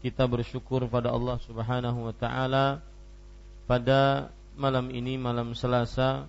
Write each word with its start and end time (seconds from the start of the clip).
kita 0.00 0.24
bersyukur 0.24 0.88
pada 0.88 1.12
Allah 1.12 1.36
Subhanahu 1.44 2.08
wa 2.08 2.14
taala 2.16 2.80
pada 3.68 4.32
malam 4.56 4.88
ini 4.90 5.20
malam 5.20 5.52
Selasa 5.52 6.24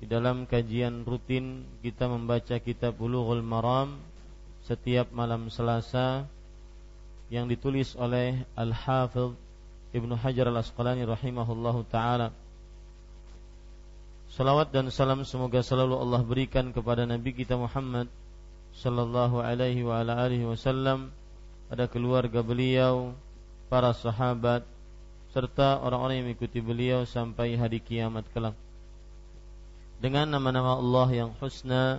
di 0.00 0.08
dalam 0.08 0.48
kajian 0.48 1.04
rutin 1.04 1.64
kita 1.84 2.08
membaca 2.08 2.56
kitab 2.58 2.96
Bulughul 2.96 3.44
Maram 3.44 4.00
setiap 4.64 5.12
malam 5.12 5.52
Selasa 5.52 6.24
yang 7.28 7.48
ditulis 7.48 7.96
oleh 7.96 8.44
Al-Hafidh 8.56 9.36
Ibnu 9.94 10.18
Hajar 10.18 10.50
Al-Asqalani 10.50 11.06
rahimahullahu 11.06 11.86
taala. 11.86 12.34
Salawat 14.34 14.74
dan 14.74 14.90
salam 14.90 15.22
semoga 15.22 15.62
selalu 15.62 15.94
Allah 15.94 16.20
berikan 16.26 16.74
kepada 16.74 17.06
Nabi 17.06 17.30
kita 17.30 17.54
Muhammad 17.54 18.10
sallallahu 18.74 19.38
alaihi 19.38 19.86
wa 19.86 20.02
ala 20.02 20.26
alihi 20.26 20.42
wasallam 20.42 21.14
pada 21.74 21.90
keluarga 21.90 22.38
beliau, 22.38 23.18
para 23.66 23.90
sahabat, 23.90 24.62
serta 25.34 25.82
orang-orang 25.82 26.22
yang 26.22 26.26
mengikuti 26.30 26.62
beliau 26.62 27.02
sampai 27.02 27.58
hari 27.58 27.82
kiamat 27.82 28.22
kelak. 28.30 28.54
Dengan 29.98 30.30
nama-nama 30.38 30.78
Allah 30.78 31.10
yang 31.10 31.34
husna 31.42 31.98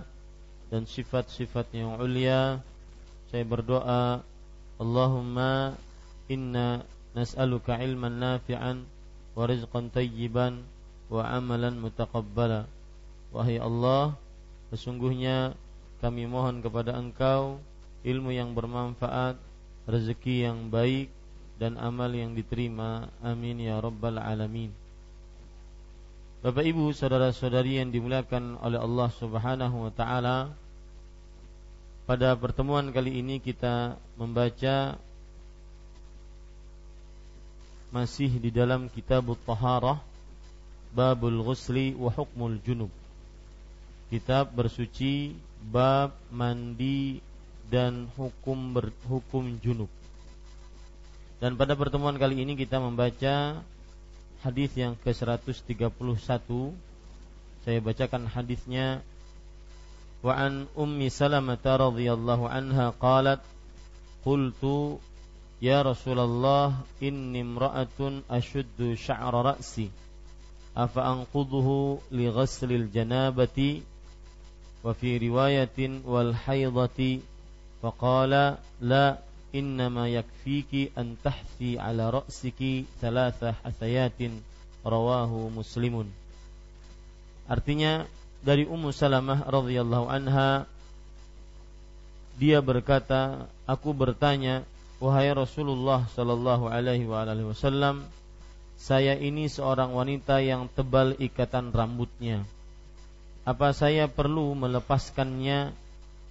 dan 0.72 0.88
sifat-sifat 0.88 1.76
yang 1.76 2.00
ulia, 2.00 2.64
saya 3.28 3.44
berdoa, 3.44 4.24
Allahumma 4.80 5.76
inna 6.32 6.80
nas'aluka 7.12 7.76
ilman 7.76 8.16
nafi'an 8.16 8.80
wa 9.36 9.44
rizqan 9.44 9.92
tayyiban 9.92 10.64
wa 11.12 11.20
amalan 11.20 11.76
mutaqabbala. 11.76 12.64
Wahai 13.28 13.60
Allah, 13.60 14.16
sesungguhnya 14.72 15.52
kami 16.00 16.24
mohon 16.24 16.64
kepada 16.64 16.96
Engkau 16.96 17.60
ilmu 18.08 18.32
yang 18.32 18.56
bermanfaat 18.56 19.45
rezeki 19.86 20.50
yang 20.50 20.68
baik 20.68 21.08
dan 21.56 21.80
amal 21.80 22.10
yang 22.12 22.34
diterima. 22.36 23.08
Amin 23.22 23.62
ya 23.62 23.80
rabbal 23.80 24.20
alamin. 24.20 24.70
Bapak 26.44 26.62
Ibu, 26.62 26.92
saudara-saudari 26.92 27.80
yang 27.80 27.90
dimuliakan 27.90 28.60
oleh 28.60 28.78
Allah 28.78 29.08
Subhanahu 29.18 29.88
wa 29.88 29.92
taala, 29.94 30.52
pada 32.06 32.38
pertemuan 32.38 32.86
kali 32.94 33.18
ini 33.18 33.42
kita 33.42 33.98
membaca 34.14 34.94
masih 37.90 38.30
di 38.38 38.54
dalam 38.54 38.86
kitab 38.92 39.26
Taharah 39.42 39.98
Babul 40.94 41.42
Ghusli 41.42 41.98
wa 41.98 42.14
Hukmul 42.14 42.62
Junub. 42.62 42.92
Kitab 44.06 44.54
bersuci 44.54 45.34
bab 45.66 46.14
mandi 46.30 47.18
dan 47.70 48.06
hukum 48.14 48.74
berhukum 48.74 49.58
junub. 49.62 49.90
Dan 51.36 51.60
pada 51.60 51.76
pertemuan 51.76 52.16
kali 52.16 52.40
ini 52.40 52.56
kita 52.56 52.80
membaca 52.80 53.60
hadis 54.40 54.72
yang 54.78 54.96
ke-131. 55.04 56.16
Saya 57.66 57.78
bacakan 57.82 58.30
hadisnya 58.30 59.02
wa 60.22 60.32
an 60.32 60.70
ummi 60.78 61.12
salamah 61.12 61.58
radhiyallahu 61.60 62.48
anha 62.48 62.94
qalat 62.96 63.42
qultu 64.24 65.02
ya 65.60 65.82
Rasulullah 65.82 66.82
inni 67.02 67.42
imra'atun 67.44 68.24
ashuddu 68.30 68.96
sya'ra 68.96 69.54
ra'si 69.54 69.90
afa 70.76 71.00
anqudhuhu 71.14 72.02
li 72.12 72.28
ghaslil 72.28 72.90
janabati 72.92 73.80
wa 74.84 74.92
fi 74.92 75.16
riwayatin 75.16 76.04
wal 76.04 76.36
haidati 76.36 77.24
فقال 77.82 78.56
لا 78.80 79.06
إنما 79.54 80.08
يكفيك 80.08 80.92
أن 80.98 81.16
تحثي 81.24 81.78
على 81.78 82.10
رأسك 82.10 82.60
ثلاث 83.00 83.40
حسيات 83.64 84.20
رواه 84.86 85.32
مسلم. 85.56 85.96
Artinya 87.46 88.10
dari 88.42 88.66
Ummu 88.66 88.90
Salamah 88.90 89.46
radhiyallahu 89.46 90.06
anha 90.10 90.66
dia 92.36 92.60
berkata 92.60 93.48
aku 93.64 93.96
bertanya 93.96 94.66
wahai 95.00 95.32
Rasulullah 95.32 96.04
sallallahu 96.12 96.68
alaihi 96.68 97.08
wasallam 97.08 98.04
saya 98.76 99.16
ini 99.16 99.48
seorang 99.48 99.96
wanita 99.96 100.44
yang 100.44 100.68
tebal 100.68 101.16
ikatan 101.16 101.72
rambutnya 101.72 102.44
apa 103.48 103.72
saya 103.72 104.04
perlu 104.04 104.52
melepaskannya 104.52 105.72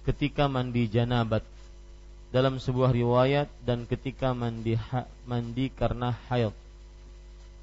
ketika 0.06 0.46
mandi 0.46 0.86
janabat 0.86 1.42
dalam 2.30 2.62
sebuah 2.62 2.94
riwayat 2.94 3.50
dan 3.66 3.82
ketika 3.90 4.30
mandi 4.30 4.78
ha, 4.78 5.06
mandi 5.26 5.66
karena 5.74 6.14
haid. 6.30 6.54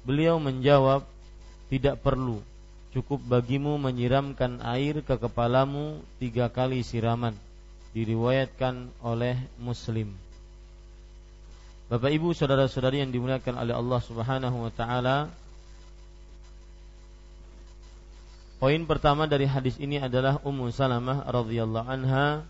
Beliau 0.04 0.36
menjawab, 0.36 1.08
tidak 1.72 2.04
perlu. 2.04 2.44
Cukup 2.92 3.18
bagimu 3.24 3.80
menyiramkan 3.80 4.60
air 4.62 5.00
ke 5.00 5.16
kepalamu 5.16 6.04
tiga 6.20 6.52
kali 6.52 6.84
siraman. 6.84 7.34
Diriwayatkan 7.96 8.92
oleh 9.00 9.40
Muslim. 9.56 10.12
Bapak 11.88 12.10
Ibu, 12.10 12.36
saudara-saudari 12.36 13.00
yang 13.00 13.12
dimuliakan 13.12 13.60
oleh 13.60 13.74
Allah 13.74 14.00
Subhanahu 14.02 14.56
wa 14.68 14.72
taala, 14.72 15.30
Poin 18.64 18.80
pertama 18.88 19.28
dari 19.28 19.44
hadis 19.44 19.76
ini 19.76 20.00
adalah 20.00 20.40
Ummu 20.40 20.72
Salamah 20.72 21.28
radhiyallahu 21.28 21.84
anha 21.84 22.48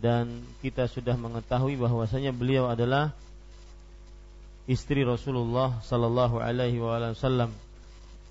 dan 0.00 0.40
kita 0.64 0.88
sudah 0.88 1.12
mengetahui 1.20 1.76
bahwasanya 1.76 2.32
beliau 2.32 2.72
adalah 2.72 3.12
istri 4.64 5.04
Rasulullah 5.04 5.76
sallallahu 5.84 6.40
alaihi 6.40 6.80
wasallam. 6.80 7.52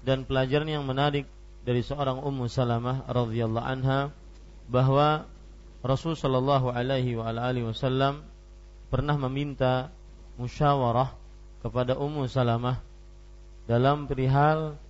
Dan 0.02 0.26
pelajaran 0.26 0.74
yang 0.74 0.82
menarik 0.90 1.30
dari 1.62 1.86
seorang 1.86 2.18
Ummu 2.18 2.50
Salamah 2.50 3.06
radhiyallahu 3.06 3.62
anha 3.78 4.10
bahwa 4.66 5.30
Rasul 5.86 6.18
Shallallahu 6.18 6.74
Alaihi 6.74 7.14
Wasallam 7.14 8.26
pernah 8.90 9.14
meminta 9.22 9.94
musyawarah 10.42 11.14
kepada 11.62 11.94
Ummu 11.94 12.26
Salamah 12.26 12.82
dalam 13.70 14.10
perihal 14.10 14.82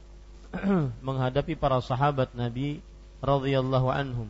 menghadapi 1.07 1.53
para 1.53 1.77
sahabat 1.81 2.33
Nabi 2.33 2.81
radhiyallahu 3.21 3.89
anhum 3.93 4.29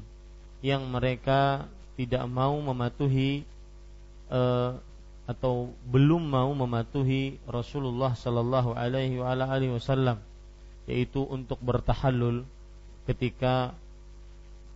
yang 0.60 0.84
mereka 0.88 1.68
tidak 1.96 2.28
mau 2.28 2.56
mematuhi 2.60 3.48
uh, 4.28 4.76
atau 5.30 5.70
belum 5.86 6.26
mau 6.26 6.50
mematuhi 6.52 7.38
Rasulullah 7.46 8.18
sallallahu 8.18 8.74
alaihi 8.74 9.22
wasallam 9.70 10.18
yaitu 10.90 11.22
untuk 11.22 11.62
bertahallul 11.62 12.44
ketika 13.06 13.78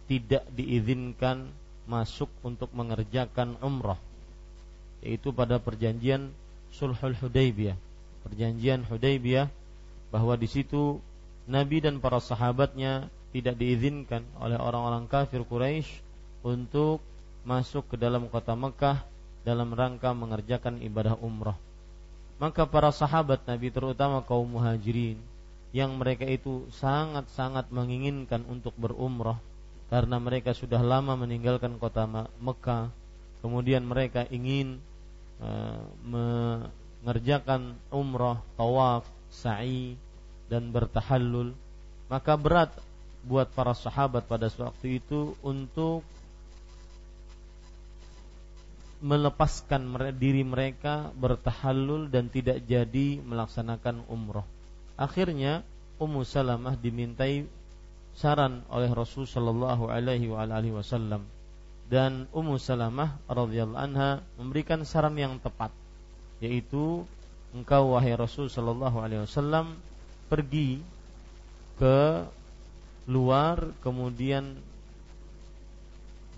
tidak 0.05 0.45
diizinkan 0.53 1.49
masuk 1.89 2.29
untuk 2.45 2.69
mengerjakan 2.71 3.57
umrah 3.59 3.97
yaitu 5.03 5.35
pada 5.35 5.59
perjanjian 5.59 6.31
Sulhul 6.73 7.13
Hudaybiyah. 7.13 7.77
Perjanjian 8.23 8.87
Hudaybiyah 8.87 9.51
bahwa 10.09 10.33
di 10.39 10.47
situ 10.47 11.03
Nabi 11.43 11.83
dan 11.83 11.99
para 11.99 12.23
sahabatnya 12.23 13.11
tidak 13.35 13.59
diizinkan 13.59 14.23
oleh 14.39 14.55
orang-orang 14.55 15.09
kafir 15.09 15.43
Quraisy 15.43 15.89
untuk 16.45 17.03
masuk 17.43 17.91
ke 17.91 17.95
dalam 17.99 18.31
kota 18.31 18.55
Mekah 18.55 19.03
dalam 19.43 19.75
rangka 19.75 20.15
mengerjakan 20.15 20.79
ibadah 20.79 21.19
umrah. 21.19 21.59
Maka 22.39 22.63
para 22.63 22.89
sahabat 22.95 23.43
Nabi 23.43 23.69
terutama 23.73 24.23
kaum 24.23 24.47
muhajirin 24.47 25.19
yang 25.75 25.97
mereka 25.99 26.23
itu 26.23 26.69
sangat-sangat 26.71 27.67
menginginkan 27.73 28.45
untuk 28.47 28.71
berumrah 28.79 29.41
karena 29.91 30.17
mereka 30.21 30.55
sudah 30.55 30.79
lama 30.79 31.17
meninggalkan 31.19 31.75
kota 31.81 32.07
Mekah. 32.39 32.89
Kemudian 33.43 33.83
mereka 33.83 34.23
ingin 34.31 34.79
uh, 35.43 35.83
mengerjakan 37.03 37.75
umrah, 37.91 38.39
tawaf, 38.55 39.03
sa'i 39.27 39.99
dan 40.53 40.69
bertahallul. 40.69 41.57
Maka 42.13 42.37
berat 42.37 42.69
buat 43.25 43.49
para 43.49 43.73
sahabat 43.73 44.29
pada 44.29 44.53
waktu 44.53 45.01
itu 45.01 45.33
untuk 45.41 46.05
melepaskan 49.03 49.89
diri 50.15 50.45
mereka 50.45 51.09
bertahallul 51.17 52.07
dan 52.07 52.29
tidak 52.29 52.61
jadi 52.69 53.19
melaksanakan 53.25 54.05
umroh. 54.07 54.45
Akhirnya 54.95 55.65
Ummu 55.97 56.21
Salamah 56.23 56.77
dimintai 56.77 57.43
saran 58.13 58.61
oleh 58.69 58.93
Rasul 58.93 59.25
Shallallahu 59.25 59.89
Alaihi 59.89 60.29
Wasallam 60.71 61.25
dan 61.91 62.31
Ummu 62.31 62.55
Salamah 62.61 63.19
radhiyallahu 63.27 63.81
anha 63.81 64.23
memberikan 64.39 64.87
saran 64.87 65.19
yang 65.19 65.35
tepat 65.41 65.73
yaitu 66.39 67.03
engkau 67.51 67.93
wahai 67.93 68.15
Rasul 68.15 68.47
Shallallahu 68.47 68.97
Alaihi 69.03 69.27
Wasallam 69.27 69.75
pergi 70.33 70.81
ke 71.77 72.25
luar 73.05 73.69
kemudian 73.85 74.57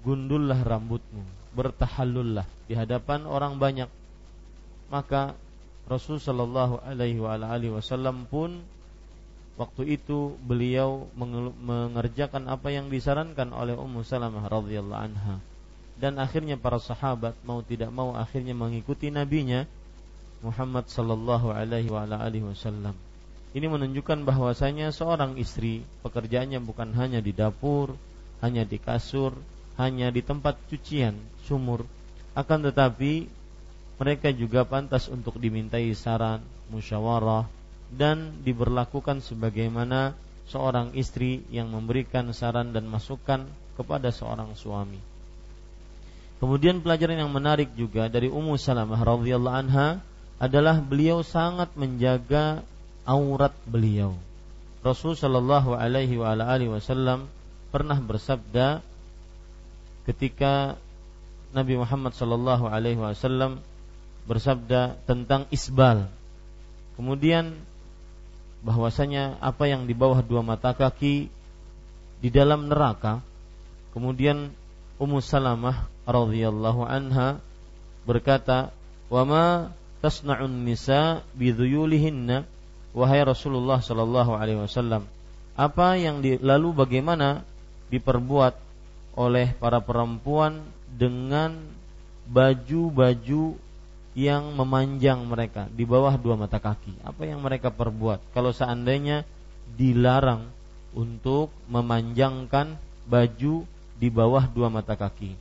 gundullah 0.04 0.60
rambutmu 0.60 1.24
bertahallullah 1.56 2.44
di 2.68 2.76
hadapan 2.76 3.24
orang 3.24 3.56
banyak. 3.56 3.88
Maka 4.92 5.34
Rasul 5.88 6.20
Shallallahu 6.20 6.84
Alaihi 6.84 7.72
Wasallam 7.72 8.28
pun 8.28 8.60
waktu 9.56 9.96
itu 9.96 10.36
beliau 10.44 11.08
mengerjakan 11.64 12.52
apa 12.52 12.76
yang 12.76 12.92
disarankan 12.92 13.56
oleh 13.56 13.80
Ummu 13.80 14.04
Salamah 14.04 14.52
radhiyallahu 14.52 15.00
anha. 15.00 15.40
Dan 15.96 16.20
akhirnya 16.20 16.60
para 16.60 16.84
sahabat 16.84 17.40
mau 17.48 17.64
tidak 17.64 17.88
mau 17.96 18.12
akhirnya 18.12 18.52
mengikuti 18.52 19.08
nabinya 19.08 19.64
Muhammad 20.44 20.92
sallallahu 20.92 21.56
alaihi 21.56 21.88
wasallam 22.44 23.00
ini 23.56 23.72
menunjukkan 23.72 24.28
bahwasanya 24.28 24.92
seorang 24.92 25.40
istri 25.40 25.88
pekerjaannya 26.04 26.60
bukan 26.60 26.92
hanya 27.00 27.24
di 27.24 27.32
dapur, 27.32 27.96
hanya 28.44 28.68
di 28.68 28.76
kasur, 28.76 29.32
hanya 29.80 30.12
di 30.12 30.20
tempat 30.20 30.60
cucian, 30.68 31.16
sumur. 31.48 31.88
Akan 32.36 32.68
tetapi 32.68 33.32
mereka 33.96 34.28
juga 34.36 34.68
pantas 34.68 35.08
untuk 35.08 35.40
dimintai 35.40 35.88
saran, 35.96 36.44
musyawarah 36.68 37.48
dan 37.96 38.44
diberlakukan 38.44 39.24
sebagaimana 39.24 40.20
seorang 40.52 40.92
istri 41.00 41.48
yang 41.48 41.72
memberikan 41.72 42.36
saran 42.36 42.76
dan 42.76 42.92
masukan 42.92 43.48
kepada 43.80 44.12
seorang 44.12 44.52
suami. 44.60 45.00
Kemudian 46.44 46.84
pelajaran 46.84 47.24
yang 47.24 47.32
menarik 47.32 47.72
juga 47.80 48.12
dari 48.12 48.28
Ummu 48.28 48.60
Salamah 48.60 49.00
radhiyallahu 49.00 49.56
anha 49.56 50.04
adalah 50.36 50.84
beliau 50.84 51.24
sangat 51.24 51.72
menjaga 51.80 52.68
aurat 53.06 53.54
beliau. 53.70 54.18
Rasul 54.86 55.18
Shallallahu 55.18 55.74
Alaihi 55.74 56.18
Wasallam 56.70 57.26
pernah 57.74 57.98
bersabda 57.98 58.86
ketika 60.06 60.78
Nabi 61.54 61.80
Muhammad 61.80 62.14
Shallallahu 62.14 62.70
Alaihi 62.70 63.02
Wasallam 63.02 63.62
bersabda 64.30 64.98
tentang 65.10 65.50
isbal. 65.50 66.10
Kemudian 66.98 67.58
bahwasanya 68.66 69.38
apa 69.42 69.70
yang 69.70 69.86
di 69.86 69.94
bawah 69.94 70.26
dua 70.26 70.42
mata 70.42 70.74
kaki 70.74 71.30
di 72.22 72.30
dalam 72.34 72.70
neraka. 72.70 73.22
Kemudian 73.94 74.50
Ummu 74.98 75.22
Salamah 75.22 75.86
radhiyallahu 76.08 76.82
anha 76.88 77.38
berkata, 78.08 78.74
"Wa 79.12 79.22
ma 79.28 79.46
tasna'un 80.02 80.66
nisa 80.66 81.22
bidhuyulihinna 81.38 82.55
wahai 82.96 83.22
Rasulullah 83.28 83.84
Shallallahu 83.84 84.32
Alaihi 84.40 84.64
Wasallam, 84.64 85.04
apa 85.60 86.00
yang 86.00 86.24
lalu 86.24 86.72
bagaimana 86.72 87.44
diperbuat 87.92 88.56
oleh 89.20 89.52
para 89.56 89.84
perempuan 89.84 90.64
dengan 90.88 91.60
baju-baju 92.28 93.56
yang 94.16 94.44
memanjang 94.56 95.28
mereka 95.28 95.68
di 95.68 95.84
bawah 95.84 96.16
dua 96.16 96.40
mata 96.40 96.58
kaki. 96.58 97.04
Apa 97.04 97.28
yang 97.28 97.44
mereka 97.44 97.68
perbuat? 97.68 98.32
Kalau 98.32 98.56
seandainya 98.56 99.28
dilarang 99.76 100.48
untuk 100.96 101.52
memanjangkan 101.68 102.80
baju 103.06 103.68
di 104.00 104.08
bawah 104.08 104.48
dua 104.48 104.72
mata 104.72 104.96
kaki, 104.96 105.36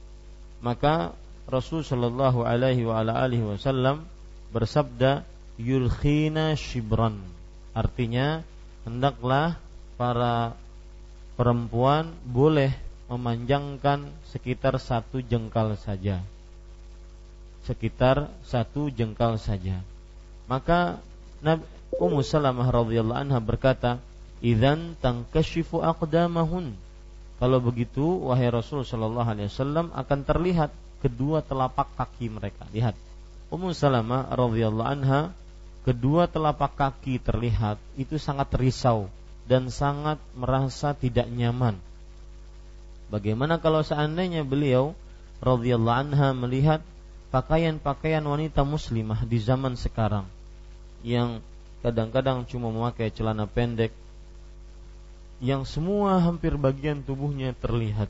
maka 0.59 1.15
Rasul 1.47 1.87
Shallallahu 1.87 2.43
Alaihi 2.43 2.83
Wasallam 2.87 4.07
bersabda, 4.51 5.23
"Yulkhina 5.59 6.59
shibran." 6.59 7.34
Artinya 7.75 8.47
hendaklah 8.87 9.59
para 9.99 10.55
perempuan 11.35 12.15
boleh 12.23 12.71
memanjangkan 13.11 14.09
sekitar 14.31 14.79
satu 14.79 15.19
jengkal 15.21 15.75
saja. 15.77 16.23
Sekitar 17.67 18.31
satu 18.47 18.89
jengkal 18.89 19.37
saja. 19.37 19.83
Maka 20.47 21.03
Nabi 21.43 21.67
Ummu 21.95 22.27
Salamah 22.27 22.69
radhiyallahu 22.75 23.21
anha 23.29 23.39
berkata, 23.39 24.03
"Idzan 24.43 24.99
tankashifu 24.99 25.79
aqdamahun." 25.79 26.75
Kalau 27.39 27.59
begitu, 27.63 28.31
wahai 28.31 28.51
Rasul 28.51 28.83
sallallahu 28.87 29.29
alaihi 29.31 29.51
wasallam 29.51 29.91
akan 29.95 30.19
terlihat 30.27 30.71
kedua 31.03 31.45
telapak 31.45 31.87
kaki 31.99 32.31
mereka. 32.31 32.67
Lihat. 32.73 32.97
Ummu 33.53 33.71
Salamah 33.77 34.33
radhiyallahu 34.33 34.89
anha 34.89 35.31
kedua 35.85 36.25
telapak 36.25 36.73
kaki 36.75 37.21
terlihat 37.21 37.77
itu 38.01 38.17
sangat 38.17 38.49
risau 38.57 39.13
dan 39.45 39.69
sangat 39.69 40.17
merasa 40.33 40.97
tidak 40.97 41.29
nyaman. 41.29 41.77
Bagaimana 43.13 43.61
kalau 43.61 43.85
seandainya 43.85 44.43
beliau 44.43 44.97
radhiyallahu 45.45 46.01
anha 46.09 46.33
melihat 46.33 46.81
pakaian-pakaian 47.29 48.25
wanita 48.25 48.65
muslimah 48.65 49.29
di 49.29 49.37
zaman 49.37 49.77
sekarang 49.77 50.25
yang 51.05 51.45
kadang-kadang 51.85 52.49
cuma 52.49 52.73
memakai 52.73 53.13
celana 53.13 53.45
pendek 53.45 53.93
yang 55.45 55.69
semua 55.69 56.17
hampir 56.25 56.57
bagian 56.57 57.05
tubuhnya 57.05 57.53
terlihat 57.61 58.09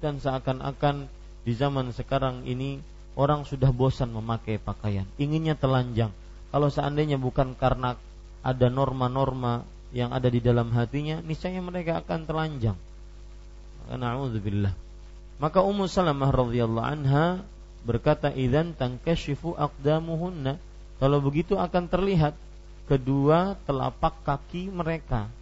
dan 0.00 0.16
seakan-akan 0.16 1.04
di 1.44 1.52
zaman 1.52 1.92
sekarang 1.92 2.48
ini 2.48 2.80
orang 3.12 3.44
sudah 3.44 3.68
bosan 3.68 4.16
memakai 4.16 4.56
pakaian, 4.56 5.04
inginnya 5.20 5.52
telanjang 5.52 6.08
kalau 6.50 6.68
seandainya 6.68 7.16
bukan 7.16 7.54
karena 7.54 7.94
ada 8.42 8.66
norma-norma 8.66 9.62
yang 9.94 10.10
ada 10.14 10.26
di 10.30 10.38
dalam 10.42 10.70
hatinya, 10.74 11.22
niscaya 11.22 11.58
mereka 11.62 12.02
akan 12.02 12.26
telanjang. 12.26 12.78
Na'udzubillah. 13.90 14.74
Maka 15.42 15.64
Ummu 15.64 15.88
Salamah 15.90 16.30
radhiyallahu 16.30 16.84
anha 16.84 17.42
berkata, 17.82 18.30
"Idzan 18.30 18.76
tankashifu 18.76 19.56
aqdamuhunna." 19.56 20.60
Kalau 21.00 21.18
begitu 21.24 21.56
akan 21.56 21.88
terlihat 21.88 22.36
kedua 22.86 23.56
telapak 23.64 24.20
kaki 24.26 24.68
mereka 24.68 25.32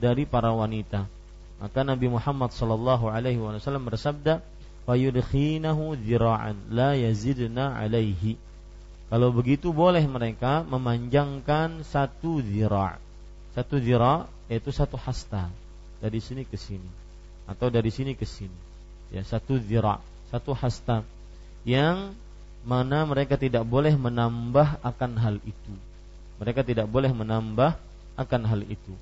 dari 0.00 0.24
para 0.24 0.50
wanita. 0.50 1.04
Maka 1.62 1.86
Nabi 1.86 2.10
Muhammad 2.10 2.50
sallallahu 2.50 3.06
alaihi 3.06 3.38
wasallam 3.38 3.86
bersabda, 3.86 4.42
"Fayudkhinahu 4.88 5.94
dzira'an 6.00 6.74
la 6.74 6.98
yazidna 6.98 7.76
alaihi." 7.78 8.34
Kalau 9.12 9.28
begitu 9.28 9.76
boleh 9.76 10.00
mereka 10.08 10.64
memanjangkan 10.64 11.84
satu 11.84 12.40
zira'. 12.40 12.96
Satu 13.52 13.76
zira' 13.76 14.24
yaitu 14.48 14.72
satu 14.72 14.96
hasta 14.96 15.52
dari 16.00 16.16
sini 16.16 16.48
ke 16.48 16.56
sini 16.56 16.88
atau 17.44 17.68
dari 17.68 17.92
sini 17.92 18.16
ke 18.16 18.24
sini. 18.24 18.56
Ya, 19.12 19.20
satu 19.20 19.60
zira', 19.60 20.00
satu 20.32 20.56
hasta 20.56 21.04
yang 21.68 22.16
mana 22.64 23.04
mereka 23.04 23.36
tidak 23.36 23.68
boleh 23.68 23.92
menambah 23.92 24.80
akan 24.80 25.20
hal 25.20 25.36
itu. 25.44 25.74
Mereka 26.40 26.64
tidak 26.64 26.88
boleh 26.88 27.12
menambah 27.12 27.76
akan 28.16 28.42
hal 28.48 28.64
itu. 28.64 28.96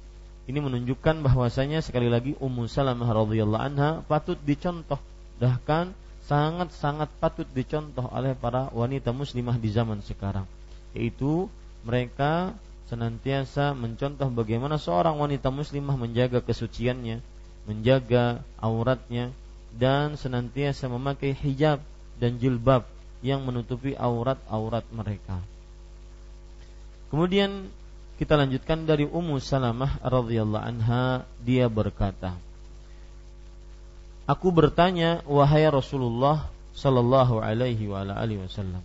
Ini 0.51 0.59
menunjukkan 0.59 1.23
bahwasanya 1.23 1.87
sekali 1.87 2.11
lagi 2.11 2.35
Ummu 2.43 2.67
Salamah 2.67 3.07
radhiyallahu 3.15 3.63
anha 3.63 4.03
patut 4.11 4.35
dicontoh 4.43 4.99
bahkan 5.39 5.95
sangat-sangat 6.31 7.11
patut 7.19 7.49
dicontoh 7.51 8.07
oleh 8.15 8.39
para 8.39 8.71
wanita 8.71 9.11
muslimah 9.11 9.59
di 9.59 9.75
zaman 9.75 9.99
sekarang 10.07 10.47
yaitu 10.95 11.51
mereka 11.83 12.55
senantiasa 12.91 13.75
mencontoh 13.75 14.27
bagaimana 14.35 14.75
seorang 14.79 15.15
wanita 15.15 15.55
muslimah 15.55 15.95
menjaga 15.95 16.43
kesuciannya, 16.43 17.23
menjaga 17.67 18.43
auratnya 18.59 19.31
dan 19.71 20.19
senantiasa 20.19 20.91
memakai 20.91 21.35
hijab 21.35 21.79
dan 22.19 22.43
jilbab 22.43 22.83
yang 23.23 23.47
menutupi 23.47 23.95
aurat-aurat 23.95 24.83
mereka. 24.91 25.39
Kemudian 27.15 27.71
kita 28.19 28.35
lanjutkan 28.35 28.85
dari 28.91 29.07
Ummu 29.07 29.39
Salamah 29.39 30.03
radhiyallahu 30.03 30.67
anha 30.67 31.23
dia 31.47 31.71
berkata 31.71 32.35
Aku 34.31 34.55
bertanya 34.55 35.27
wahai 35.27 35.67
Rasulullah 35.67 36.47
sallallahu 36.79 37.43
alaihi 37.43 37.91
wasallam 37.91 38.79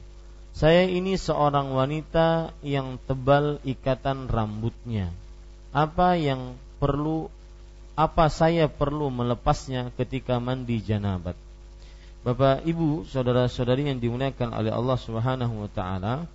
Saya 0.58 0.90
ini 0.90 1.22
seorang 1.22 1.70
wanita 1.70 2.50
yang 2.66 2.98
tebal 3.06 3.62
ikatan 3.62 4.26
rambutnya. 4.26 5.14
Apa 5.70 6.18
yang 6.18 6.58
perlu 6.82 7.30
apa 7.94 8.26
saya 8.34 8.66
perlu 8.66 9.14
melepasnya 9.14 9.94
ketika 9.94 10.42
mandi 10.42 10.82
janabat? 10.82 11.38
Bapak, 12.26 12.66
Ibu, 12.66 13.06
saudara-saudari 13.06 13.86
yang 13.86 14.02
dimuliakan 14.02 14.50
oleh 14.50 14.74
Allah 14.74 14.98
Subhanahu 14.98 15.62
wa 15.62 15.70
taala 15.70 16.26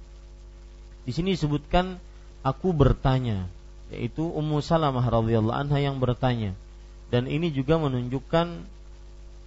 di 1.02 1.10
sini 1.10 1.34
disebutkan 1.34 1.98
aku 2.46 2.70
bertanya 2.70 3.50
yaitu 3.90 4.22
Ummu 4.22 4.62
Salamah 4.62 5.02
radhiyallahu 5.02 5.58
anha 5.66 5.82
yang 5.82 5.98
bertanya. 5.98 6.54
Dan 7.10 7.26
ini 7.26 7.50
juga 7.50 7.74
menunjukkan 7.74 8.78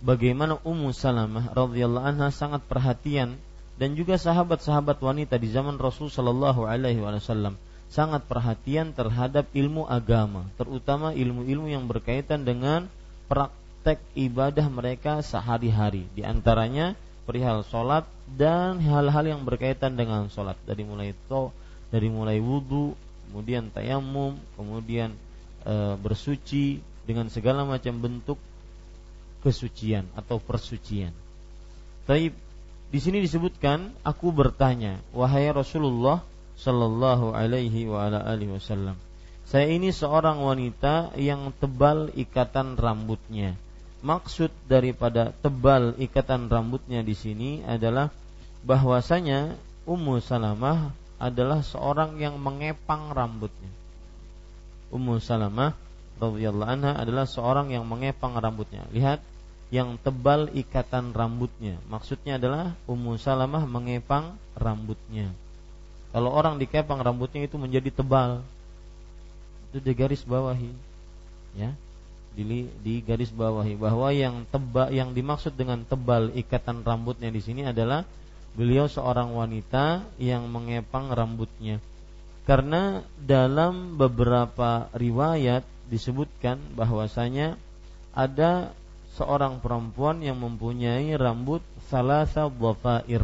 bagaimana 0.04 0.60
Ummu 0.62 0.92
Salamah 0.92 1.56
radhiyallahu 1.56 2.04
anha 2.04 2.30
sangat 2.30 2.62
perhatian 2.68 3.40
dan 3.80 3.96
juga 3.96 4.20
sahabat-sahabat 4.20 5.00
wanita 5.00 5.40
di 5.40 5.50
zaman 5.50 5.80
Rasul 5.80 6.12
sallallahu 6.12 6.68
alaihi 6.68 7.02
wasallam 7.02 7.58
sangat 7.88 8.28
perhatian 8.28 8.92
terhadap 8.92 9.48
ilmu 9.56 9.88
agama 9.88 10.52
terutama 10.60 11.16
ilmu-ilmu 11.16 11.72
yang 11.72 11.88
berkaitan 11.88 12.44
dengan 12.44 12.92
praktek 13.32 13.98
ibadah 14.14 14.68
mereka 14.70 15.24
sehari-hari. 15.24 16.06
Di 16.14 16.22
antaranya 16.22 16.94
perihal 17.24 17.64
sholat 17.64 18.04
dan 18.28 18.84
hal-hal 18.84 19.26
yang 19.26 19.42
berkaitan 19.48 19.96
dengan 19.96 20.28
sholat 20.28 20.60
dari 20.68 20.84
mulai 20.84 21.16
to 21.32 21.50
dari 21.94 22.10
mulai 22.10 22.42
wudhu, 22.42 22.98
kemudian 23.30 23.70
tayamum, 23.70 24.34
kemudian 24.58 25.14
e, 25.62 25.94
bersuci 26.02 26.82
dengan 27.06 27.30
segala 27.30 27.62
macam 27.66 28.02
bentuk 28.02 28.42
kesucian 29.44 30.08
atau 30.16 30.40
persucian. 30.40 31.12
Tapi 32.08 32.32
di 32.88 33.00
sini 33.04 33.20
disebutkan 33.20 33.92
aku 34.08 34.32
bertanya, 34.32 35.04
wahai 35.12 35.52
Rasulullah 35.52 36.24
sallallahu 36.56 37.36
alaihi 37.36 37.90
wasallam. 37.90 38.96
Saya 39.44 39.68
ini 39.68 39.92
seorang 39.92 40.40
wanita 40.40 41.12
yang 41.20 41.52
tebal 41.60 42.10
ikatan 42.16 42.80
rambutnya. 42.80 43.60
Maksud 44.04 44.52
daripada 44.68 45.36
tebal 45.44 45.96
ikatan 46.00 46.48
rambutnya 46.48 47.04
di 47.04 47.16
sini 47.16 47.64
adalah 47.64 48.12
bahwasanya 48.64 49.60
Ummu 49.84 50.24
Salamah 50.24 50.96
adalah 51.20 51.60
seorang 51.60 52.20
yang 52.20 52.40
mengepang 52.40 53.12
rambutnya. 53.12 53.72
Ummu 54.92 55.20
Salamah 55.20 55.76
radhiyallahu 56.20 56.70
anha 56.70 56.92
adalah 56.96 57.28
seorang 57.28 57.72
yang 57.72 57.84
mengepang 57.84 58.36
rambutnya. 58.36 58.88
Lihat 58.92 59.20
yang 59.74 59.98
tebal 59.98 60.54
ikatan 60.54 61.18
rambutnya. 61.18 61.82
Maksudnya 61.90 62.38
adalah 62.38 62.78
Ummu 62.86 63.18
Salamah 63.18 63.66
mengepang 63.66 64.38
rambutnya. 64.54 65.34
Kalau 66.14 66.30
orang 66.30 66.62
dikepang 66.62 67.02
rambutnya 67.02 67.50
itu 67.50 67.58
menjadi 67.58 67.90
tebal. 67.90 68.46
Itu 69.74 69.82
di 69.82 69.98
garis 69.98 70.22
bawahi. 70.22 70.70
Ya. 71.58 71.74
Di, 72.38 72.70
di 72.86 73.02
garis 73.02 73.34
bawahi 73.34 73.74
bahwa 73.74 74.14
yang 74.14 74.46
tebal 74.54 74.94
yang 74.94 75.10
dimaksud 75.18 75.58
dengan 75.58 75.82
tebal 75.90 76.30
ikatan 76.38 76.86
rambutnya 76.86 77.34
di 77.34 77.42
sini 77.42 77.66
adalah 77.66 78.06
beliau 78.54 78.86
seorang 78.86 79.34
wanita 79.34 80.06
yang 80.22 80.54
mengepang 80.54 81.10
rambutnya. 81.10 81.82
Karena 82.46 83.02
dalam 83.18 83.98
beberapa 83.98 84.86
riwayat 84.94 85.66
disebutkan 85.90 86.62
bahwasanya 86.78 87.58
ada 88.14 88.78
seorang 89.14 89.62
perempuan 89.62 90.22
yang 90.26 90.42
mempunyai 90.42 91.14
rambut 91.18 91.62
salasa 91.90 92.50
dhafair 92.50 93.22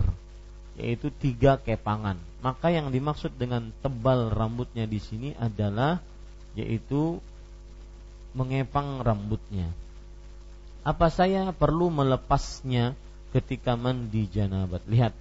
yaitu 0.79 1.11
tiga 1.11 1.59
kepangan. 1.59 2.15
Maka 2.39 2.71
yang 2.71 2.87
dimaksud 2.87 3.35
dengan 3.35 3.75
tebal 3.83 4.31
rambutnya 4.31 4.87
di 4.87 5.01
sini 5.03 5.35
adalah 5.35 5.99
yaitu 6.55 7.19
mengepang 8.31 9.03
rambutnya. 9.03 9.67
Apa 10.87 11.11
saya 11.11 11.51
perlu 11.51 11.91
melepasnya 11.91 12.95
ketika 13.35 13.75
mandi 13.75 14.25
janabat. 14.31 14.79
Lihat, 14.87 15.11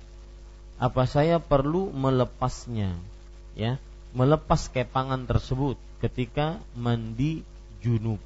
apa 0.78 1.02
saya 1.10 1.42
perlu 1.42 1.90
melepasnya? 1.90 2.94
Ya, 3.58 3.82
melepas 4.14 4.70
kepangan 4.70 5.26
tersebut 5.26 5.74
ketika 5.98 6.62
mandi 6.78 7.42
junub. 7.82 8.22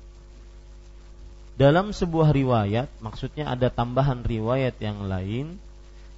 Dalam 1.52 1.92
sebuah 1.92 2.32
riwayat, 2.32 2.88
maksudnya 3.04 3.52
ada 3.52 3.68
tambahan 3.68 4.25
riwayat 4.25 4.80
yang 4.80 5.04
lain 5.04 5.61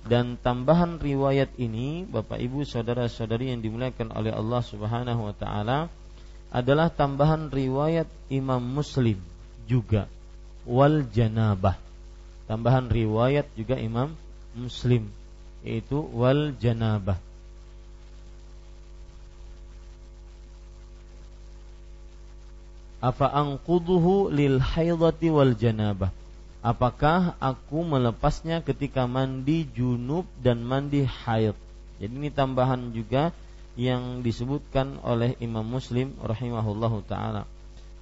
dan 0.05 0.37
tambahan 0.37 1.01
riwayat 1.01 1.57
ini 1.57 2.05
Bapak 2.05 2.37
Ibu 2.37 2.63
saudara-saudari 2.69 3.51
yang 3.51 3.65
dimuliakan 3.65 4.13
oleh 4.13 4.31
Allah 4.31 4.61
Subhanahu 4.61 5.33
wa 5.33 5.35
taala 5.35 5.89
adalah 6.55 6.93
tambahan 6.93 7.49
riwayat 7.51 8.07
Imam 8.29 8.61
Muslim 8.63 9.19
juga. 9.67 10.07
Wal 10.69 11.09
janabah. 11.09 11.81
Tambahan 12.45 12.93
riwayat 12.93 13.49
juga 13.57 13.81
Imam 13.81 14.13
Muslim 14.55 15.09
yaitu 15.65 15.97
wal 16.13 16.53
janabah 16.61 17.17
Apa 23.05 23.29
angkuduhu 23.29 24.33
lil 24.33 24.57
haidati 24.65 25.29
wal 25.29 25.53
janabah 25.53 26.09
Apakah 26.65 27.37
aku 27.37 27.85
melepasnya 27.85 28.65
ketika 28.65 29.05
mandi 29.05 29.69
junub 29.69 30.25
dan 30.41 30.65
mandi 30.65 31.05
haid 31.05 31.53
Jadi 32.01 32.15
ini 32.17 32.33
tambahan 32.33 32.97
juga 32.97 33.37
yang 33.77 34.25
disebutkan 34.25 35.05
oleh 35.05 35.37
Imam 35.45 35.67
Muslim 35.67 36.17
rahimahullahu 36.25 37.05
taala 37.05 37.45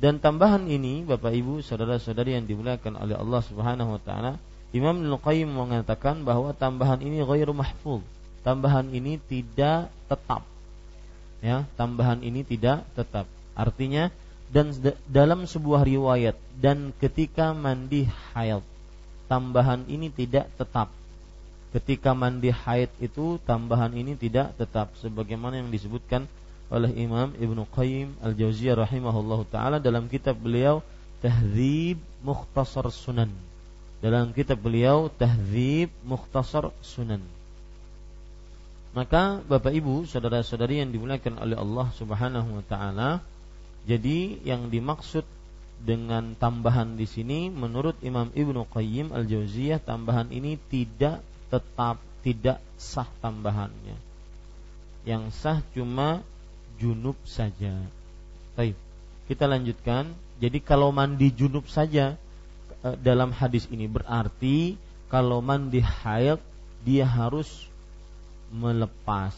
dan 0.02 0.18
tambahan 0.18 0.66
ini 0.66 1.06
Bapak 1.06 1.30
Ibu 1.30 1.62
saudara-saudari 1.62 2.34
yang 2.34 2.42
dimuliakan 2.42 2.98
oleh 2.98 3.14
Allah 3.14 3.38
Subhanahu 3.46 3.94
wa 3.94 4.00
taala, 4.02 4.34
Imam 4.74 4.98
Ibnu 4.98 5.14
Qayyim 5.22 5.46
mengatakan 5.46 6.26
bahwa 6.26 6.50
tambahan 6.58 6.98
ini 6.98 7.22
ghairu 7.22 7.54
mahfuz. 7.54 8.02
Tambahan 8.42 8.90
ini 8.90 9.22
tidak 9.22 9.94
tetap. 10.10 10.42
Ya, 11.38 11.70
tambahan 11.78 12.18
ini 12.26 12.42
tidak 12.42 12.82
tetap. 12.98 13.30
Artinya 13.54 14.10
dan 14.52 14.76
dalam 15.08 15.48
sebuah 15.48 15.82
riwayat 15.88 16.36
dan 16.60 16.92
ketika 17.00 17.56
mandi 17.56 18.04
haid 18.36 18.60
tambahan 19.26 19.88
ini 19.88 20.12
tidak 20.12 20.52
tetap 20.60 20.92
ketika 21.72 22.12
mandi 22.12 22.52
haid 22.52 22.92
itu 23.00 23.40
tambahan 23.48 23.96
ini 23.96 24.12
tidak 24.12 24.52
tetap 24.60 24.92
sebagaimana 25.00 25.64
yang 25.64 25.72
disebutkan 25.72 26.28
oleh 26.72 26.92
Imam 26.96 27.32
Ibnu 27.36 27.68
Qayyim 27.68 28.16
Al-Jauziyah 28.20 28.80
rahimahullahu 28.80 29.48
taala 29.48 29.76
dalam 29.80 30.08
kitab 30.08 30.40
beliau 30.40 30.80
Tahdzib 31.20 32.02
Mukhtasar 32.24 32.88
Sunan. 32.90 33.30
Dalam 34.02 34.34
kitab 34.34 34.58
beliau 34.58 35.06
Tahdzib 35.06 35.92
Mukhtasar 36.02 36.72
Sunan. 36.80 37.22
Maka 38.92 39.40
Bapak 39.44 39.72
Ibu, 39.72 40.04
saudara-saudari 40.04 40.82
yang 40.82 40.90
dimuliakan 40.90 41.40
oleh 41.40 41.56
Allah 41.56 41.86
Subhanahu 41.96 42.60
wa 42.60 42.64
taala, 42.66 43.24
jadi 43.82 44.38
yang 44.46 44.70
dimaksud 44.70 45.26
dengan 45.82 46.38
tambahan 46.38 46.94
di 46.94 47.10
sini 47.10 47.50
menurut 47.50 47.98
Imam 48.06 48.30
Ibnu 48.30 48.70
Qayyim 48.70 49.10
Al-Jauziyah 49.10 49.82
tambahan 49.82 50.30
ini 50.30 50.54
tidak 50.70 51.26
tetap 51.50 51.98
tidak 52.22 52.62
sah 52.78 53.10
tambahannya. 53.18 53.98
Yang 55.02 55.34
sah 55.34 55.58
cuma 55.74 56.22
junub 56.78 57.18
saja. 57.26 57.74
Baik. 58.54 58.78
Kita 59.26 59.50
lanjutkan. 59.50 60.14
Jadi 60.38 60.62
kalau 60.62 60.94
mandi 60.94 61.34
junub 61.34 61.66
saja 61.66 62.14
eh, 62.86 62.96
dalam 63.02 63.34
hadis 63.34 63.66
ini 63.66 63.90
berarti 63.90 64.78
kalau 65.10 65.42
mandi 65.42 65.82
haid 65.82 66.38
dia 66.86 67.02
harus 67.02 67.66
melepas. 68.54 69.34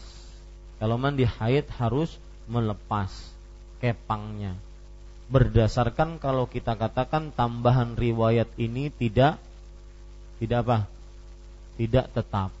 Kalau 0.77 1.01
mandi 1.01 1.25
haid 1.25 1.65
harus 1.81 2.21
melepas 2.45 3.34
kepangnya 3.83 4.55
berdasarkan 5.25 6.21
kalau 6.21 6.45
kita 6.45 6.77
katakan 6.77 7.33
tambahan 7.33 7.97
riwayat 7.97 8.49
ini 8.61 8.93
tidak 8.93 9.41
tidak 10.37 10.59
apa? 10.67 10.77
Tidak 11.79 12.05
tetap. 12.11 12.51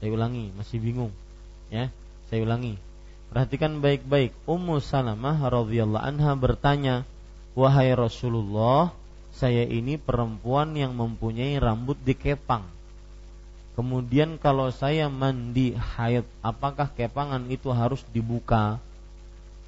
Saya 0.00 0.10
ulangi, 0.12 0.52
masih 0.56 0.80
bingung. 0.80 1.12
Ya, 1.68 1.92
saya 2.28 2.44
ulangi. 2.44 2.80
Perhatikan 3.28 3.84
baik-baik. 3.84 4.32
Ummu 4.48 4.80
Salamah 4.80 5.36
radhiyallahu 5.40 6.04
anha 6.04 6.32
bertanya, 6.36 7.04
"Wahai 7.52 7.92
Rasulullah, 7.92 8.92
saya 9.36 9.64
ini 9.68 10.00
perempuan 10.00 10.72
yang 10.72 10.96
mempunyai 10.96 11.60
rambut 11.60 12.00
dikepang. 12.00 12.64
Kemudian 13.76 14.40
kalau 14.40 14.72
saya 14.72 15.12
mandi 15.12 15.76
haid, 15.76 16.24
apakah 16.40 16.88
kepangan 16.96 17.44
itu 17.52 17.68
harus 17.72 18.00
dibuka?" 18.08 18.80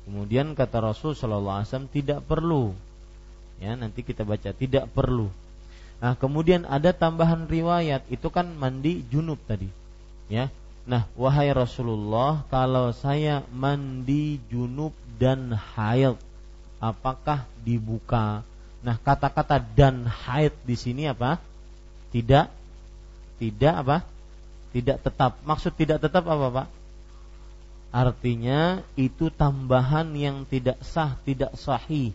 Kemudian 0.08 0.56
kata 0.56 0.80
Rasul 0.80 1.12
Shallallahu 1.12 1.60
Alaihi 1.60 1.68
Wasallam 1.68 1.92
tidak 1.92 2.24
perlu. 2.24 2.72
Ya 3.60 3.76
nanti 3.76 4.00
kita 4.00 4.24
baca 4.24 4.56
tidak 4.56 4.88
perlu. 4.96 5.28
Nah 6.00 6.16
kemudian 6.16 6.64
ada 6.64 6.96
tambahan 6.96 7.44
riwayat 7.44 8.08
itu 8.08 8.32
kan 8.32 8.48
mandi 8.56 9.04
junub 9.12 9.36
tadi. 9.44 9.68
Ya. 10.32 10.48
Nah 10.88 11.04
wahai 11.12 11.52
Rasulullah 11.52 12.40
kalau 12.48 12.88
saya 12.96 13.44
mandi 13.52 14.40
junub 14.48 14.96
dan 15.20 15.52
haid 15.52 16.16
apakah 16.80 17.44
dibuka? 17.60 18.40
Nah 18.80 18.96
kata-kata 18.96 19.60
dan 19.60 20.08
haid 20.08 20.56
di 20.64 20.72
sini 20.72 21.04
apa? 21.04 21.36
Tidak 22.16 22.48
tidak 23.44 23.74
apa? 23.76 23.96
Tidak 24.72 25.04
tetap. 25.04 25.36
Maksud 25.44 25.76
tidak 25.76 26.00
tetap 26.00 26.24
apa 26.24 26.48
Pak? 26.48 26.77
Artinya 27.88 28.84
itu 29.00 29.32
tambahan 29.32 30.12
yang 30.12 30.44
tidak 30.44 30.76
sah, 30.84 31.16
tidak 31.24 31.56
sahih. 31.56 32.12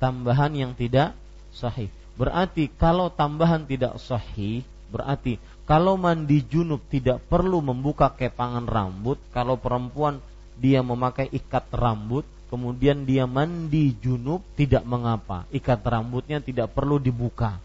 Tambahan 0.00 0.52
yang 0.56 0.72
tidak 0.72 1.12
sahih. 1.52 1.92
Berarti 2.16 2.72
kalau 2.72 3.12
tambahan 3.12 3.68
tidak 3.68 4.00
sahih, 4.00 4.64
berarti 4.88 5.36
kalau 5.68 6.00
mandi 6.00 6.40
junub 6.44 6.80
tidak 6.88 7.20
perlu 7.28 7.60
membuka 7.60 8.08
kepangan 8.12 8.64
rambut, 8.64 9.20
kalau 9.34 9.60
perempuan 9.60 10.22
dia 10.56 10.80
memakai 10.80 11.28
ikat 11.28 11.68
rambut, 11.74 12.24
kemudian 12.48 13.02
dia 13.04 13.26
mandi 13.26 13.92
junub 13.98 14.40
tidak 14.54 14.86
mengapa, 14.86 15.44
ikat 15.50 15.80
rambutnya 15.82 16.38
tidak 16.40 16.72
perlu 16.72 16.96
dibuka. 17.02 17.58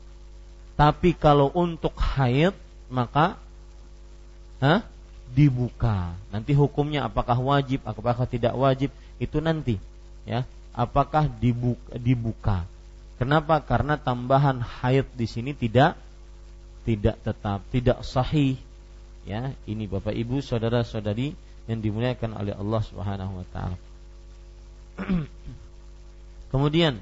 Tapi 0.75 1.15
kalau 1.15 1.51
untuk 1.53 1.93
haid 1.95 2.55
maka 2.89 3.37
Hah? 4.59 4.83
Dibuka. 5.33 6.17
Nanti 6.33 6.57
hukumnya 6.57 7.05
apakah 7.05 7.37
wajib, 7.37 7.85
apakah 7.85 8.25
tidak 8.25 8.53
wajib 8.57 8.89
itu 9.21 9.37
nanti 9.39 9.77
ya. 10.25 10.45
Apakah 10.73 11.27
dibuka, 11.27 11.97
dibuka. 11.99 12.57
Kenapa? 13.19 13.59
Karena 13.59 13.99
tambahan 13.99 14.63
haid 14.63 15.11
di 15.17 15.27
sini 15.27 15.51
tidak 15.51 15.99
tidak 16.87 17.19
tetap, 17.21 17.59
tidak 17.69 17.99
sahih. 18.01 18.55
Ya, 19.27 19.53
ini 19.67 19.85
Bapak 19.85 20.15
Ibu, 20.15 20.39
saudara-saudari 20.39 21.35
yang 21.69 21.79
dimuliakan 21.83 22.33
oleh 22.33 22.55
Allah 22.55 22.81
Subhanahu 22.81 23.43
wa 23.43 23.45
taala. 23.53 23.77
Kemudian 26.51 26.97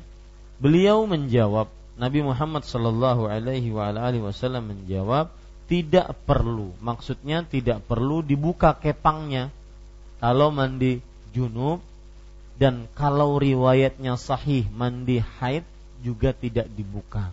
beliau 0.60 1.08
menjawab 1.08 1.72
Nabi 1.96 2.20
Muhammad 2.22 2.68
sallallahu 2.68 3.32
alaihi 3.32 3.72
wasallam 4.20 4.76
menjawab 4.76 5.32
tidak 5.68 6.16
perlu. 6.24 6.72
Maksudnya 6.80 7.44
tidak 7.44 7.84
perlu 7.86 8.24
dibuka 8.24 8.74
kepangnya. 8.80 9.52
Kalau 10.18 10.50
mandi 10.50 11.04
junub 11.36 11.84
dan 12.58 12.90
kalau 12.98 13.38
riwayatnya 13.38 14.18
sahih 14.18 14.66
mandi 14.74 15.22
haid 15.22 15.62
juga 16.02 16.34
tidak 16.34 16.66
dibuka. 16.74 17.30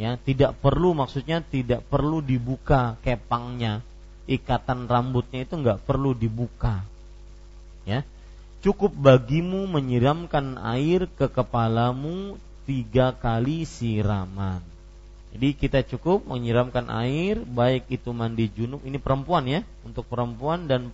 Ya 0.00 0.16
tidak 0.16 0.56
perlu 0.58 0.96
maksudnya 0.96 1.44
tidak 1.44 1.86
perlu 1.86 2.24
dibuka 2.24 2.96
kepangnya. 3.04 3.84
Ikatan 4.26 4.88
rambutnya 4.88 5.44
itu 5.44 5.54
nggak 5.60 5.84
perlu 5.84 6.16
dibuka. 6.16 6.82
Ya 7.84 8.02
cukup 8.64 8.92
bagimu 8.96 9.68
menyiramkan 9.68 10.56
air 10.60 11.08
ke 11.16 11.28
kepalamu 11.28 12.36
tiga 12.64 13.12
kali 13.16 13.64
siraman 13.64 14.69
jadi 15.30 15.48
kita 15.54 15.80
cukup 15.86 16.26
menyiramkan 16.26 16.90
air 16.90 17.38
baik 17.46 17.86
itu 17.86 18.10
mandi 18.10 18.50
junub 18.50 18.82
ini 18.82 18.98
perempuan 18.98 19.46
ya 19.46 19.60
untuk 19.86 20.02
perempuan 20.10 20.66
dan 20.66 20.90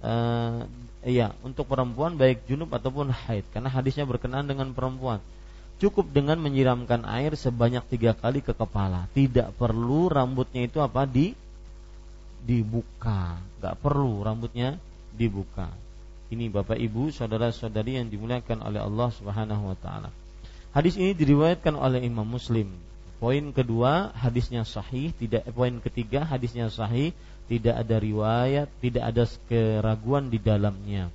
uh, 0.00 0.64
ya 1.04 1.36
untuk 1.44 1.68
perempuan 1.68 2.16
baik 2.16 2.48
junub 2.48 2.72
ataupun 2.72 3.12
haid 3.12 3.44
karena 3.52 3.68
hadisnya 3.68 4.08
berkenaan 4.08 4.48
dengan 4.48 4.72
perempuan. 4.72 5.20
Cukup 5.76 6.08
dengan 6.08 6.40
menyiramkan 6.40 7.04
air 7.04 7.36
sebanyak 7.36 7.84
tiga 7.92 8.16
kali 8.16 8.40
ke 8.40 8.56
kepala. 8.56 9.12
Tidak 9.12 9.52
perlu 9.60 10.08
rambutnya 10.08 10.64
itu 10.64 10.80
apa 10.80 11.04
di 11.04 11.36
dibuka. 12.40 13.36
Nggak 13.60 13.76
perlu 13.84 14.24
rambutnya 14.24 14.80
dibuka. 15.12 15.68
Ini 16.32 16.48
bapak 16.48 16.80
ibu 16.80 17.12
saudara 17.12 17.52
saudari 17.52 18.00
yang 18.00 18.08
dimuliakan 18.08 18.64
oleh 18.64 18.80
Allah 18.80 19.12
subhanahu 19.12 19.68
wa 19.68 19.76
taala. 19.76 20.08
Hadis 20.72 20.96
ini 20.96 21.12
diriwayatkan 21.12 21.76
oleh 21.76 22.00
Imam 22.08 22.24
Muslim 22.24 22.72
Poin 23.16 23.48
kedua 23.56 24.12
hadisnya 24.12 24.68
sahih, 24.68 25.12
tidak 25.16 25.48
poin 25.56 25.80
ketiga 25.80 26.28
hadisnya 26.28 26.68
sahih, 26.68 27.16
tidak 27.48 27.80
ada 27.80 27.96
riwayat, 27.96 28.68
tidak 28.84 29.04
ada 29.08 29.24
keraguan 29.48 30.28
di 30.28 30.36
dalamnya. 30.36 31.08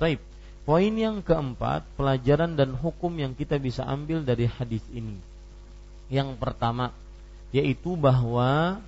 Baik. 0.00 0.22
Poin 0.62 0.94
yang 0.94 1.26
keempat, 1.26 1.82
pelajaran 1.98 2.54
dan 2.54 2.78
hukum 2.78 3.10
yang 3.18 3.34
kita 3.34 3.58
bisa 3.58 3.82
ambil 3.82 4.22
dari 4.22 4.46
hadis 4.46 4.80
ini. 4.94 5.18
Yang 6.06 6.38
pertama 6.38 6.94
yaitu 7.52 7.94
bahwa 8.00 8.80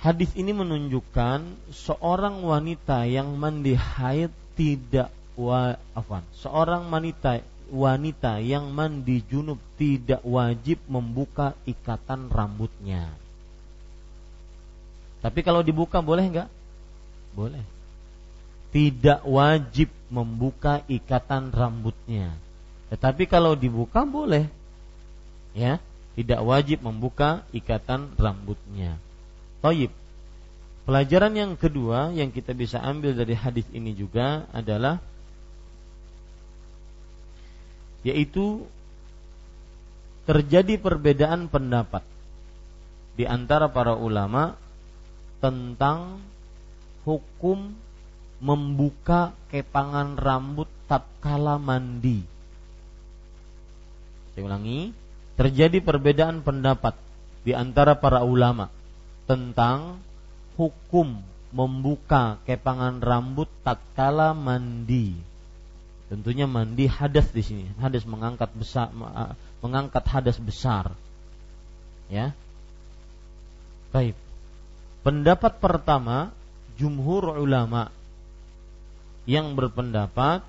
hadis 0.00 0.32
ini 0.34 0.56
menunjukkan 0.56 1.44
seorang 1.68 2.40
wanita 2.40 3.04
yang 3.04 3.36
mandi 3.36 3.76
haid 3.76 4.32
tidak 4.56 5.12
wa 5.38 5.78
seorang 6.34 6.90
wanita 6.90 7.44
wanita 7.68 8.40
yang 8.40 8.72
mandi 8.72 9.20
junub 9.24 9.60
tidak 9.76 10.24
wajib 10.24 10.80
membuka 10.88 11.54
ikatan 11.68 12.32
rambutnya. 12.32 13.12
Tapi 15.18 15.40
kalau 15.42 15.60
dibuka 15.66 15.98
boleh 15.98 16.24
enggak? 16.26 16.50
Boleh. 17.34 17.62
Tidak 18.68 19.24
wajib 19.24 19.88
membuka 20.12 20.84
ikatan 20.86 21.50
rambutnya. 21.50 22.36
Tetapi 22.88 23.28
kalau 23.28 23.56
dibuka 23.56 24.04
boleh. 24.04 24.48
Ya, 25.56 25.80
tidak 26.14 26.40
wajib 26.44 26.84
membuka 26.84 27.44
ikatan 27.50 28.14
rambutnya. 28.14 28.96
Toyib. 29.62 29.90
Pelajaran 30.88 31.36
yang 31.36 31.52
kedua 31.52 32.16
yang 32.16 32.32
kita 32.32 32.56
bisa 32.56 32.80
ambil 32.80 33.12
dari 33.12 33.36
hadis 33.36 33.68
ini 33.76 33.92
juga 33.92 34.48
adalah 34.56 35.04
yaitu 38.06 38.66
terjadi 40.28 40.76
perbedaan 40.78 41.48
pendapat 41.48 42.04
di 43.18 43.24
antara 43.26 43.72
para 43.72 43.96
ulama 43.98 44.54
tentang 45.42 46.22
hukum 47.02 47.74
membuka 48.38 49.34
kepangan 49.50 50.14
rambut 50.14 50.70
tatkala 50.86 51.58
mandi. 51.58 52.22
Saya 54.34 54.46
ulangi, 54.46 54.94
terjadi 55.34 55.82
perbedaan 55.82 56.46
pendapat 56.46 56.94
di 57.42 57.56
antara 57.56 57.98
para 57.98 58.22
ulama 58.22 58.70
tentang 59.26 59.98
hukum 60.54 61.18
membuka 61.50 62.38
kepangan 62.46 63.02
rambut 63.02 63.50
tatkala 63.66 64.36
mandi. 64.36 65.16
Tentunya 66.08 66.48
mandi 66.48 66.88
hadas 66.88 67.28
di 67.30 67.44
sini. 67.44 67.64
Hadas 67.76 68.08
mengangkat 68.08 68.48
besar 68.56 68.88
mengangkat 69.60 70.04
hadas 70.08 70.40
besar. 70.40 70.96
Ya. 72.08 72.32
Baik. 73.92 74.16
Pendapat 75.04 75.60
pertama 75.60 76.32
jumhur 76.80 77.36
ulama 77.36 77.92
yang 79.28 79.52
berpendapat 79.52 80.40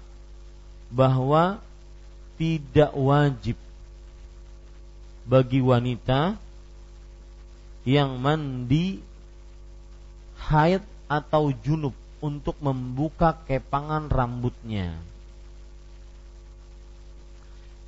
bahwa 0.90 1.60
tidak 2.40 2.96
wajib 2.96 3.60
bagi 5.28 5.60
wanita 5.60 6.40
yang 7.84 8.16
mandi 8.18 9.04
haid 10.40 10.82
atau 11.12 11.52
junub 11.52 11.94
untuk 12.24 12.56
membuka 12.64 13.36
kepangan 13.44 14.08
rambutnya. 14.08 14.96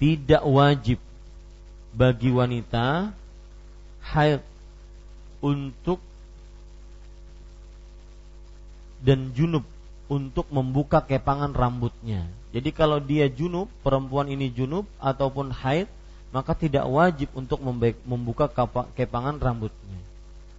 Tidak 0.02 0.42
wajib 0.42 0.98
bagi 1.94 2.34
wanita 2.34 3.14
haid 4.02 4.42
untuk 5.46 6.02
dan 9.06 9.30
junub 9.38 9.62
untuk 10.12 10.50
membuka 10.50 11.06
kepangan 11.06 11.54
rambutnya. 11.54 12.26
Jadi 12.52 12.70
kalau 12.76 13.00
dia 13.00 13.32
junub, 13.32 13.72
perempuan 13.86 14.28
ini 14.28 14.52
junub 14.52 14.84
ataupun 15.00 15.54
haid, 15.56 15.88
maka 16.36 16.52
tidak 16.52 16.84
wajib 16.90 17.32
untuk 17.32 17.64
membuka 18.06 18.52
kepangan 18.98 19.40
rambutnya. 19.40 20.00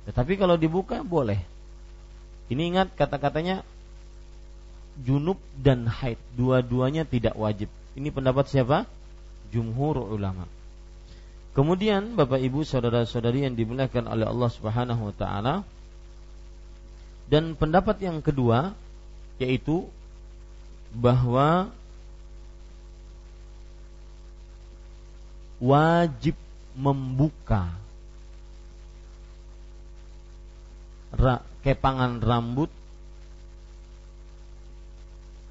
Tetapi 0.09 0.41
kalau 0.41 0.57
dibuka 0.57 1.05
boleh. 1.05 1.43
Ini 2.49 2.63
ingat 2.73 2.97
kata-katanya 2.97 3.61
junub 5.01 5.37
dan 5.57 5.85
haid, 5.89 6.17
dua-duanya 6.37 7.05
tidak 7.05 7.37
wajib. 7.37 7.69
Ini 7.93 8.09
pendapat 8.09 8.49
siapa? 8.49 8.89
Jumhur 9.53 10.01
ulama. 10.01 10.49
Kemudian 11.53 12.17
Bapak 12.17 12.41
Ibu 12.41 12.65
saudara-saudari 12.65 13.45
yang 13.45 13.53
dimuliakan 13.53 14.09
oleh 14.09 14.25
Allah 14.25 14.51
Subhanahu 14.51 15.13
wa 15.13 15.15
taala 15.15 15.55
dan 17.29 17.53
pendapat 17.53 18.01
yang 18.01 18.25
kedua 18.25 18.73
yaitu 19.37 19.85
bahwa 20.97 21.69
wajib 25.61 26.37
membuka 26.73 27.69
kepangan 31.61 32.19
rambut 32.25 32.73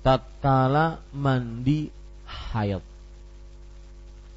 tatkala 0.02 1.00
mandi 1.14 1.94
haid 2.26 2.91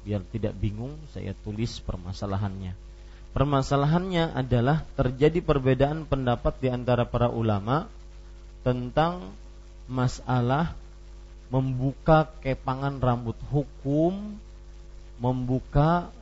biar 0.05 0.21
tidak 0.29 0.53
bingung 0.61 0.93
saya 1.09 1.33
tulis 1.41 1.81
permasalahannya. 1.81 2.77
Permasalahannya 3.33 4.31
adalah 4.31 4.85
terjadi 4.95 5.43
perbedaan 5.43 6.07
pendapat 6.07 6.55
di 6.61 6.69
antara 6.71 7.03
para 7.03 7.27
ulama 7.27 7.89
tentang 8.63 9.33
masalah 9.91 10.77
membuka 11.49 12.31
kepangan 12.39 13.01
rambut. 13.01 13.35
Hukum 13.51 14.39
membuka 15.19 16.13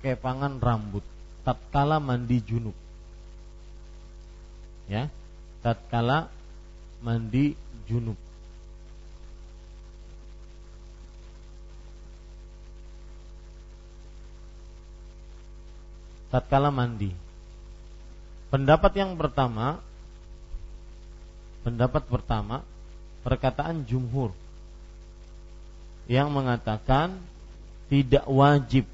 kepangan 0.00 0.56
rambut. 0.62 1.04
Tatkala 1.44 2.00
mandi 2.00 2.40
junub. 2.40 2.74
Ya 4.86 5.10
tatkala 5.66 6.30
mandi 7.02 7.58
junub 7.90 8.16
tatkala 16.36 16.68
mandi. 16.68 17.16
Pendapat 18.52 18.92
yang 19.00 19.16
pertama 19.16 19.80
pendapat 21.64 22.04
pertama 22.04 22.60
perkataan 23.24 23.88
jumhur 23.88 24.36
yang 26.06 26.28
mengatakan 26.28 27.16
tidak 27.88 28.22
wajib 28.28 28.84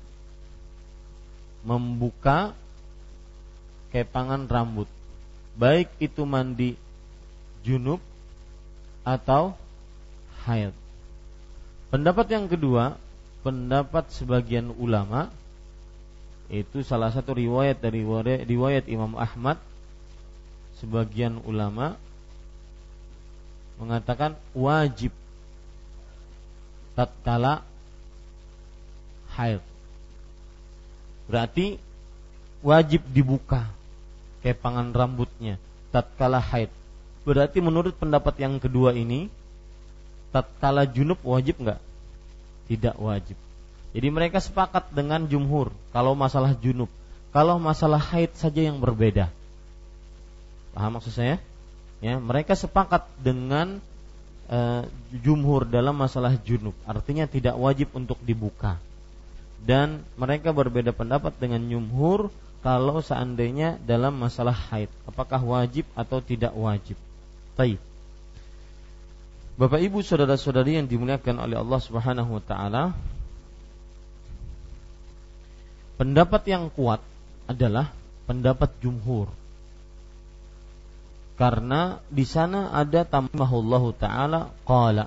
membuka 1.67 2.55
kepangan 3.91 4.49
rambut 4.49 4.89
baik 5.59 5.93
itu 6.01 6.25
mandi 6.25 6.81
junub 7.61 8.01
atau 9.05 9.53
haid. 10.49 10.73
Pendapat 11.93 12.27
yang 12.33 12.49
kedua, 12.49 12.97
pendapat 13.45 14.09
sebagian 14.17 14.73
ulama 14.81 15.29
itu 16.51 16.83
salah 16.83 17.13
satu 17.15 17.37
riwayat 17.37 17.79
dari 17.79 18.03
riwayat 18.47 18.85
Imam 18.91 19.15
Ahmad 19.15 19.61
sebagian 20.83 21.39
ulama 21.47 21.95
mengatakan 23.79 24.35
wajib 24.55 25.15
tatkala 26.99 27.65
haid. 29.33 29.63
Berarti 31.31 31.81
wajib 32.61 33.03
dibuka 33.11 33.71
kepangan 34.45 34.93
rambutnya 34.93 35.57
tatkala 35.95 36.43
haid. 36.43 36.69
Berarti 37.23 37.63
menurut 37.63 37.95
pendapat 37.95 38.35
yang 38.43 38.59
kedua 38.59 38.93
ini 38.93 39.31
tatkala 40.35 40.85
junub 40.85 41.23
wajib 41.23 41.63
enggak? 41.63 41.81
Tidak 42.67 42.97
wajib. 42.99 43.39
Jadi 43.93 44.09
mereka 44.09 44.41
sepakat 44.41 44.89
dengan 44.93 45.29
jumhur 45.29 45.69
kalau 45.93 46.17
masalah 46.17 46.57
junub. 46.57 46.89
Kalau 47.33 47.57
masalah 47.57 48.01
haid 48.01 48.33
saja 48.37 48.61
yang 48.61 48.81
berbeda. 48.81 49.33
Paham 50.73 51.01
maksud 51.01 51.13
saya? 51.13 51.41
Ya, 52.01 52.17
mereka 52.21 52.57
sepakat 52.57 53.09
dengan 53.21 53.81
uh, 54.49 54.85
jumhur 55.13 55.69
dalam 55.69 55.97
masalah 55.97 56.37
junub. 56.41 56.77
Artinya 56.85 57.29
tidak 57.29 57.57
wajib 57.57 57.93
untuk 57.97 58.21
dibuka. 58.25 58.81
Dan 59.63 60.03
mereka 60.19 60.51
berbeda 60.51 60.91
pendapat 60.93 61.37
dengan 61.39 61.63
jumhur 61.63 62.33
kalau 62.63 63.03
seandainya 63.03 63.79
dalam 63.83 64.15
masalah 64.15 64.55
haid, 64.55 64.87
apakah 65.03 65.43
wajib 65.43 65.83
atau 65.99 66.23
tidak 66.23 66.55
wajib. 66.55 66.95
Baik. 67.59 67.79
Bapak 69.59 69.83
Ibu 69.83 70.01
saudara-saudari 70.01 70.79
yang 70.81 70.87
dimuliakan 70.89 71.43
oleh 71.43 71.59
Allah 71.59 71.81
Subhanahu 71.83 72.39
wa 72.39 72.43
taala, 72.43 72.95
Pendapat 76.03 76.43
yang 76.51 76.67
kuat 76.67 76.99
adalah 77.47 77.95
pendapat 78.27 78.75
jumhur. 78.83 79.31
Karena 81.39 82.03
di 82.11 82.27
sana 82.27 82.75
ada 82.75 83.07
tamahullahu 83.07 83.95
taala 83.95 84.51
qala 84.67 85.07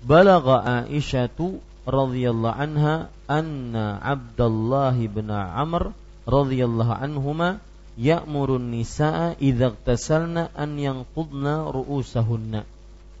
balagha 0.00 0.88
Aisyatu 0.88 1.60
radhiyallahu 1.84 2.56
anha 2.56 3.12
anna 3.28 4.00
Abdullah 4.00 4.96
bin 4.96 5.28
Amr 5.28 5.92
radhiyallahu 6.24 6.88
anhuma 6.88 7.60
ya'murun 8.00 8.72
nisaa 8.72 9.36
idza 9.36 9.76
ightasalna 9.76 10.56
an 10.56 10.80
yanqudna 10.80 11.68
ru'usahunna 11.68 12.64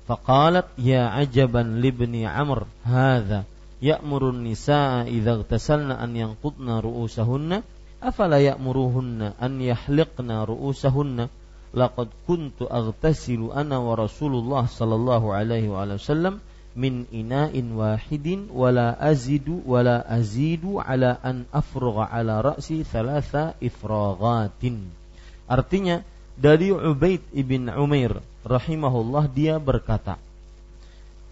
faqalat 0.08 0.72
ya 0.80 1.12
ajaban 1.20 1.84
libni 1.84 2.24
Amr 2.24 2.64
hadha 2.80 3.44
ya'murun 3.80 4.44
nisaa 4.44 5.08
idza 5.08 5.40
ightasalna 5.40 5.96
an 5.96 6.12
yanqudna 6.12 6.84
ru'usahunna 6.84 7.64
afala 8.00 8.40
ya'muruhunna 8.40 9.40
an 9.40 9.60
yahliqna 9.60 10.44
ru'usahunna? 10.44 11.32
Laqad 11.70 12.10
kuntu 12.26 12.66
aghtasilu 12.66 13.54
ana 13.54 13.78
wa 13.78 13.94
Rasulullah 13.94 14.66
sallallahu 14.66 15.30
alaihi 15.30 15.70
wa 15.70 15.86
sallam 16.02 16.42
min 16.74 17.06
ina'in 17.14 17.78
wahidin 17.78 18.50
wala 18.50 18.98
azidu 18.98 19.62
wala 19.62 20.02
azidu 20.02 20.82
ala 20.82 21.18
an 21.22 21.46
afrugha 21.54 22.10
ala 22.10 22.42
ra'si 22.42 22.82
thalatha 22.82 23.54
ifraghatin. 23.62 24.90
Artinya 25.46 26.02
dari 26.34 26.74
Ubaid 26.74 27.22
ibn 27.34 27.70
Umair 27.70 28.18
rahimahullah 28.42 29.30
dia 29.30 29.58
berkata 29.58 30.18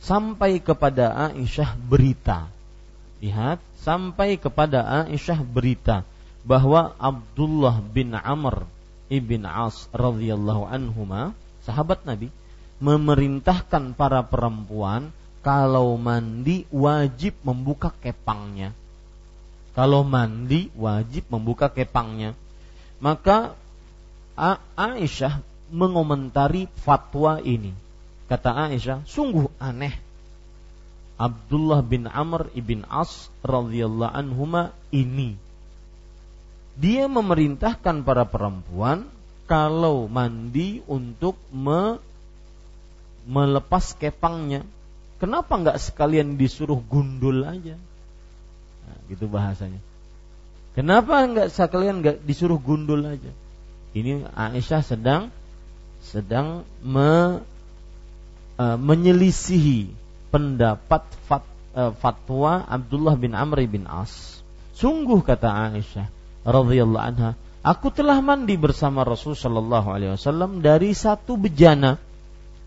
sampai 0.02 0.62
kepada 0.62 1.30
Aisyah 1.30 1.74
berita. 1.74 2.46
Lihat, 3.18 3.58
sampai 3.82 4.38
kepada 4.38 5.06
Aisyah 5.06 5.42
berita 5.42 6.06
bahwa 6.46 6.94
Abdullah 6.96 7.82
bin 7.82 8.14
Amr 8.14 8.62
ibn 9.10 9.42
As 9.42 9.90
radhiyallahu 9.90 10.70
anhuma, 10.70 11.34
sahabat 11.66 12.06
Nabi, 12.06 12.30
memerintahkan 12.78 13.98
para 13.98 14.22
perempuan 14.22 15.10
kalau 15.42 15.98
mandi 15.98 16.62
wajib 16.70 17.34
membuka 17.42 17.90
kepangnya. 17.90 18.70
Kalau 19.74 20.02
mandi 20.02 20.70
wajib 20.74 21.26
membuka 21.30 21.70
kepangnya. 21.70 22.34
Maka 22.98 23.54
Aisyah 24.74 25.42
mengomentari 25.70 26.66
fatwa 26.82 27.42
ini 27.42 27.87
Kata 28.28 28.68
Aisyah, 28.68 29.08
sungguh 29.08 29.48
aneh. 29.58 29.96
Abdullah 31.18 31.82
bin 31.82 32.06
Amr 32.06 32.52
ibn 32.54 32.86
As 32.86 33.26
radhiyallahu 33.42 34.14
anhuma 34.14 34.70
ini 34.94 35.34
dia 36.78 37.10
memerintahkan 37.10 38.06
para 38.06 38.22
perempuan 38.22 39.10
kalau 39.50 40.06
mandi 40.06 40.78
untuk 40.86 41.34
me, 41.50 41.98
melepas 43.26 43.98
kepangnya. 43.98 44.62
Kenapa 45.18 45.58
nggak 45.58 45.82
sekalian 45.82 46.38
disuruh 46.38 46.78
gundul 46.78 47.42
aja? 47.42 47.74
Nah, 48.86 48.98
gitu 49.10 49.26
bahasanya. 49.26 49.82
Kenapa 50.78 51.26
enggak 51.26 51.50
sekalian 51.50 51.98
enggak 51.98 52.22
disuruh 52.22 52.62
gundul 52.62 53.02
aja? 53.02 53.34
Ini 53.98 54.30
Aisyah 54.30 54.86
sedang 54.86 55.34
sedang 55.98 56.62
me, 56.86 57.42
uh, 58.58 58.76
menyelisihi 58.76 59.88
pendapat 60.28 61.06
fat, 61.24 61.46
uh, 61.72 61.94
fatwa 61.96 62.66
Abdullah 62.66 63.14
bin 63.16 63.32
Amr 63.32 63.64
bin 63.64 63.86
As. 63.88 64.42
Sungguh 64.76 65.22
kata 65.24 65.72
Aisyah 65.72 66.06
radhiyallahu 66.46 67.02
anha, 67.02 67.30
aku 67.64 67.90
telah 67.90 68.18
mandi 68.22 68.54
bersama 68.54 69.02
Rasul 69.02 69.34
sallallahu 69.34 69.88
alaihi 69.90 70.14
wasallam 70.14 70.62
dari 70.62 70.94
satu 70.94 71.34
bejana 71.34 71.98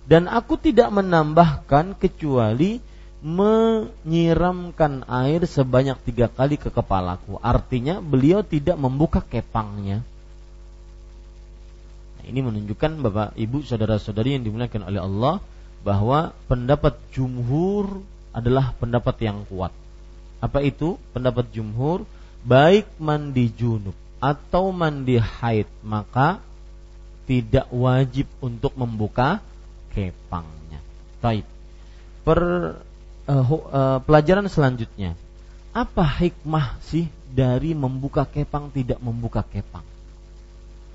dan 0.09 0.27
aku 0.27 0.57
tidak 0.59 0.91
menambahkan 0.91 1.95
kecuali 1.95 2.81
menyiramkan 3.21 5.05
air 5.05 5.45
sebanyak 5.45 5.93
tiga 6.01 6.25
kali 6.25 6.57
ke 6.57 6.73
kepalaku. 6.73 7.37
Artinya 7.37 8.01
beliau 8.01 8.41
tidak 8.41 8.81
membuka 8.81 9.21
kepangnya. 9.21 10.01
Nah, 12.17 12.23
ini 12.25 12.41
menunjukkan 12.41 12.97
bapak 13.05 13.37
ibu 13.37 13.61
saudara 13.61 14.01
saudari 14.01 14.33
yang 14.33 14.43
dimuliakan 14.43 14.89
oleh 14.89 15.01
Allah 15.05 15.35
bahwa 15.81 16.33
pendapat 16.45 16.97
jumhur 17.13 18.01
adalah 18.31 18.73
pendapat 18.77 19.15
yang 19.21 19.43
kuat. 19.49 19.73
Apa 20.41 20.61
itu 20.65 20.97
pendapat 21.13 21.49
jumhur? 21.53 22.05
Baik 22.41 22.89
mandi 22.97 23.53
junub 23.53 23.93
atau 24.21 24.69
mandi 24.73 25.17
haid 25.17 25.69
maka 25.81 26.41
tidak 27.29 27.69
wajib 27.69 28.25
untuk 28.41 28.73
membuka 28.73 29.41
kepangnya. 29.93 30.81
Baik. 31.21 31.45
Per 32.25 32.39
uh, 33.29 33.45
uh, 33.45 33.99
pelajaran 34.01 34.45
selanjutnya. 34.49 35.17
Apa 35.71 36.03
hikmah 36.03 36.81
sih 36.83 37.07
dari 37.31 37.71
membuka 37.71 38.27
kepang 38.27 38.73
tidak 38.73 38.99
membuka 38.99 39.45
kepang? 39.45 39.85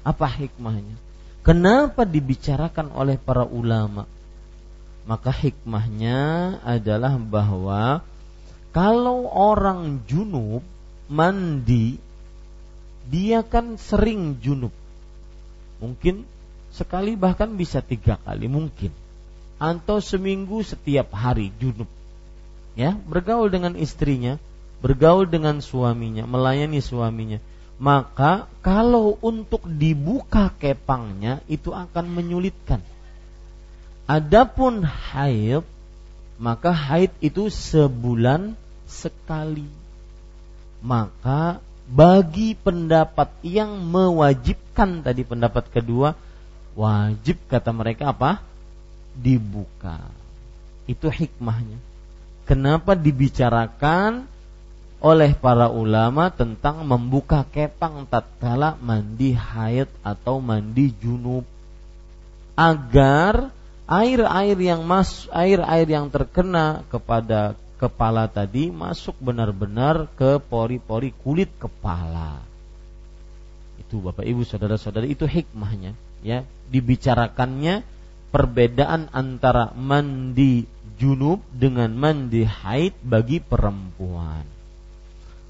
Apa 0.04 0.28
hikmahnya? 0.28 0.98
Kenapa 1.40 2.04
dibicarakan 2.04 2.92
oleh 2.92 3.16
para 3.16 3.46
ulama? 3.46 4.04
Maka 5.06 5.30
hikmahnya 5.30 6.18
adalah 6.66 7.14
bahwa 7.16 8.02
kalau 8.74 9.30
orang 9.30 10.02
junub 10.04 10.66
mandi, 11.06 11.96
dia 13.06 13.46
kan 13.46 13.78
sering 13.78 14.42
junub. 14.42 14.74
Mungkin 15.78 16.26
sekali 16.74 17.14
bahkan 17.14 17.54
bisa 17.54 17.78
tiga 17.80 18.18
kali 18.26 18.50
mungkin. 18.50 18.90
Atau 19.56 20.04
seminggu 20.04 20.60
setiap 20.60 21.14
hari 21.16 21.48
junub 21.56 21.88
ya 22.76 22.92
bergaul 22.92 23.48
dengan 23.48 23.74
istrinya, 23.74 24.36
bergaul 24.84 25.26
dengan 25.26 25.64
suaminya, 25.64 26.28
melayani 26.28 26.78
suaminya. 26.84 27.40
Maka 27.76 28.48
kalau 28.64 29.20
untuk 29.20 29.64
dibuka 29.64 30.52
kepangnya 30.60 31.40
itu 31.48 31.72
akan 31.72 32.04
menyulitkan. 32.12 32.80
Adapun 34.06 34.86
haid 34.86 35.66
maka 36.38 36.70
haid 36.70 37.10
itu 37.18 37.50
sebulan 37.50 38.54
sekali. 38.86 39.66
Maka 40.84 41.58
bagi 41.86 42.54
pendapat 42.54 43.30
yang 43.42 43.82
mewajibkan 43.82 45.02
tadi 45.02 45.22
pendapat 45.26 45.70
kedua 45.70 46.14
wajib 46.78 47.40
kata 47.50 47.70
mereka 47.74 48.14
apa? 48.14 48.42
dibuka. 49.16 49.96
Itu 50.84 51.08
hikmahnya 51.08 51.80
kenapa 52.46 52.94
dibicarakan 52.94 54.24
oleh 55.02 55.36
para 55.36 55.68
ulama 55.68 56.32
tentang 56.32 56.86
membuka 56.86 57.44
kepang 57.44 58.08
tatkala 58.08 58.78
mandi 58.80 59.36
haid 59.36 59.90
atau 60.00 60.40
mandi 60.40 60.94
junub 61.02 61.44
agar 62.56 63.52
air-air 63.86 64.58
yang 64.58 64.82
mas 64.82 65.30
air-air 65.30 65.86
yang 65.86 66.10
terkena 66.10 66.82
kepada 66.90 67.54
kepala 67.78 68.26
tadi 68.26 68.74
masuk 68.74 69.14
benar-benar 69.22 70.10
ke 70.18 70.42
pori-pori 70.42 71.14
kulit 71.22 71.50
kepala. 71.56 72.42
Itu 73.78 74.02
Bapak 74.02 74.26
Ibu 74.26 74.42
saudara-saudari 74.42 75.14
itu 75.14 75.24
hikmahnya 75.24 75.94
ya 76.26 76.42
dibicarakannya 76.72 77.86
perbedaan 78.34 79.08
antara 79.14 79.70
mandi 79.78 80.66
junub 80.98 81.44
dengan 81.52 81.92
mandi 81.94 82.42
haid 82.42 82.96
bagi 83.04 83.38
perempuan. 83.38 84.56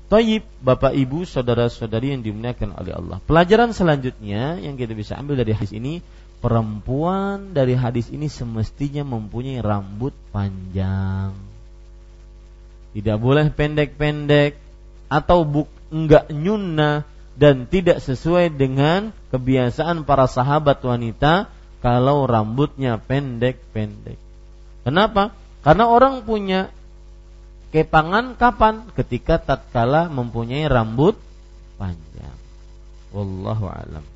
Taib, 0.07 0.47
Bapak 0.63 0.95
Ibu, 0.95 1.27
saudara-saudari 1.27 2.15
yang 2.15 2.23
dimuliakan 2.23 2.79
oleh 2.79 2.95
Allah. 2.95 3.19
Pelajaran 3.27 3.75
selanjutnya 3.75 4.55
yang 4.63 4.79
kita 4.79 4.95
bisa 4.95 5.19
ambil 5.19 5.43
dari 5.43 5.51
hadis 5.51 5.75
ini, 5.75 5.99
perempuan 6.47 7.59
dari 7.59 7.75
hadis 7.75 8.07
ini 8.15 8.31
semestinya 8.31 9.03
mempunyai 9.03 9.59
rambut 9.59 10.15
panjang. 10.31 11.35
Tidak 12.95 13.19
boleh 13.19 13.51
pendek-pendek 13.51 14.55
atau 15.11 15.43
buk 15.43 15.67
enggak 15.91 16.31
nyunna 16.31 17.03
dan 17.35 17.67
tidak 17.67 17.99
sesuai 17.99 18.55
dengan 18.55 19.11
kebiasaan 19.35 20.07
para 20.07 20.31
sahabat 20.31 20.79
wanita 20.87 21.51
kalau 21.83 22.31
rambutnya 22.31 23.03
pendek-pendek. 23.03 24.15
Kenapa? 24.87 25.35
Karena 25.67 25.91
orang 25.91 26.23
punya 26.23 26.71
kepangan 27.75 28.39
kapan? 28.39 28.87
Ketika 28.95 29.43
tatkala 29.43 30.07
mempunyai 30.07 30.71
rambut 30.71 31.19
panjang. 31.75 32.39
Wallahu 33.11 33.67
alam. 33.67 34.16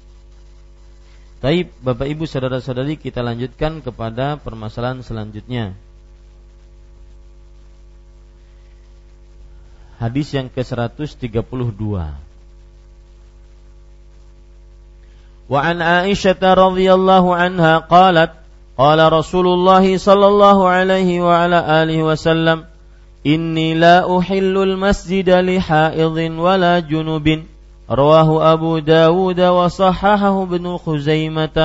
Taib 1.40 1.72
Bapak 1.80 2.04
Ibu 2.04 2.28
saudara-saudari 2.28 3.00
kita 3.00 3.24
lanjutkan 3.24 3.80
kepada 3.80 4.36
permasalahan 4.36 5.00
selanjutnya. 5.00 5.72
Hadis 9.96 10.32
yang 10.36 10.52
ke-132. 10.52 11.80
Wa 15.50 15.60
an 15.66 15.76
Aisyah 15.82 16.38
radhiyallahu 16.38 17.34
anha 17.34 17.88
qalat 17.88 18.36
qala 18.78 19.10
Rasulullah 19.10 19.82
sallallahu 19.82 20.62
alaihi 20.62 21.24
wa 21.24 21.42
ala 21.42 21.82
alihi 21.82 22.06
wasallam 22.06 22.70
inni 23.26 23.74
la 23.74 24.06
uhillul 24.06 24.78
masjida 24.78 25.42
li 25.42 25.58
haidhin 25.58 26.38
wala 26.38 26.78
junubin 26.80 27.49
رواه 27.89 28.29
أبو 28.53 28.79
داود 28.81 29.39
وصححه 29.41 30.35
ابن 30.43 30.65
خزيمة 30.77 31.57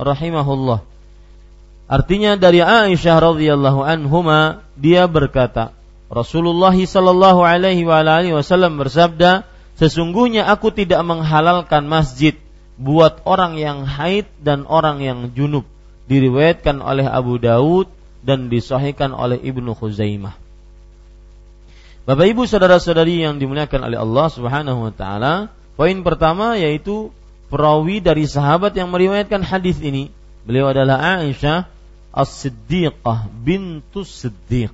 رحمه 0.00 0.48
الله 0.52 0.80
Artinya 1.86 2.34
dari 2.34 2.58
Aisyah 2.66 3.14
radhiyallahu 3.22 3.86
anhuma 3.86 4.66
dia 4.74 5.06
berkata 5.06 5.70
Rasulullah 6.10 6.74
sallallahu 6.74 7.46
alaihi 7.46 7.86
wa 7.86 8.02
alihi 8.02 8.34
wasallam 8.34 8.74
bersabda 8.74 9.46
sesungguhnya 9.78 10.50
aku 10.50 10.74
tidak 10.74 10.98
menghalalkan 11.06 11.86
masjid 11.86 12.34
buat 12.74 13.22
orang 13.22 13.54
yang 13.54 13.86
haid 13.86 14.26
dan 14.42 14.66
orang 14.66 14.98
yang 14.98 15.30
junub 15.30 15.62
diriwayatkan 16.10 16.82
oleh 16.82 17.06
Abu 17.06 17.38
Daud 17.38 17.86
dan 18.26 18.50
disahihkan 18.50 19.14
oleh 19.14 19.38
Ibnu 19.38 19.74
Khuzaimah. 19.78 20.34
Bapak 22.06 22.26
Ibu 22.30 22.46
saudara-saudari 22.46 23.26
yang 23.26 23.42
dimuliakan 23.42 23.90
oleh 23.90 23.98
Allah 23.98 24.26
Subhanahu 24.30 24.78
wa 24.86 24.92
taala, 24.94 25.50
poin 25.75 25.97
pertama 26.03 26.55
yaitu 26.59 27.11
perawi 27.51 27.99
dari 27.99 28.23
sahabat 28.23 28.71
yang 28.75 28.89
meriwayatkan 28.89 29.43
hadis 29.43 29.77
ini. 29.83 30.07
Beliau 30.47 30.71
adalah 30.71 31.21
Aisyah 31.21 31.67
As-Siddiqah 32.11 33.31
bintu 33.31 34.03
Siddiq. 34.03 34.73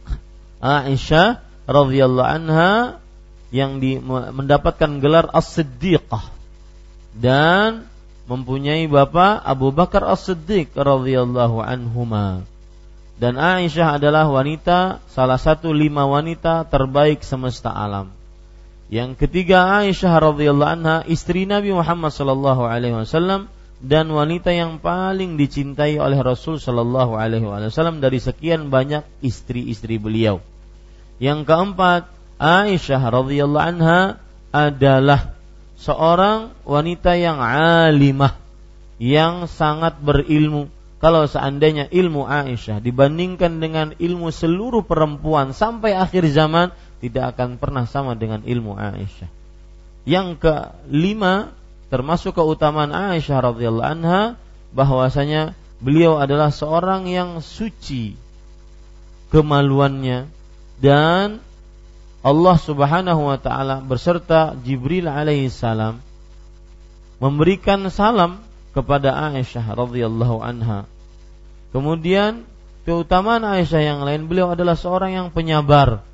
Aisyah 0.58 1.42
radhiyallahu 1.70 2.30
anha 2.30 2.98
yang 3.54 3.78
di, 3.78 4.02
mendapatkan 4.02 4.98
gelar 4.98 5.30
As-Siddiqah 5.30 6.34
dan 7.18 7.86
mempunyai 8.26 8.90
bapak 8.90 9.42
Abu 9.46 9.70
Bakar 9.70 10.06
As-Siddiq 10.06 10.74
radhiyallahu 10.74 11.62
anhuma. 11.62 12.42
Dan 13.18 13.42
Aisyah 13.42 13.98
adalah 13.98 14.30
wanita 14.30 15.02
salah 15.10 15.42
satu 15.42 15.74
lima 15.74 16.06
wanita 16.06 16.70
terbaik 16.70 17.26
semesta 17.26 17.74
alam. 17.74 18.17
Yang 18.88 19.28
ketiga 19.28 19.84
Aisyah 19.84 20.32
radhiyallahu 20.32 20.74
anha 20.80 20.98
istri 21.12 21.44
Nabi 21.44 21.76
Muhammad 21.76 22.16
sallallahu 22.16 22.64
alaihi 22.64 22.96
wasallam 22.96 23.52
dan 23.84 24.08
wanita 24.10 24.56
yang 24.56 24.80
paling 24.80 25.36
dicintai 25.36 26.00
oleh 26.00 26.18
Rasul 26.24 26.56
sallallahu 26.56 27.20
alaihi 27.20 27.44
wasallam 27.44 28.00
dari 28.00 28.24
sekian 28.24 28.72
banyak 28.72 29.04
istri-istri 29.20 30.00
beliau. 30.00 30.40
Yang 31.20 31.52
keempat 31.52 32.08
Aisyah 32.40 33.02
radhiyallahu 33.12 33.68
anha 33.76 34.24
adalah 34.56 35.36
seorang 35.76 36.56
wanita 36.64 37.20
yang 37.20 37.44
alimah 37.44 38.40
yang 39.04 39.52
sangat 39.52 40.00
berilmu. 40.00 40.72
Kalau 40.98 41.30
seandainya 41.30 41.86
ilmu 41.94 42.26
Aisyah 42.26 42.82
dibandingkan 42.82 43.62
dengan 43.62 43.94
ilmu 44.00 44.34
seluruh 44.34 44.82
perempuan 44.82 45.54
sampai 45.54 45.94
akhir 45.94 46.26
zaman 46.34 46.74
tidak 47.04 47.36
akan 47.36 47.62
pernah 47.62 47.86
sama 47.86 48.18
dengan 48.18 48.42
ilmu 48.42 48.74
Aisyah. 48.78 49.30
Yang 50.08 50.40
kelima 50.40 51.52
termasuk 51.88 52.36
keutamaan 52.36 52.92
Aisyah 52.92 53.54
radhiyallahu 53.54 53.88
anha 53.88 54.36
bahwasanya 54.72 55.56
beliau 55.80 56.18
adalah 56.18 56.50
seorang 56.52 57.08
yang 57.08 57.40
suci 57.40 58.18
kemaluannya 59.30 60.28
dan 60.80 61.44
Allah 62.26 62.58
Subhanahu 62.60 63.22
wa 63.30 63.38
taala 63.40 63.80
beserta 63.80 64.58
Jibril 64.66 65.08
alaihi 65.08 65.48
salam 65.54 66.04
memberikan 67.18 67.82
salam 67.90 68.42
kepada 68.74 69.14
Aisyah 69.34 69.74
radhiyallahu 69.74 70.38
anha. 70.42 70.86
Kemudian 71.74 72.46
keutamaan 72.86 73.42
Aisyah 73.42 73.82
yang 73.82 74.00
lain 74.06 74.30
beliau 74.30 74.54
adalah 74.54 74.78
seorang 74.78 75.18
yang 75.18 75.28
penyabar. 75.34 76.06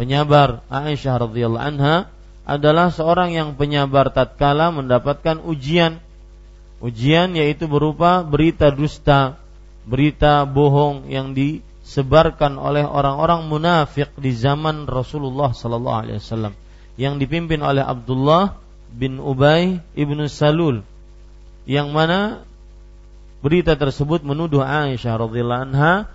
Penyabar 0.00 0.64
Aisyah 0.72 1.28
radhiyallahu 1.28 1.60
anha 1.60 2.08
adalah 2.48 2.88
seorang 2.88 3.36
yang 3.36 3.52
penyabar 3.60 4.08
tatkala 4.08 4.72
mendapatkan 4.72 5.44
ujian. 5.44 6.00
Ujian 6.80 7.36
yaitu 7.36 7.68
berupa 7.68 8.24
berita 8.24 8.72
dusta, 8.72 9.36
berita 9.84 10.48
bohong 10.48 11.04
yang 11.12 11.36
disebarkan 11.36 12.56
oleh 12.56 12.80
orang-orang 12.80 13.44
munafik 13.44 14.08
di 14.16 14.32
zaman 14.32 14.88
Rasulullah 14.88 15.52
sallallahu 15.52 15.98
alaihi 16.00 16.16
wasallam 16.16 16.56
yang 16.96 17.20
dipimpin 17.20 17.60
oleh 17.60 17.84
Abdullah 17.84 18.56
bin 18.88 19.20
Ubay 19.20 19.84
ibnu 19.92 20.24
Salul 20.32 20.80
yang 21.68 21.92
mana 21.92 22.48
berita 23.44 23.76
tersebut 23.76 24.24
menuduh 24.24 24.64
Aisyah 24.64 25.28
radhiyallahu 25.28 25.64
anha 25.76 26.08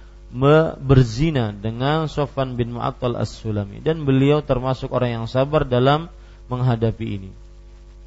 berzina 0.84 1.56
dengan 1.56 2.12
Sofan 2.12 2.60
bin 2.60 2.76
Mu'attal 2.76 3.16
As-Sulami 3.16 3.80
dan 3.80 4.04
beliau 4.04 4.44
termasuk 4.44 4.92
orang 4.92 5.24
yang 5.24 5.28
sabar 5.32 5.64
dalam 5.64 6.12
menghadapi 6.52 7.08
ini. 7.08 7.32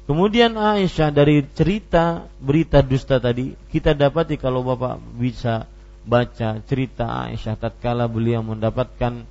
Kemudian 0.05 0.57
Aisyah 0.57 1.13
dari 1.13 1.45
cerita 1.53 2.25
berita 2.41 2.81
dusta 2.81 3.21
tadi 3.21 3.53
kita 3.69 3.93
dapati 3.93 4.41
kalau 4.41 4.65
Bapak 4.65 4.97
bisa 5.17 5.69
baca 6.05 6.57
cerita 6.65 7.29
Aisyah 7.29 7.57
tatkala 7.57 8.09
beliau 8.09 8.41
mendapatkan 8.41 9.25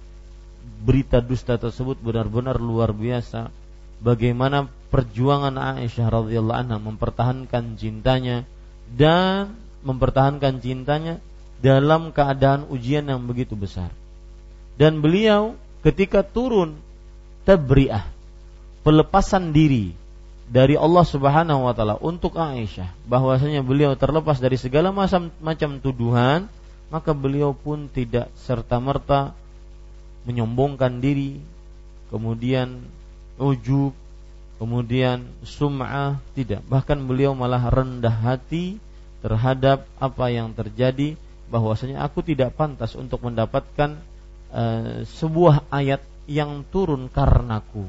berita 0.83 1.19
dusta 1.19 1.59
tersebut 1.59 1.99
benar-benar 1.99 2.63
luar 2.63 2.95
biasa 2.95 3.51
bagaimana 3.99 4.71
perjuangan 4.95 5.59
Aisyah 5.59 6.07
radhiyallahu 6.07 6.59
anha 6.63 6.79
mempertahankan 6.79 7.75
cintanya 7.75 8.47
dan 8.95 9.59
mempertahankan 9.83 10.63
cintanya 10.63 11.19
dalam 11.59 12.15
keadaan 12.15 12.67
ujian 12.71 13.07
yang 13.07 13.23
begitu 13.27 13.59
besar. 13.59 13.91
Dan 14.79 15.03
beliau 15.03 15.59
ketika 15.83 16.23
turun 16.23 16.79
tabriah 17.43 18.07
pelepasan 18.87 19.51
diri 19.51 19.95
dari 20.49 20.79
Allah 20.79 21.05
Subhanahu 21.05 21.67
wa 21.69 21.75
taala 21.77 21.97
untuk 22.01 22.39
Aisyah 22.39 22.89
bahwasanya 23.05 23.61
beliau 23.61 23.93
terlepas 23.99 24.41
dari 24.41 24.57
segala 24.57 24.95
macam 24.95 25.29
macam 25.45 25.77
tuduhan 25.83 26.49
maka 26.89 27.13
beliau 27.13 27.53
pun 27.53 27.91
tidak 27.91 28.33
serta-merta 28.49 29.37
menyombongkan 30.25 31.05
diri 31.05 31.37
kemudian 32.09 32.81
ujub, 33.39 33.95
kemudian 34.59 35.25
sum'ah, 35.47 36.19
tidak. 36.35 36.65
Bahkan 36.67 37.07
beliau 37.07 37.33
malah 37.33 37.71
rendah 37.71 38.13
hati 38.13 38.83
terhadap 39.23 39.87
apa 39.99 40.27
yang 40.31 40.51
terjadi 40.53 41.15
bahwasanya 41.49 42.05
aku 42.05 42.21
tidak 42.25 42.55
pantas 42.55 42.93
untuk 42.95 43.25
mendapatkan 43.25 43.99
uh, 44.53 45.03
sebuah 45.05 45.69
ayat 45.73 46.05
yang 46.29 46.65
turun 46.69 47.09
karenaku. 47.09 47.89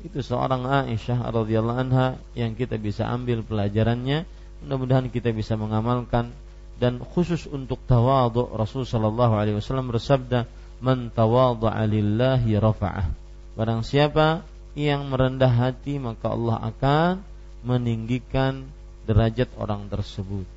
Itu 0.00 0.24
seorang 0.24 0.66
Aisyah 0.66 1.30
radhiyallahu 1.30 1.78
anha 1.78 2.18
yang 2.34 2.56
kita 2.56 2.80
bisa 2.80 3.06
ambil 3.06 3.46
pelajarannya. 3.46 4.26
Mudah-mudahan 4.64 5.08
kita 5.08 5.30
bisa 5.32 5.54
mengamalkan 5.56 6.32
dan 6.80 7.00
khusus 7.00 7.44
untuk 7.44 7.80
tawadhu 7.84 8.56
Rasul 8.56 8.88
sallallahu 8.88 9.36
alaihi 9.36 9.60
wasallam 9.60 9.92
bersabda 9.92 10.48
man 10.80 11.12
tawadha'a 11.12 11.84
lillahi 11.84 12.56
rafa'ah 12.56 13.12
Barang 13.52 13.84
siapa 13.84 14.40
yang 14.72 15.12
merendah 15.12 15.52
hati 15.52 16.00
maka 16.00 16.32
Allah 16.32 16.72
akan 16.72 17.20
meninggikan 17.60 18.64
derajat 19.04 19.52
orang 19.60 19.92
tersebut. 19.92 20.48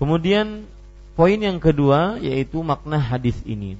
Kemudian 0.00 0.64
poin 1.14 1.38
yang 1.38 1.62
kedua 1.62 2.18
yaitu 2.18 2.62
makna 2.62 2.98
hadis 2.98 3.38
ini. 3.46 3.78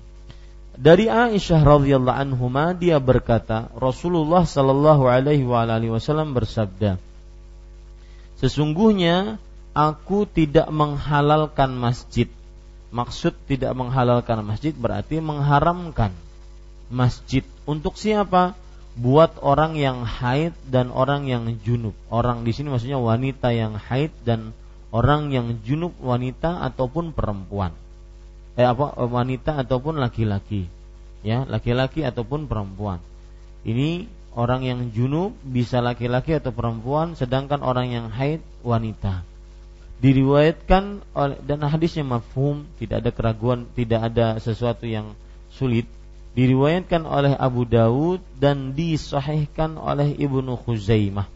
Dari 0.74 1.06
Aisyah 1.06 1.62
radhiyallahu 1.62 2.18
anhu 2.18 2.50
dia 2.74 2.98
berkata, 2.98 3.70
Rasulullah 3.78 4.42
sallallahu 4.42 5.06
alaihi 5.06 5.46
wasallam 5.46 6.34
bersabda, 6.34 6.98
Sesungguhnya 8.42 9.38
aku 9.72 10.26
tidak 10.26 10.66
menghalalkan 10.74 11.72
masjid. 11.78 12.26
Maksud 12.94 13.34
tidak 13.50 13.74
menghalalkan 13.74 14.42
masjid 14.46 14.74
berarti 14.74 15.18
mengharamkan 15.18 16.14
masjid 16.90 17.42
untuk 17.66 17.98
siapa? 17.98 18.54
Buat 18.94 19.42
orang 19.42 19.74
yang 19.74 20.06
haid 20.06 20.54
dan 20.70 20.94
orang 20.94 21.26
yang 21.26 21.50
junub. 21.66 21.98
Orang 22.14 22.46
di 22.46 22.54
sini 22.54 22.70
maksudnya 22.70 23.02
wanita 23.02 23.50
yang 23.50 23.74
haid 23.74 24.14
dan 24.22 24.54
orang 24.94 25.34
yang 25.34 25.58
junub 25.66 25.98
wanita 25.98 26.62
ataupun 26.70 27.10
perempuan. 27.10 27.74
Eh 28.54 28.62
apa 28.62 28.94
wanita 28.94 29.58
ataupun 29.66 29.98
laki-laki. 29.98 30.70
Ya, 31.26 31.42
laki-laki 31.42 32.06
ataupun 32.06 32.46
perempuan. 32.46 33.02
Ini 33.66 34.06
orang 34.38 34.62
yang 34.62 34.80
junub 34.94 35.34
bisa 35.42 35.82
laki-laki 35.82 36.38
atau 36.38 36.54
perempuan 36.54 37.18
sedangkan 37.18 37.66
orang 37.66 37.90
yang 37.90 38.06
haid 38.14 38.38
wanita 38.62 39.26
diriwayatkan 40.02 41.06
oleh 41.16 41.38
dan 41.46 41.64
hadisnya 41.64 42.04
mafhum 42.04 42.66
tidak 42.76 43.00
ada 43.00 43.10
keraguan 43.14 43.64
tidak 43.72 44.12
ada 44.12 44.36
sesuatu 44.42 44.84
yang 44.84 45.16
sulit 45.54 45.86
diriwayatkan 46.34 47.06
oleh 47.06 47.32
Abu 47.38 47.62
Dawud 47.62 48.20
dan 48.42 48.74
disahihkan 48.74 49.78
oleh 49.78 50.18
Ibnu 50.18 50.58
Khuzaimah. 50.66 51.30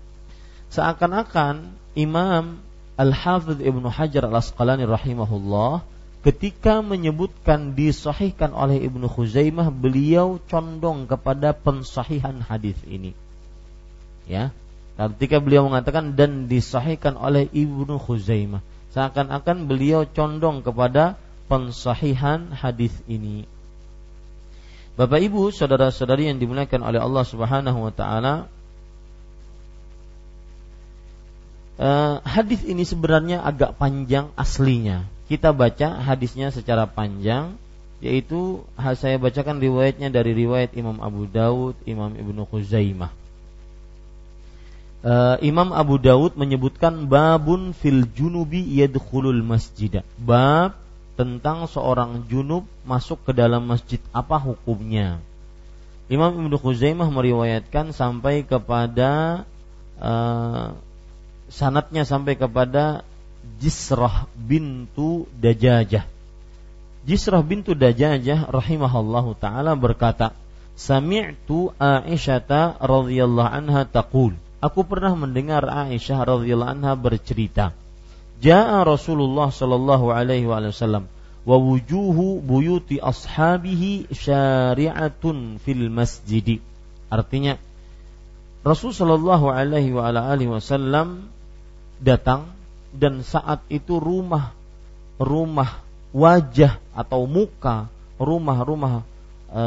Seakan-akan 0.74 1.70
Imam 1.94 2.58
Al-Hafidh 2.98 3.62
Ibnu 3.62 3.86
Hajar 3.86 4.26
Al-Asqalani 4.26 4.82
rahimahullah 4.82 5.86
ketika 6.26 6.82
menyebutkan 6.82 7.78
disahihkan 7.78 8.50
oleh 8.50 8.82
Ibnu 8.82 9.06
Khuzaimah 9.06 9.70
beliau 9.70 10.42
condong 10.50 11.06
kepada 11.06 11.54
pensahihan 11.54 12.42
hadis 12.42 12.74
ini. 12.90 13.14
Ya. 14.26 14.50
Ketika 14.98 15.38
beliau 15.38 15.70
mengatakan 15.70 16.18
dan 16.18 16.50
disahihkan 16.50 17.14
oleh 17.14 17.46
Ibnu 17.54 18.02
Khuzaimah, 18.02 18.66
seakan-akan 18.90 19.70
beliau 19.70 20.02
condong 20.10 20.66
kepada 20.66 21.14
pensahihan 21.46 22.50
hadis 22.50 22.90
ini. 23.06 23.46
Bapak 24.98 25.22
Ibu, 25.22 25.54
saudara-saudari 25.54 26.26
yang 26.26 26.42
dimuliakan 26.42 26.82
oleh 26.82 26.98
Allah 26.98 27.22
Subhanahu 27.22 27.78
wa 27.86 27.94
taala, 27.94 28.50
uh, 31.78 32.20
hadis 32.26 32.62
ini 32.66 32.82
sebenarnya 32.84 33.40
agak 33.42 33.78
panjang 33.78 34.28
aslinya. 34.34 35.06
Kita 35.30 35.54
baca 35.54 36.02
hadisnya 36.02 36.52
secara 36.52 36.88
panjang 36.88 37.56
yaitu 37.98 38.62
saya 38.94 39.18
bacakan 39.18 39.58
riwayatnya 39.58 40.06
dari 40.06 40.30
riwayat 40.30 40.70
Imam 40.78 41.02
Abu 41.02 41.26
Daud, 41.26 41.74
Imam 41.82 42.14
Ibnu 42.14 42.46
Khuzaimah. 42.46 43.10
Uh, 45.02 45.38
Imam 45.42 45.74
Abu 45.74 45.98
Daud 45.98 46.38
menyebutkan 46.38 47.06
babun 47.06 47.74
fil 47.74 48.06
junubi 48.06 48.62
yadkhulul 48.78 49.42
masjidah. 49.42 50.06
Bab 50.14 50.78
tentang 51.18 51.66
seorang 51.66 52.22
junub 52.30 52.62
masuk 52.86 53.18
ke 53.26 53.34
dalam 53.34 53.66
masjid 53.66 53.98
apa 54.14 54.38
hukumnya 54.38 55.18
Imam 56.08 56.32
Ibnu 56.32 56.56
Khuzaimah 56.56 57.10
meriwayatkan 57.12 57.92
sampai 57.92 58.46
kepada 58.46 59.44
uh, 60.00 60.72
sanatnya 61.48 62.04
sampai 62.08 62.36
kepada 62.36 63.04
Jisrah 63.58 64.28
bintu 64.36 65.26
Dajajah 65.36 66.04
Jisrah 67.08 67.40
bintu 67.40 67.72
Dajajah 67.72 68.52
rahimahallahu 68.52 69.34
taala 69.36 69.74
berkata 69.74 70.36
Sami'tu 70.78 71.74
Aisyah 71.80 72.78
radhiyallahu 72.78 73.50
anha 73.50 73.82
taqul 73.88 74.38
Aku 74.62 74.86
pernah 74.86 75.14
mendengar 75.18 75.66
Aisyah 75.66 76.22
radhiyallahu 76.22 76.72
anha 76.78 76.92
bercerita 76.94 77.74
Ja'a 78.38 78.86
Rasulullah 78.86 79.50
sallallahu 79.50 80.14
alaihi 80.14 80.46
wasallam 80.46 81.10
wa 81.48 81.56
wujuhu 81.56 82.44
buyuti 82.44 83.00
ashabihi 83.00 84.12
syari'atun 84.12 85.56
fil 85.58 85.88
masjid. 85.88 86.60
Artinya 87.08 87.56
Rasul 88.62 88.92
sallallahu 88.92 89.48
alaihi 89.48 89.96
wa 89.96 90.12
alihi 90.12 90.52
wasallam 90.52 91.32
datang 91.98 92.50
dan 92.94 93.20
saat 93.26 93.62
itu 93.68 94.00
rumah 94.00 94.54
rumah 95.18 95.82
wajah 96.14 96.78
atau 96.94 97.28
muka 97.28 97.90
rumah-rumah 98.16 99.04
e, 99.50 99.62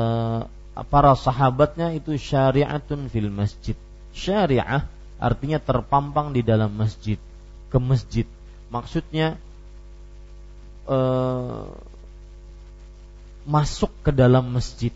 para 0.88 1.14
sahabatnya 1.14 1.94
itu 1.94 2.16
syari'atun 2.18 3.12
fil 3.12 3.30
masjid 3.30 3.78
syariah 4.12 4.88
artinya 5.22 5.62
terpampang 5.62 6.34
di 6.34 6.42
dalam 6.42 6.74
masjid, 6.74 7.22
ke 7.70 7.78
masjid. 7.78 8.28
Maksudnya 8.74 9.38
eh, 10.90 11.66
masuk 13.46 13.92
ke 14.02 14.12
dalam 14.12 14.50
masjid. 14.50 14.90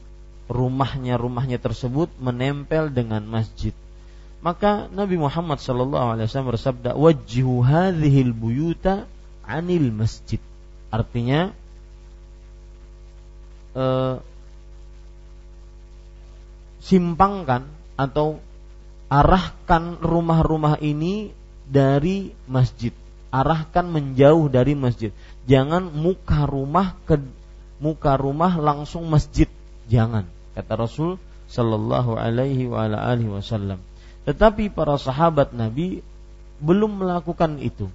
Rumahnya 0.46 1.18
rumahnya 1.18 1.58
tersebut 1.58 2.10
menempel 2.22 2.94
dengan 2.94 3.26
masjid. 3.26 3.74
Maka 4.46 4.86
Nabi 4.94 5.18
Muhammad 5.18 5.58
wasallam 5.58 6.54
bersabda, 6.54 6.94
"Wajjihu 6.94 7.66
hadhil 7.66 8.30
buyuta 8.30 9.10
anil 9.42 9.90
masjid." 9.90 10.38
Artinya 10.94 11.50
eh, 13.74 14.16
simpangkan 16.78 17.66
atau 17.98 18.38
arahkan 19.10 19.98
rumah-rumah 19.98 20.78
ini 20.78 21.34
dari 21.66 22.30
masjid. 22.46 22.94
Arahkan 23.34 23.90
menjauh 23.90 24.46
dari 24.54 24.78
masjid. 24.78 25.10
Jangan 25.50 25.90
muka 25.90 26.46
rumah 26.46 26.94
ke 27.10 27.18
muka 27.82 28.14
rumah 28.16 28.62
langsung 28.62 29.10
masjid. 29.10 29.50
Jangan, 29.90 30.30
kata 30.54 30.74
Rasul 30.78 31.18
sallallahu 31.50 32.14
alaihi 32.14 32.70
wa 32.70 32.86
alihi 32.86 33.34
wasallam. 33.34 33.82
Tetapi 34.26 34.74
para 34.74 34.98
sahabat 34.98 35.54
Nabi 35.54 36.02
belum 36.60 37.06
melakukan 37.06 37.62
itu. 37.62 37.88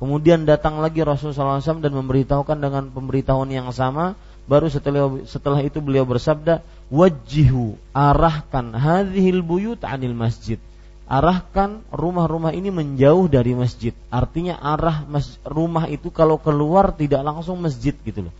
Kemudian 0.00 0.42
datang 0.42 0.82
lagi 0.82 1.04
Rasulullah 1.06 1.62
SAW 1.62 1.80
dan 1.84 1.92
memberitahukan 1.94 2.58
dengan 2.58 2.90
pemberitahuan 2.90 3.48
yang 3.52 3.70
sama. 3.70 4.18
Baru 4.44 4.68
setelah 4.68 5.24
setelah 5.24 5.64
itu 5.64 5.80
beliau 5.80 6.04
bersabda, 6.04 6.60
wajihu 6.92 7.80
arahkan 7.96 8.76
hadhil 8.76 9.40
buyut 9.40 9.80
anil 9.80 10.12
masjid. 10.12 10.60
Arahkan 11.04 11.84
rumah-rumah 11.92 12.52
ini 12.56 12.72
menjauh 12.72 13.28
dari 13.28 13.52
masjid. 13.56 13.92
Artinya 14.08 14.56
arah 14.56 15.04
mas, 15.04 15.36
rumah 15.44 15.88
itu 15.88 16.08
kalau 16.08 16.40
keluar 16.40 16.92
tidak 16.96 17.24
langsung 17.24 17.60
masjid 17.60 17.92
gitu 18.04 18.28
loh. 18.28 18.34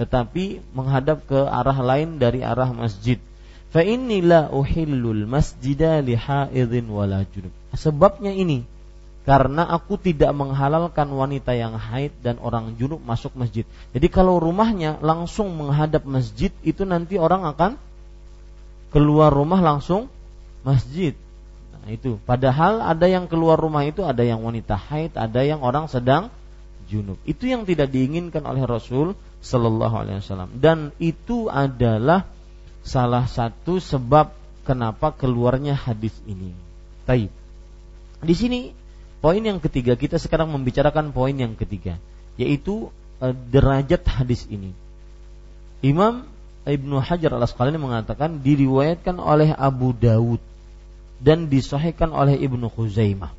Tetapi 0.00 0.60
menghadap 0.72 1.24
ke 1.24 1.36
arah 1.36 1.78
lain 1.80 2.16
dari 2.16 2.40
arah 2.40 2.72
masjid. 2.72 3.20
Fa 3.68 3.84
inilah 3.84 4.48
uhillul 4.48 5.28
masjida 5.28 6.00
li 6.00 6.16
haidin 6.16 6.88
wala 6.88 7.28
junub. 7.28 7.52
Sebabnya 7.76 8.32
ini 8.32 8.64
karena 9.28 9.68
aku 9.68 10.00
tidak 10.00 10.32
menghalalkan 10.32 11.04
wanita 11.12 11.52
yang 11.52 11.76
haid 11.76 12.16
dan 12.24 12.40
orang 12.40 12.80
junub 12.80 13.04
masuk 13.04 13.36
masjid. 13.36 13.68
Jadi 13.92 14.08
kalau 14.08 14.40
rumahnya 14.40 14.96
langsung 15.04 15.52
menghadap 15.52 16.08
masjid 16.08 16.48
itu 16.64 16.88
nanti 16.88 17.20
orang 17.20 17.44
akan 17.44 17.76
keluar 18.88 19.28
rumah 19.28 19.60
langsung 19.60 20.08
masjid. 20.64 21.12
Nah, 21.76 21.92
itu. 21.92 22.16
Padahal 22.24 22.80
ada 22.80 23.04
yang 23.04 23.28
keluar 23.28 23.60
rumah 23.60 23.84
itu 23.84 24.00
ada 24.00 24.24
yang 24.24 24.40
wanita 24.40 24.80
haid, 24.80 25.12
ada 25.12 25.44
yang 25.44 25.60
orang 25.60 25.92
sedang 25.92 26.32
junub. 26.88 27.20
Itu 27.28 27.52
yang 27.52 27.68
tidak 27.68 27.92
diinginkan 27.92 28.48
oleh 28.48 28.64
Rasul 28.64 29.12
sallallahu 29.44 29.92
alaihi 29.92 30.24
wasallam. 30.24 30.56
Dan 30.56 30.96
itu 30.96 31.52
adalah 31.52 32.24
salah 32.88 33.28
satu 33.28 33.76
sebab 33.78 34.32
kenapa 34.64 35.12
keluarnya 35.12 35.76
hadis 35.76 36.16
ini. 36.24 36.56
Taib. 37.04 37.28
Di 38.24 38.34
sini 38.34 38.72
poin 39.20 39.38
yang 39.44 39.60
ketiga 39.60 39.94
kita 39.94 40.16
sekarang 40.16 40.50
membicarakan 40.50 41.12
poin 41.12 41.36
yang 41.36 41.54
ketiga 41.54 42.00
yaitu 42.40 42.88
uh, 43.20 43.34
derajat 43.52 44.02
hadis 44.08 44.48
ini. 44.48 44.72
Imam 45.84 46.26
Ibnu 46.66 46.98
Hajar 46.98 47.36
al 47.36 47.44
Asqalani 47.44 47.78
mengatakan 47.78 48.40
diriwayatkan 48.42 49.20
oleh 49.20 49.54
Abu 49.54 49.94
Dawud 49.94 50.42
dan 51.22 51.46
disahihkan 51.52 52.10
oleh 52.10 52.34
Ibnu 52.40 52.66
Khuzaimah. 52.72 53.30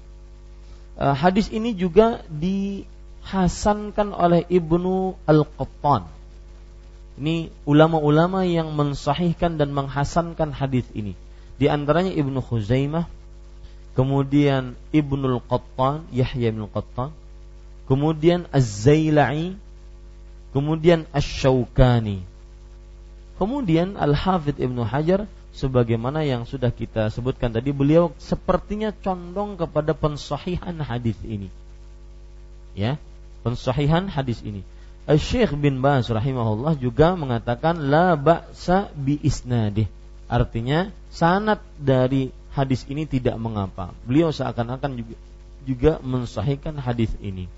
Uh, 0.99 1.15
hadis 1.15 1.47
ini 1.51 1.73
juga 1.75 2.23
dihasankan 2.31 4.11
oleh 4.15 4.43
Ibnu 4.47 5.15
Al-Qattan 5.27 6.18
ini 7.19 7.51
ulama-ulama 7.67 8.47
yang 8.47 8.71
mensahihkan 8.71 9.59
dan 9.59 9.75
menghasankan 9.75 10.55
hadis 10.55 10.87
ini. 10.95 11.13
Di 11.59 11.67
antaranya 11.67 12.15
Ibnu 12.15 12.39
Khuzaimah, 12.39 13.11
kemudian 13.93 14.79
Ibnu 14.95 15.43
Qattan, 15.43 16.07
Yahya 16.15 16.55
bin 16.55 16.63
Qattan, 16.71 17.11
kemudian 17.91 18.47
Az-Zailai, 18.55 19.59
kemudian 20.55 21.03
Asy-Syaukani. 21.11 22.23
Kemudian 23.35 23.95
Al-Hafidh 23.95 24.59
Ibnu 24.59 24.83
Hajar 24.83 25.27
sebagaimana 25.55 26.23
yang 26.23 26.43
sudah 26.43 26.71
kita 26.71 27.11
sebutkan 27.11 27.51
tadi 27.51 27.71
beliau 27.71 28.15
sepertinya 28.19 28.91
condong 28.91 29.59
kepada 29.59 29.91
pensahihan 29.95 30.75
hadis 30.79 31.15
ini. 31.23 31.51
Ya, 32.75 32.95
pensahihan 33.43 34.07
hadis 34.07 34.39
ini. 34.43 34.63
Syekh 35.17 35.57
bin 35.57 35.81
Baz 35.81 36.05
rahimahullah 36.11 36.77
juga 36.77 37.17
mengatakan 37.17 37.89
la 37.89 38.13
ba'sa 38.13 38.93
bi 38.93 39.17
isnadih. 39.17 39.89
Artinya 40.29 40.93
sanad 41.09 41.57
dari 41.81 42.29
hadis 42.53 42.85
ini 42.85 43.09
tidak 43.09 43.33
mengapa. 43.41 43.89
Beliau 44.05 44.29
seakan-akan 44.29 45.01
juga 45.01 45.15
juga 45.65 45.91
mensahihkan 46.01 46.77
hadis 46.77 47.09
ini. 47.21 47.49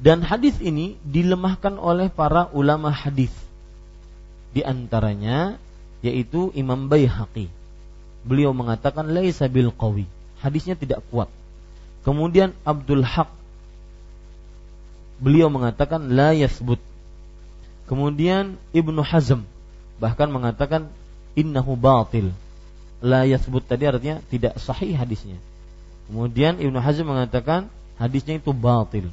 Dan 0.00 0.24
hadis 0.24 0.56
ini 0.64 0.96
dilemahkan 1.04 1.76
oleh 1.76 2.08
para 2.08 2.48
ulama 2.56 2.88
hadis. 2.88 3.32
Di 4.56 4.64
antaranya 4.64 5.60
yaitu 6.00 6.48
Imam 6.56 6.88
Baihaqi. 6.88 7.52
Beliau 8.24 8.56
mengatakan 8.56 9.12
laisa 9.12 9.48
bil 9.52 9.68
qawi. 9.72 10.08
Hadisnya 10.40 10.76
tidak 10.76 11.04
kuat. 11.12 11.28
Kemudian 12.00 12.56
Abdul 12.64 13.04
Haq 13.04 13.28
beliau 15.20 15.52
mengatakan 15.52 16.10
la 16.10 16.32
yasbut. 16.32 16.80
Kemudian 17.86 18.56
Ibnu 18.72 19.04
Hazm 19.04 19.44
bahkan 20.00 20.32
mengatakan 20.32 20.88
innahu 21.36 21.76
batil. 21.76 22.32
La 23.04 23.28
yasbut 23.28 23.64
tadi 23.68 23.84
artinya 23.84 24.24
tidak 24.32 24.56
sahih 24.56 24.96
hadisnya. 24.96 25.36
Kemudian 26.08 26.58
Ibnu 26.58 26.80
Hazm 26.80 27.06
mengatakan 27.06 27.68
hadisnya 28.00 28.40
itu 28.40 28.50
batil. 28.56 29.12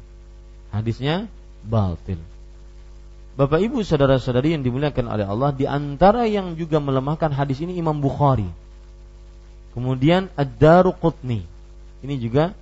Hadisnya 0.71 1.27
batil. 1.67 2.17
Bapak 3.37 3.61
Ibu 3.61 3.85
saudara-saudari 3.85 4.57
yang 4.57 4.65
dimuliakan 4.65 5.13
oleh 5.13 5.25
Allah 5.29 5.53
di 5.53 5.69
antara 5.69 6.25
yang 6.25 6.57
juga 6.57 6.81
melemahkan 6.81 7.29
hadis 7.29 7.61
ini 7.61 7.77
Imam 7.77 7.93
Bukhari. 8.01 8.49
Kemudian 9.77 10.33
Ad-Daruqutni. 10.33 11.45
Ini 12.01 12.15
juga 12.17 12.57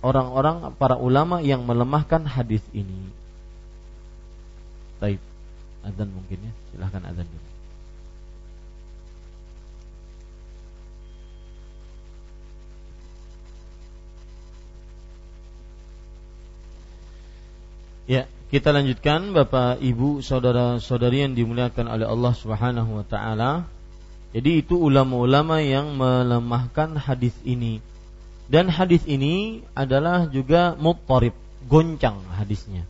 orang-orang 0.00 0.74
para 0.78 0.94
ulama 0.94 1.42
yang 1.42 1.66
melemahkan 1.66 2.22
hadis 2.26 2.62
ini. 2.70 3.10
Baik, 4.98 5.22
adzan 5.86 6.10
mungkin 6.10 6.38
ya, 6.42 6.52
silahkan 6.74 7.02
adzan 7.06 7.26
dulu. 7.26 7.48
Ya, 18.08 18.24
kita 18.48 18.72
lanjutkan 18.72 19.36
Bapak, 19.36 19.84
Ibu, 19.84 20.24
saudara-saudari 20.24 21.28
yang 21.28 21.36
dimuliakan 21.36 21.92
oleh 21.92 22.08
Allah 22.08 22.32
Subhanahu 22.32 22.96
wa 22.96 23.04
taala. 23.04 23.68
Jadi 24.32 24.64
itu 24.64 24.80
ulama-ulama 24.80 25.60
yang 25.60 25.92
melemahkan 25.92 26.96
hadis 26.96 27.36
ini. 27.44 27.84
Dan 28.48 28.72
hadis 28.72 29.04
ini 29.04 29.60
adalah 29.76 30.24
juga 30.32 30.72
muttarib, 30.72 31.36
goncang 31.68 32.24
hadisnya. 32.32 32.88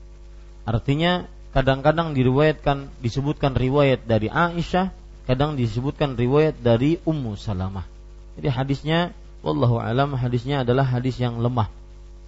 Artinya 0.63 1.27
kadang-kadang 1.51 2.15
diriwayatkan 2.15 3.03
disebutkan 3.03 3.59
riwayat 3.59 4.07
dari 4.07 4.31
Aisyah, 4.31 4.95
kadang 5.27 5.59
disebutkan 5.59 6.15
riwayat 6.15 6.63
dari 6.63 7.03
Ummu 7.03 7.35
Salamah. 7.35 7.83
Jadi 8.39 8.49
hadisnya 8.55 9.11
wallahu 9.43 9.83
alam 9.83 10.15
hadisnya 10.15 10.63
adalah 10.63 10.87
hadis 10.87 11.19
yang 11.19 11.43
lemah. 11.43 11.67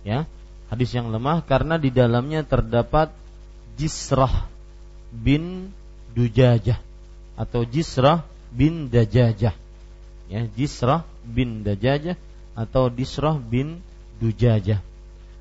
Ya. 0.02 0.26
Hadis 0.66 0.90
yang 0.94 1.10
lemah 1.10 1.42
karena 1.46 1.78
di 1.78 1.90
dalamnya 1.90 2.46
terdapat 2.46 3.10
Jisrah 3.78 4.46
bin 5.10 5.74
Dujajah 6.14 6.78
atau 7.38 7.62
Jisrah 7.62 8.26
bin 8.50 8.90
Dajajah. 8.90 9.54
Ya, 10.30 10.40
Jisrah 10.54 11.06
bin 11.26 11.62
Dajajah 11.66 12.14
atau 12.60 12.92
Disrah 12.92 13.40
bin 13.40 13.80
Dujajah. 14.20 14.84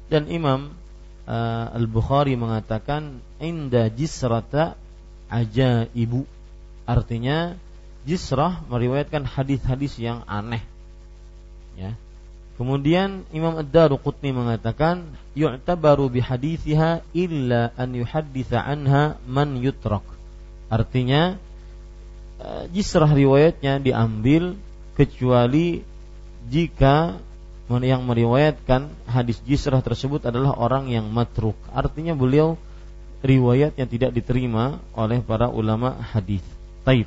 Dan 0.08 0.32
Imam 0.32 0.72
uh, 1.28 1.66
Al-Bukhari 1.76 2.40
mengatakan 2.40 3.20
inda 3.44 3.92
jisrata 3.92 4.80
aja 5.28 5.86
ibu 5.92 6.24
artinya 6.88 7.54
jisrah 8.08 8.64
meriwayatkan 8.72 9.28
hadis-hadis 9.28 10.00
yang 10.00 10.24
aneh. 10.26 10.64
Ya. 11.78 11.94
Kemudian 12.58 13.24
Imam 13.32 13.56
Ad-Daruqutni 13.56 14.36
mengatakan 14.36 15.16
yu'tabaru 15.38 16.12
bi 16.12 16.20
hadithiha 16.20 17.06
illa 17.16 17.72
an 17.78 17.96
yuhadditha 17.96 18.60
anha 18.60 19.16
man 19.24 19.60
yutrak. 19.60 20.04
Artinya 20.68 21.38
uh, 22.42 22.66
jisrah 22.74 23.12
riwayatnya 23.12 23.80
diambil 23.80 24.60
kecuali 24.98 25.86
jika 26.50 27.22
yang 27.70 28.02
meriwayatkan 28.02 28.90
hadis 29.06 29.38
jisrah 29.46 29.86
tersebut 29.86 30.26
adalah 30.26 30.58
orang 30.58 30.90
yang 30.90 31.06
matruk. 31.14 31.54
Artinya 31.70 32.18
beliau 32.18 32.58
riwayat 33.22 33.78
yang 33.78 33.86
tidak 33.86 34.12
diterima 34.18 34.82
oleh 34.98 35.22
para 35.22 35.54
ulama 35.54 35.94
hadis. 36.10 36.42
Taib. 36.82 37.06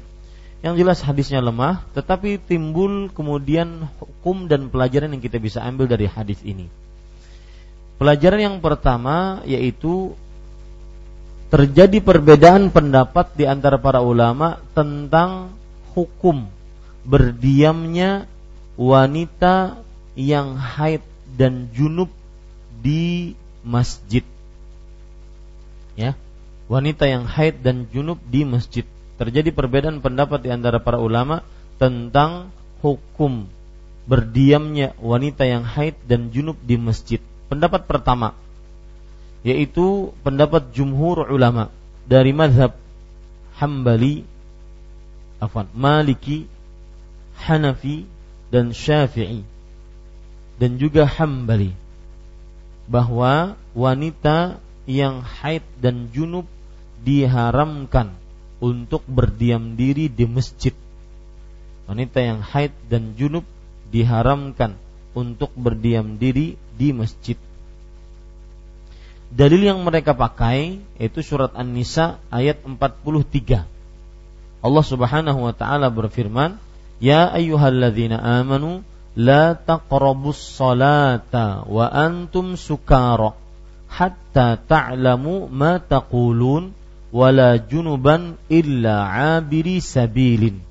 Yang 0.63 0.75
jelas 0.79 0.99
hadisnya 1.03 1.43
lemah, 1.43 1.83
tetapi 1.91 2.39
timbul 2.39 3.11
kemudian 3.11 3.91
hukum 3.99 4.47
dan 4.47 4.71
pelajaran 4.71 5.11
yang 5.11 5.19
kita 5.19 5.43
bisa 5.43 5.59
ambil 5.67 5.91
dari 5.91 6.07
hadis 6.07 6.39
ini. 6.47 6.71
Pelajaran 7.99 8.39
yang 8.39 8.57
pertama 8.63 9.43
yaitu 9.43 10.15
terjadi 11.51 11.99
perbedaan 11.99 12.71
pendapat 12.71 13.35
di 13.35 13.45
antara 13.51 13.83
para 13.83 13.99
ulama 13.99 14.63
tentang 14.79 15.51
hukum 15.99 16.47
berdiamnya 17.03 18.31
wanita 18.77 19.81
yang 20.17 20.57
haid 20.57 21.05
dan 21.37 21.73
junub 21.73 22.09
di 22.81 23.33
masjid. 23.65 24.25
Ya, 25.97 26.17
wanita 26.69 27.05
yang 27.09 27.29
haid 27.29 27.61
dan 27.61 27.89
junub 27.93 28.21
di 28.29 28.45
masjid. 28.49 28.85
Terjadi 29.21 29.53
perbedaan 29.53 30.01
pendapat 30.01 30.43
di 30.43 30.51
antara 30.51 30.81
para 30.81 30.99
ulama 30.99 31.45
tentang 31.77 32.51
hukum 32.81 33.47
berdiamnya 34.03 34.99
wanita 34.99 35.47
yang 35.47 35.63
haid 35.63 35.95
dan 36.09 36.35
junub 36.35 36.59
di 36.65 36.75
masjid. 36.75 37.23
Pendapat 37.47 37.87
pertama 37.87 38.35
yaitu 39.43 40.15
pendapat 40.23 40.71
jumhur 40.71 41.27
ulama 41.27 41.69
dari 42.07 42.31
mazhab 42.31 42.79
Hambali, 43.59 44.27
afwan, 45.39 45.71
Maliki, 45.75 46.47
Hanafi 47.43 48.07
dan 48.53 48.77
Syafi'i 48.77 49.41
dan 50.61 50.77
juga 50.77 51.09
Hambali 51.09 51.73
bahwa 52.85 53.57
wanita 53.73 54.61
yang 54.85 55.25
haid 55.25 55.65
dan 55.81 56.13
junub 56.13 56.45
diharamkan 57.01 58.13
untuk 58.63 59.03
berdiam 59.09 59.75
diri 59.75 60.07
di 60.07 60.29
masjid. 60.29 60.77
Wanita 61.89 62.19
yang 62.23 62.41
haid 62.45 62.71
dan 62.87 63.19
junub 63.19 63.43
diharamkan 63.91 64.79
untuk 65.17 65.51
berdiam 65.57 66.21
diri 66.21 66.55
di 66.79 66.95
masjid. 66.95 67.35
Dalil 69.33 69.65
yang 69.65 69.81
mereka 69.81 70.13
pakai 70.13 70.77
itu 71.01 71.19
surat 71.25 71.57
An-Nisa 71.57 72.21
ayat 72.29 72.61
43. 72.69 73.65
Allah 74.63 74.85
Subhanahu 74.85 75.41
wa 75.43 75.55
taala 75.57 75.89
berfirman, 75.89 76.61
"Ya 77.03 77.35
ayyuhalladzina 77.35 78.23
amanu 78.23 78.87
la 79.19 79.59
taqrabus 79.59 80.39
salata 80.39 81.67
wa 81.67 81.91
antum 81.91 82.55
sukara 82.55 83.35
hatta 83.91 84.55
ta'lamu 84.55 85.51
ma 85.51 85.83
taqulun 85.83 86.71
wala 87.11 87.59
junuban 87.59 88.39
illa 88.47 89.05
abiri 89.37 89.83
sabilin 89.83 90.63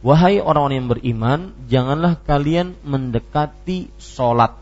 Wahai 0.00 0.40
orang-orang 0.40 0.76
yang 0.80 0.88
beriman, 0.88 1.40
janganlah 1.68 2.16
kalian 2.24 2.72
mendekati 2.88 3.92
solat. 4.00 4.56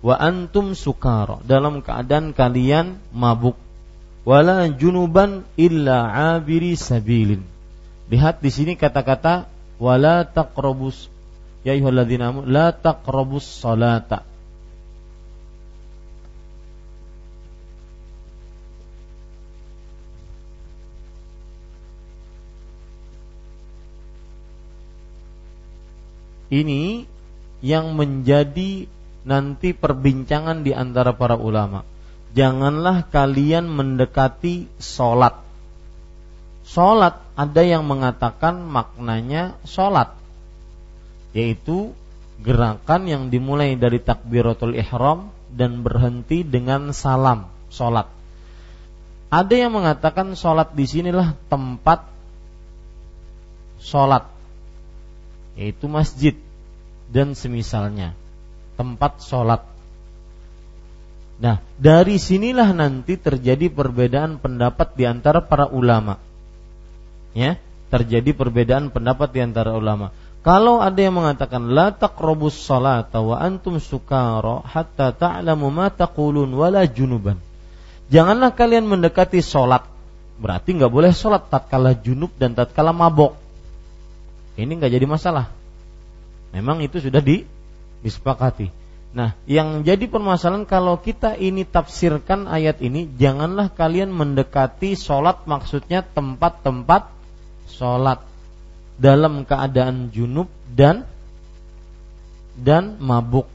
Wa 0.00 0.16
antum 0.16 0.72
sukara 0.72 1.44
dalam 1.44 1.84
keadaan 1.84 2.32
kalian 2.32 2.96
mabuk. 3.12 3.56
Wala 4.24 4.72
junuban 4.72 5.44
illa 5.60 6.08
abiri 6.40 6.72
sabilin. 6.72 7.44
Lihat 8.08 8.40
di 8.40 8.48
sini 8.48 8.72
kata-kata 8.80 9.44
wala 9.78 10.24
taqrabus 10.24 11.10
ya 11.64 11.74
ayyuhalladzina 11.74 12.30
amanu 12.30 12.46
la 12.48 12.70
taqrabus 12.72 13.44
salata. 13.44 14.22
Ini 26.54 27.02
yang 27.64 27.98
menjadi 27.98 28.86
nanti 29.26 29.74
perbincangan 29.74 30.62
di 30.62 30.70
antara 30.70 31.16
para 31.16 31.34
ulama. 31.34 31.82
Janganlah 32.36 33.10
kalian 33.10 33.66
mendekati 33.66 34.70
solat. 34.78 35.43
Solat 36.64 37.20
ada 37.36 37.62
yang 37.62 37.84
mengatakan 37.84 38.64
maknanya 38.64 39.60
solat 39.68 40.16
yaitu 41.36 41.92
gerakan 42.40 43.04
yang 43.04 43.22
dimulai 43.28 43.76
dari 43.76 44.00
takbiratul 44.00 44.72
ihram 44.72 45.28
dan 45.52 45.84
berhenti 45.84 46.42
dengan 46.42 46.90
salam 46.96 47.52
salat. 47.68 48.08
Ada 49.28 49.66
yang 49.66 49.74
mengatakan 49.74 50.32
salat 50.38 50.72
di 50.72 50.86
sinilah 50.86 51.36
tempat 51.52 52.06
salat 53.82 54.30
yaitu 55.54 55.86
masjid 55.86 56.34
dan 57.12 57.36
semisalnya 57.36 58.16
tempat 58.74 59.22
salat. 59.22 59.62
Nah, 61.34 61.58
dari 61.78 62.18
sinilah 62.18 62.70
nanti 62.70 63.18
terjadi 63.18 63.70
perbedaan 63.70 64.38
pendapat 64.38 64.94
di 64.94 65.04
antara 65.04 65.42
para 65.42 65.66
ulama. 65.66 66.18
Ya, 67.34 67.58
terjadi 67.90 68.30
perbedaan 68.34 68.94
pendapat 68.94 69.34
di 69.34 69.42
antara 69.42 69.74
ulama. 69.74 70.14
Kalau 70.44 70.78
ada 70.78 71.00
yang 71.00 71.16
mengatakan 71.16 71.72
la 71.72 71.88
taqrabus 71.90 72.54
salata 72.54 73.24
wa 73.24 73.40
antum 73.40 73.80
sukara 73.80 74.60
hatta 74.60 75.10
ta'lamu 75.16 75.72
ma 75.72 75.88
taqulun 75.88 76.52
wala 76.52 76.84
junuban. 76.84 77.40
Janganlah 78.12 78.52
kalian 78.52 78.84
mendekati 78.84 79.40
solat. 79.40 79.88
Berarti 80.36 80.76
nggak 80.76 80.92
boleh 80.92 81.16
solat 81.16 81.48
tatkala 81.48 81.96
junub 81.96 82.28
dan 82.36 82.52
tatkala 82.52 82.92
mabok. 82.92 83.40
Ini 84.60 84.68
nggak 84.68 84.92
jadi 84.92 85.06
masalah. 85.08 85.48
Memang 86.52 86.84
itu 86.84 87.00
sudah 87.00 87.24
di, 87.24 87.42
disepakati. 88.04 88.68
Nah, 89.14 89.32
yang 89.46 89.86
jadi 89.86 90.10
permasalahan 90.10 90.66
kalau 90.66 90.98
kita 90.98 91.38
ini 91.38 91.64
tafsirkan 91.64 92.50
ayat 92.50 92.82
ini, 92.82 93.06
janganlah 93.14 93.70
kalian 93.70 94.10
mendekati 94.10 94.98
solat 94.98 95.46
maksudnya 95.46 96.02
tempat-tempat 96.02 97.14
solat 97.74 98.22
dalam 98.94 99.42
keadaan 99.42 100.14
junub 100.14 100.46
dan 100.70 101.02
dan 102.54 103.02
mabuk. 103.02 103.50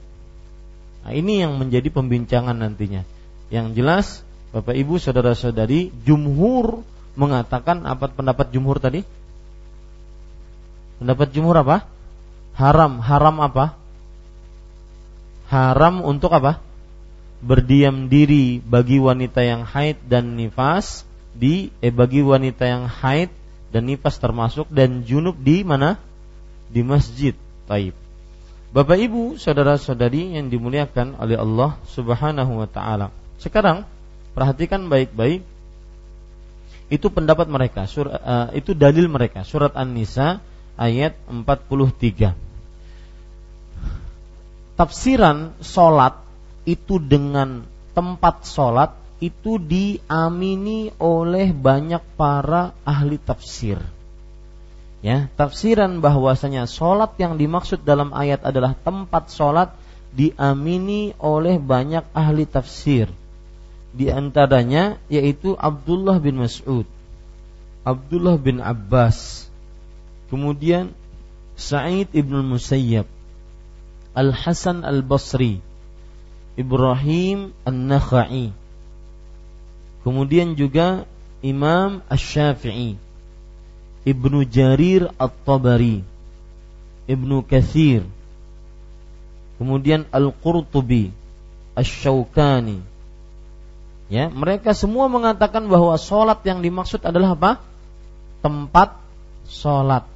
Nah, 1.08 1.16
ini 1.16 1.40
yang 1.40 1.56
menjadi 1.56 1.88
pembincangan 1.88 2.60
nantinya. 2.60 3.08
Yang 3.48 3.68
jelas, 3.74 4.08
Bapak 4.52 4.76
Ibu, 4.76 5.00
saudara-saudari, 5.00 5.96
jumhur 6.04 6.84
mengatakan 7.16 7.88
apa 7.88 8.12
pendapat 8.12 8.52
jumhur 8.52 8.84
tadi? 8.84 9.08
Pendapat 11.00 11.32
jumhur 11.32 11.56
apa? 11.64 11.88
Haram. 12.60 13.00
Haram 13.00 13.40
apa? 13.40 13.80
Haram 15.48 16.04
untuk 16.04 16.36
apa? 16.36 16.60
Berdiam 17.40 18.12
diri 18.12 18.60
bagi 18.60 19.00
wanita 19.00 19.40
yang 19.40 19.64
haid 19.64 19.96
dan 20.12 20.36
nifas 20.36 21.08
di 21.32 21.72
eh 21.80 21.96
bagi 21.96 22.20
wanita 22.20 22.68
yang 22.68 22.92
haid 22.92 23.32
dan 23.70 23.86
nifas 23.86 24.18
termasuk 24.18 24.66
dan 24.70 25.06
junub 25.06 25.38
di 25.38 25.62
mana? 25.62 25.98
Di 26.70 26.82
masjid. 26.82 27.34
Taib. 27.70 27.94
Bapak 28.70 28.98
Ibu, 29.02 29.38
saudara-saudari 29.42 30.38
yang 30.38 30.50
dimuliakan 30.50 31.18
oleh 31.18 31.38
Allah 31.38 31.78
Subhanahu 31.90 32.62
wa 32.62 32.70
taala. 32.70 33.10
Sekarang 33.42 33.86
perhatikan 34.38 34.86
baik-baik 34.86 35.42
itu 36.90 37.08
pendapat 37.10 37.46
mereka, 37.50 37.86
sur, 37.86 38.10
uh, 38.10 38.50
itu 38.54 38.74
dalil 38.74 39.06
mereka. 39.10 39.46
Surat 39.46 39.74
An-Nisa 39.78 40.42
ayat 40.78 41.18
43. 41.30 42.34
Tafsiran 44.78 45.54
solat 45.62 46.18
itu 46.66 46.98
dengan 47.02 47.66
tempat 47.94 48.46
solat 48.46 48.99
itu 49.20 49.60
diamini 49.60 50.96
oleh 50.96 51.52
banyak 51.52 52.04
para 52.16 52.72
ahli 52.88 53.20
tafsir. 53.20 53.80
Ya, 55.00 55.32
tafsiran 55.40 56.04
bahwasanya 56.04 56.68
solat 56.68 57.16
yang 57.16 57.40
dimaksud 57.40 57.88
dalam 57.88 58.12
ayat 58.12 58.44
adalah 58.44 58.76
tempat 58.76 59.32
solat 59.32 59.72
diamini 60.12 61.16
oleh 61.20 61.56
banyak 61.60 62.04
ahli 62.12 62.44
tafsir. 62.44 63.08
Di 63.96 64.12
antaranya 64.12 65.00
yaitu 65.08 65.56
Abdullah 65.56 66.20
bin 66.20 66.44
Mas'ud, 66.44 66.88
Abdullah 67.88 68.36
bin 68.36 68.60
Abbas, 68.60 69.48
kemudian 70.28 70.92
Sa'id 71.60 72.12
ibn 72.16 72.40
Musayyab, 72.44 73.08
Al 74.16 74.36
Hasan 74.36 74.84
al 74.84 75.00
Basri, 75.04 75.64
Ibrahim 76.60 77.56
an-Nakhai, 77.64 78.52
Kemudian 80.10 80.58
juga 80.58 81.06
Imam 81.46 82.02
Ash-Syafi'i, 82.10 82.98
Ibnu 84.10 84.42
Jarir 84.50 85.14
At-Tabari, 85.22 86.02
Ibnu 87.06 87.46
Katsir, 87.46 88.02
kemudian 89.62 90.10
Al-Qurtubi, 90.10 91.14
Asy-Syaukani. 91.78 92.82
Ya, 94.10 94.34
mereka 94.34 94.74
semua 94.74 95.06
mengatakan 95.06 95.70
bahwa 95.70 95.94
sholat 96.02 96.42
yang 96.42 96.66
dimaksud 96.66 97.06
adalah 97.06 97.38
apa? 97.38 97.62
Tempat 98.42 98.98
sholat. 99.46 100.10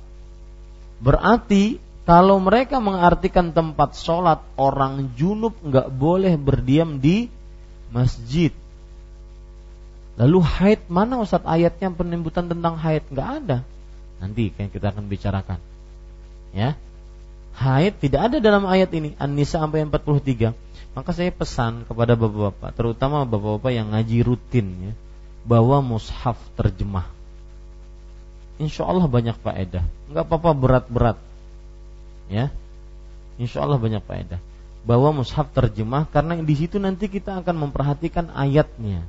Berarti 1.06 1.78
kalau 2.10 2.42
mereka 2.42 2.82
mengartikan 2.82 3.54
tempat 3.54 3.94
sholat 3.94 4.42
orang 4.58 5.14
junub 5.14 5.54
nggak 5.62 5.94
boleh 5.94 6.34
berdiam 6.34 6.98
di 6.98 7.30
masjid. 7.94 8.63
Lalu 10.14 10.40
haid 10.46 10.82
mana 10.90 11.18
Ustaz 11.18 11.42
ayatnya 11.46 11.90
penyebutan 11.90 12.46
tentang 12.46 12.78
haid 12.78 13.06
nggak 13.10 13.30
ada. 13.44 13.58
Nanti 14.22 14.54
kan 14.54 14.70
kita 14.70 14.94
akan 14.94 15.10
bicarakan. 15.10 15.60
Ya. 16.54 16.78
Haid 17.54 18.02
tidak 18.02 18.34
ada 18.34 18.38
dalam 18.42 18.66
ayat 18.66 18.90
ini 18.94 19.14
An-Nisa 19.18 19.62
sampai 19.62 19.86
43 19.86 20.54
maka 20.94 21.10
saya 21.10 21.34
pesan 21.34 21.90
kepada 21.90 22.14
bapak-bapak, 22.14 22.78
terutama 22.78 23.26
bapak-bapak 23.26 23.74
yang 23.74 23.90
ngaji 23.98 24.18
rutin 24.22 24.68
ya, 24.78 24.94
bawa 25.42 25.82
mushaf 25.82 26.38
terjemah. 26.54 27.10
Insya 28.62 28.86
Allah 28.86 29.10
banyak 29.10 29.34
faedah. 29.42 29.82
Enggak 30.14 30.24
apa-apa 30.30 30.54
berat-berat. 30.54 31.18
Ya. 32.30 32.54
Insya 33.42 33.66
Allah 33.66 33.82
banyak 33.82 34.06
faedah. 34.06 34.38
Bawa 34.86 35.10
mushaf 35.10 35.50
terjemah 35.50 36.06
karena 36.14 36.38
di 36.38 36.54
situ 36.54 36.78
nanti 36.78 37.10
kita 37.10 37.42
akan 37.42 37.68
memperhatikan 37.68 38.30
ayatnya. 38.30 39.02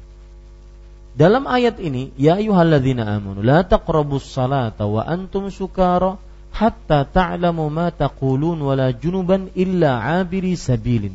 Dalam 1.15 1.47
ayat 1.47 1.79
ini, 1.79 2.11
ya 2.19 2.43
ayyuhalladzina 2.43 3.07
amanu 3.07 3.39
la 3.39 3.63
taqrabus 3.63 4.27
salata 4.27 4.83
wa 4.91 5.07
antum 5.07 5.47
sukara 5.47 6.19
hatta 6.51 7.07
ta'lamu 7.07 7.71
ma 7.71 7.95
taqulun 7.95 8.59
wala 8.59 8.91
junuban 8.91 9.51
illa 9.55 10.03
abiri 10.19 10.59
sabilin 10.59 11.15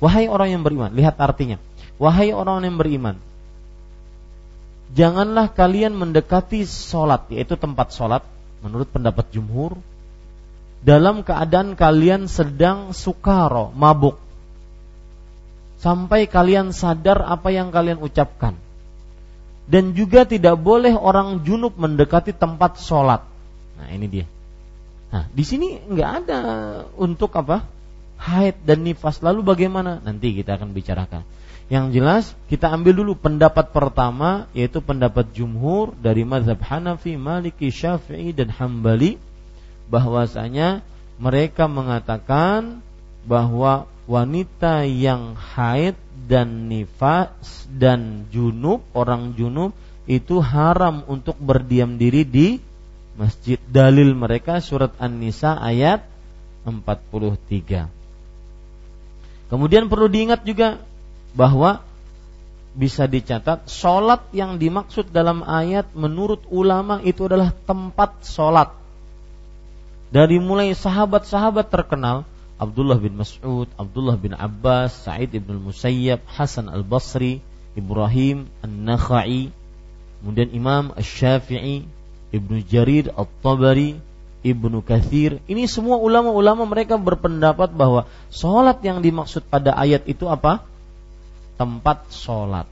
Wahai 0.00 0.32
orang 0.32 0.48
yang 0.56 0.62
beriman, 0.64 0.96
lihat 0.96 1.20
artinya. 1.20 1.60
Wahai 2.00 2.32
orang 2.32 2.64
yang 2.64 2.80
beriman, 2.80 3.20
janganlah 4.96 5.52
kalian 5.52 5.92
mendekati 5.92 6.64
sholat, 6.64 7.28
yaitu 7.28 7.60
tempat 7.60 7.92
sholat, 7.92 8.24
menurut 8.64 8.88
pendapat 8.88 9.28
jumhur, 9.28 9.76
dalam 10.80 11.20
keadaan 11.20 11.76
kalian 11.76 12.24
sedang 12.32 12.96
sukaro, 12.96 13.68
mabuk, 13.76 14.16
sampai 15.84 16.24
kalian 16.24 16.72
sadar 16.72 17.20
apa 17.20 17.52
yang 17.52 17.68
kalian 17.68 18.00
ucapkan. 18.00 18.56
Dan 19.70 19.94
juga 19.94 20.26
tidak 20.26 20.58
boleh 20.58 20.98
orang 20.98 21.46
junub 21.46 21.78
mendekati 21.78 22.34
tempat 22.34 22.82
sholat. 22.82 23.22
Nah 23.78 23.88
ini 23.94 24.06
dia. 24.10 24.26
Nah 25.14 25.30
di 25.30 25.46
sini 25.46 25.78
nggak 25.78 26.10
ada 26.26 26.40
untuk 26.98 27.30
apa? 27.38 27.62
haid 28.20 28.60
dan 28.68 28.84
nifas. 28.84 29.24
Lalu 29.24 29.40
bagaimana? 29.40 29.98
Nanti 30.04 30.36
kita 30.36 30.60
akan 30.60 30.76
bicarakan. 30.76 31.24
Yang 31.72 31.86
jelas 31.94 32.24
kita 32.50 32.68
ambil 32.68 33.00
dulu 33.00 33.12
pendapat 33.16 33.70
pertama 33.70 34.50
yaitu 34.52 34.82
pendapat 34.82 35.30
jumhur 35.32 35.94
dari 35.96 36.26
mazhab 36.26 36.58
Hanafi, 36.60 37.14
Maliki, 37.14 37.70
Syafi'i 37.70 38.34
dan 38.34 38.50
Hambali 38.50 39.16
bahwasanya 39.86 40.82
mereka 41.22 41.70
mengatakan 41.70 42.82
bahwa 43.22 43.86
wanita 44.10 44.90
yang 44.90 45.38
haid 45.38 45.94
dan 46.26 46.66
nifas 46.66 47.70
dan 47.70 48.26
junub 48.34 48.82
orang 48.90 49.38
junub 49.38 49.70
itu 50.10 50.42
haram 50.42 51.06
untuk 51.06 51.38
berdiam 51.38 51.94
diri 51.94 52.26
di 52.26 52.58
masjid. 53.14 53.62
Dalil 53.70 54.10
mereka 54.18 54.58
surat 54.58 54.90
An-Nisa 54.98 55.54
ayat 55.62 56.02
43. 56.66 57.86
Kemudian 59.46 59.86
perlu 59.86 60.10
diingat 60.10 60.42
juga 60.42 60.82
bahwa 61.38 61.86
bisa 62.74 63.06
dicatat 63.06 63.66
sholat 63.66 64.22
yang 64.30 64.58
dimaksud 64.58 65.10
dalam 65.10 65.42
ayat 65.42 65.90
menurut 65.94 66.42
ulama 66.50 66.98
itu 67.02 67.26
adalah 67.30 67.54
tempat 67.66 68.26
sholat. 68.26 68.74
Dari 70.10 70.42
mulai 70.42 70.74
sahabat-sahabat 70.74 71.70
terkenal 71.70 72.26
Abdullah 72.60 73.00
bin 73.00 73.16
Mas'ud, 73.16 73.72
Abdullah 73.80 74.20
bin 74.20 74.36
Abbas, 74.36 75.08
Sa'id 75.08 75.32
ibn 75.32 75.56
Musayyab, 75.64 76.20
Hasan 76.28 76.68
al-Basri, 76.68 77.40
Ibrahim 77.72 78.52
an-Nakhai, 78.60 79.48
kemudian 80.20 80.52
Imam 80.52 80.92
Ash-Syafi'i, 80.92 81.88
Ibnu 82.36 82.60
Jarir 82.68 83.16
At-Tabari, 83.16 83.96
Ibnu 84.44 84.84
Kathir, 84.84 85.40
ini 85.48 85.64
semua 85.64 85.96
ulama-ulama 85.96 86.68
mereka 86.68 87.00
berpendapat 87.00 87.72
bahwa 87.72 88.04
sholat 88.28 88.84
yang 88.84 89.00
dimaksud 89.00 89.48
pada 89.48 89.72
ayat 89.72 90.04
itu 90.04 90.28
apa? 90.28 90.60
Tempat 91.56 92.12
sholat. 92.12 92.68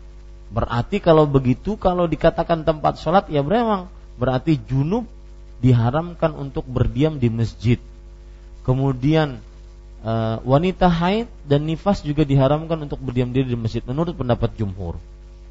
Berarti 0.52 1.00
kalau 1.00 1.24
begitu, 1.24 1.80
kalau 1.80 2.04
dikatakan 2.04 2.64
tempat 2.64 3.00
sholat, 3.00 3.28
ya 3.32 3.40
memang 3.40 3.88
berarti 4.20 4.60
junub 4.68 5.08
diharamkan 5.64 6.36
untuk 6.36 6.68
berdiam 6.68 7.16
di 7.16 7.28
masjid. 7.32 7.80
Kemudian 8.68 9.40
e, 10.02 10.12
wanita 10.42 10.86
haid 10.90 11.26
dan 11.46 11.66
nifas 11.66 12.02
juga 12.02 12.22
diharamkan 12.22 12.78
untuk 12.78 12.98
berdiam 13.00 13.30
diri 13.30 13.50
di 13.50 13.58
masjid 13.58 13.82
menurut 13.84 14.14
pendapat 14.14 14.54
jumhur. 14.58 14.98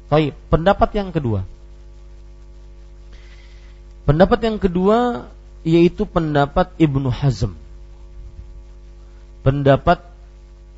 Baik, 0.08 0.32
pendapat 0.48 0.90
yang 0.96 1.12
kedua. 1.12 1.44
Pendapat 4.08 4.40
yang 4.40 4.56
kedua 4.56 5.28
yaitu 5.66 6.08
pendapat 6.08 6.72
Ibnu 6.80 7.12
Hazm. 7.12 7.52
Pendapat 9.44 10.00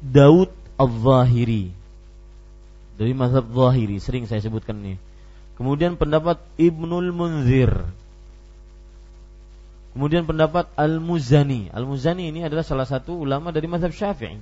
Daud 0.02 0.50
Al-Zahiri. 0.74 1.70
Dari 2.98 3.12
mazhab 3.16 3.46
Zahiri, 3.48 4.02
sering 4.02 4.26
saya 4.26 4.42
sebutkan 4.42 4.76
ini. 4.82 4.96
Kemudian 5.60 6.00
pendapat 6.00 6.40
Ibnul 6.56 7.12
Munzir. 7.12 7.84
Kemudian 9.90 10.22
pendapat 10.22 10.70
Al-Muzani. 10.78 11.70
Al-Muzani 11.74 12.30
ini 12.30 12.46
adalah 12.46 12.62
salah 12.62 12.86
satu 12.86 13.18
ulama 13.18 13.50
dari 13.50 13.66
mazhab 13.66 13.90
Syafi'i. 13.90 14.38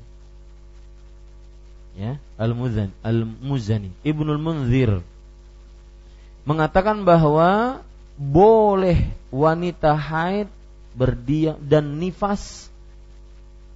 Ya, 1.99 2.21
Al-Muzani, 2.39 2.95
Al-Muzani, 3.03 3.91
Ibnul 4.07 4.39
Munzir 4.39 5.03
mengatakan 6.49 7.05
bahwa 7.05 7.83
boleh 8.17 9.13
wanita 9.29 9.93
haid 9.93 10.49
berdiam 10.97 11.61
dan 11.61 12.01
nifas 12.01 12.73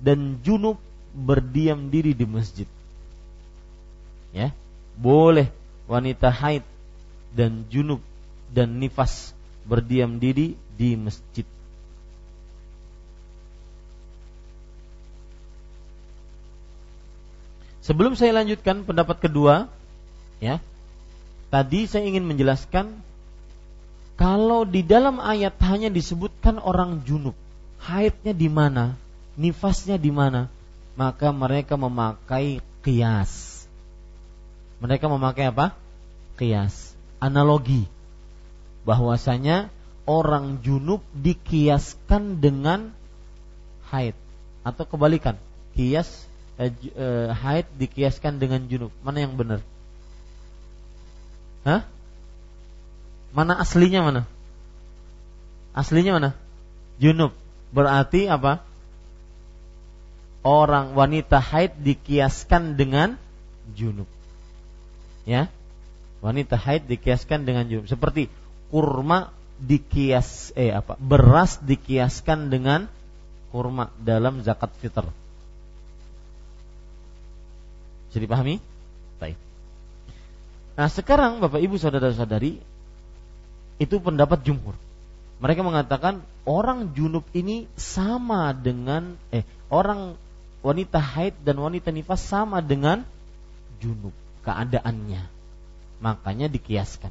dan 0.00 0.40
junub 0.40 0.80
berdiam 1.12 1.92
diri 1.92 2.16
di 2.16 2.24
masjid. 2.24 2.68
Ya, 4.32 4.56
boleh 4.96 5.52
wanita 5.84 6.32
haid 6.32 6.64
dan 7.36 7.68
junub 7.68 8.00
dan 8.48 8.80
nifas 8.80 9.36
berdiam 9.68 10.16
diri 10.16 10.56
di 10.78 10.96
masjid. 10.96 11.44
Sebelum 17.82 18.14
saya 18.14 18.30
lanjutkan 18.38 18.86
pendapat 18.86 19.18
kedua, 19.18 19.66
ya. 20.38 20.62
Tadi 21.50 21.84
saya 21.90 22.06
ingin 22.06 22.24
menjelaskan 22.24 23.02
kalau 24.14 24.62
di 24.62 24.86
dalam 24.86 25.18
ayat 25.18 25.58
hanya 25.66 25.90
disebutkan 25.90 26.62
orang 26.62 27.02
junub, 27.02 27.34
haidnya 27.82 28.30
di 28.30 28.46
mana, 28.46 28.94
nifasnya 29.34 29.98
di 29.98 30.14
mana, 30.14 30.46
maka 30.94 31.34
mereka 31.34 31.74
memakai 31.74 32.62
kias. 32.86 33.66
Mereka 34.78 35.10
memakai 35.10 35.50
apa? 35.50 35.74
Kias, 36.38 36.94
analogi. 37.18 37.90
Bahwasanya 38.86 39.74
orang 40.06 40.62
junub 40.62 41.02
dikiaskan 41.18 42.38
dengan 42.38 42.94
haid 43.90 44.14
atau 44.62 44.86
kebalikan. 44.86 45.34
Kias 45.74 46.30
eh, 46.62 46.72
eh, 46.94 47.28
haid 47.34 47.66
dikiaskan 47.78 48.38
dengan 48.38 48.64
junub. 48.70 48.94
Mana 49.02 49.26
yang 49.26 49.34
benar? 49.34 49.60
Hah? 51.66 51.82
Mana 53.32 53.58
aslinya 53.58 54.04
mana? 54.04 54.22
Aslinya 55.72 56.12
mana? 56.20 56.30
Junub. 57.00 57.32
Berarti 57.72 58.28
apa? 58.28 58.60
Orang 60.42 60.98
wanita 60.98 61.38
haid 61.40 61.78
dikiaskan 61.80 62.76
dengan 62.76 63.16
junub. 63.72 64.10
Ya. 65.24 65.48
Wanita 66.20 66.58
haid 66.58 66.86
dikiaskan 66.86 67.48
dengan 67.48 67.66
junub. 67.66 67.88
Seperti 67.88 68.28
kurma 68.68 69.32
dikias 69.62 70.50
eh 70.58 70.74
apa? 70.74 70.98
Beras 70.98 71.62
dikiaskan 71.62 72.50
dengan 72.50 72.90
kurma 73.54 73.88
dalam 74.02 74.42
zakat 74.42 74.74
fitr. 74.82 75.06
Jadi 78.12 78.28
pahami? 78.28 78.60
Baik. 79.16 79.36
Nah 80.76 80.88
sekarang 80.92 81.40
Bapak 81.40 81.60
Ibu 81.60 81.76
saudara-saudari 81.80 82.60
itu 83.80 83.96
pendapat 83.98 84.44
jumhur. 84.44 84.76
Mereka 85.42 85.66
mengatakan 85.66 86.22
orang 86.46 86.94
junub 86.94 87.26
ini 87.34 87.66
sama 87.74 88.54
dengan 88.54 89.18
eh 89.34 89.42
orang 89.72 90.14
wanita 90.62 91.02
haid 91.02 91.34
dan 91.42 91.58
wanita 91.58 91.90
nifas 91.90 92.22
sama 92.22 92.62
dengan 92.62 93.02
junub 93.82 94.14
keadaannya. 94.46 95.26
Makanya 95.98 96.46
dikiaskan. 96.46 97.10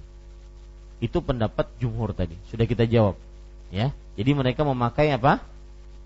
Itu 1.04 1.20
pendapat 1.20 1.68
jumhur 1.82 2.16
tadi. 2.16 2.40
Sudah 2.48 2.64
kita 2.64 2.88
jawab. 2.88 3.20
Ya. 3.74 3.92
Jadi 4.16 4.32
mereka 4.32 4.64
memakai 4.64 5.12
apa? 5.12 5.44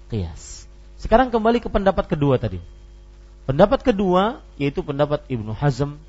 Kias. 0.09 0.65
Sekarang 1.01 1.29
kembali 1.29 1.61
ke 1.61 1.69
pendapat 1.69 2.09
kedua 2.09 2.39
tadi. 2.39 2.61
Pendapat 3.45 3.85
kedua 3.85 4.41
yaitu 4.57 4.81
pendapat 4.81 5.21
Ibnu 5.29 5.53
Hazm, 5.53 6.01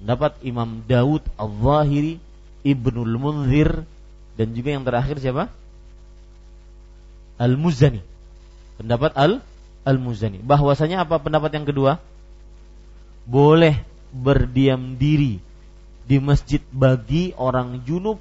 pendapat 0.00 0.36
Imam 0.44 0.84
Daud 0.84 1.24
Al-Zahiri, 1.40 2.20
Ibnul 2.62 3.16
Munzir 3.16 3.88
dan 4.36 4.52
juga 4.52 4.76
yang 4.76 4.84
terakhir 4.84 5.16
siapa? 5.20 5.48
Al-Muzani. 7.40 8.04
Pendapat 8.76 9.12
Al 9.16 9.40
Al-Muzani. 9.82 10.44
Bahwasanya 10.44 11.02
apa 11.02 11.18
pendapat 11.18 11.50
yang 11.56 11.66
kedua? 11.66 11.98
Boleh 13.26 13.82
berdiam 14.12 14.94
diri 15.00 15.40
di 16.04 16.16
masjid 16.20 16.60
bagi 16.74 17.32
orang 17.38 17.82
junub, 17.88 18.20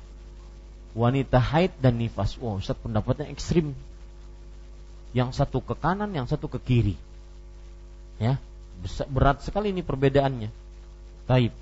wanita 0.95 1.37
haid 1.37 1.75
dan 1.81 1.99
nifas. 1.99 2.37
Wow, 2.39 2.61
Ustaz 2.61 2.77
pendapatnya 2.79 3.27
ekstrim. 3.27 3.75
Yang 5.11 5.43
satu 5.43 5.59
ke 5.59 5.75
kanan, 5.75 6.15
yang 6.15 6.25
satu 6.29 6.47
ke 6.47 6.61
kiri. 6.61 6.95
Ya, 8.21 8.37
berat 9.09 9.43
sekali 9.45 9.73
ini 9.73 9.85
perbedaannya. 9.85 10.49
Taib. 11.29 11.53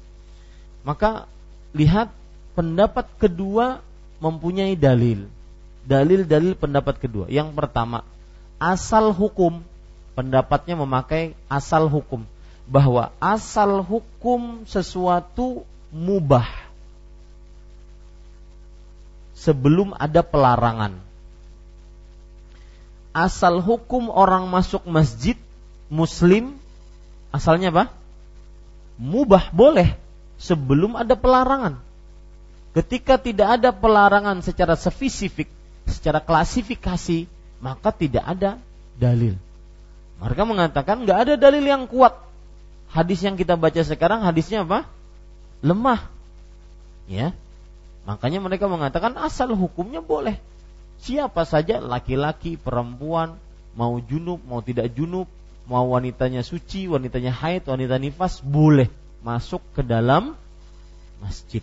Maka 0.83 1.27
lihat 1.75 2.09
pendapat 2.55 3.05
kedua 3.19 3.83
mempunyai 4.19 4.75
dalil 4.75 5.27
dalil-dalil 5.89 6.53
pendapat 6.53 7.01
kedua. 7.01 7.25
Yang 7.33 7.57
pertama, 7.57 8.05
asal 8.61 9.09
hukum 9.09 9.65
pendapatnya 10.13 10.77
memakai 10.77 11.33
asal 11.49 11.89
hukum 11.89 12.21
bahwa 12.69 13.09
asal 13.17 13.81
hukum 13.81 14.67
sesuatu 14.69 15.65
mubah 15.89 16.45
sebelum 19.33 19.97
ada 19.97 20.21
pelarangan. 20.21 20.93
Asal 23.09 23.57
hukum 23.57 24.13
orang 24.13 24.45
masuk 24.45 24.85
masjid 24.85 25.33
muslim 25.89 26.58
asalnya 27.29 27.73
apa? 27.73 27.83
Mubah 28.99 29.51
boleh 29.55 29.95
sebelum 30.39 30.95
ada 30.99 31.15
pelarangan. 31.15 31.79
Ketika 32.75 33.17
tidak 33.17 33.59
ada 33.59 33.73
pelarangan 33.73 34.43
secara 34.45 34.77
spesifik 34.77 35.49
secara 35.89 36.21
klasifikasi 36.21 37.25
maka 37.59 37.89
tidak 37.91 38.23
ada 38.23 38.61
dalil. 38.95 39.35
Mereka 40.19 40.43
mengatakan 40.43 41.07
nggak 41.07 41.19
ada 41.27 41.33
dalil 41.39 41.63
yang 41.63 41.87
kuat. 41.87 42.15
Hadis 42.91 43.23
yang 43.23 43.37
kita 43.39 43.55
baca 43.55 43.79
sekarang 43.85 44.25
hadisnya 44.25 44.67
apa? 44.67 44.83
Lemah. 45.63 46.07
Ya. 47.07 47.31
Makanya 48.03 48.41
mereka 48.41 48.65
mengatakan 48.65 49.15
asal 49.21 49.53
hukumnya 49.53 50.01
boleh. 50.01 50.41
Siapa 50.99 51.47
saja 51.47 51.79
laki-laki, 51.79 52.59
perempuan, 52.59 53.39
mau 53.77 53.95
junub, 54.03 54.43
mau 54.43 54.59
tidak 54.59 54.91
junub, 54.91 55.29
mau 55.69 55.85
wanitanya 55.93 56.41
suci, 56.41 56.89
wanitanya 56.89 57.29
haid, 57.29 57.69
wanita 57.69 58.01
nifas 58.01 58.41
boleh 58.41 58.89
masuk 59.21 59.61
ke 59.77 59.85
dalam 59.85 60.33
masjid. 61.21 61.61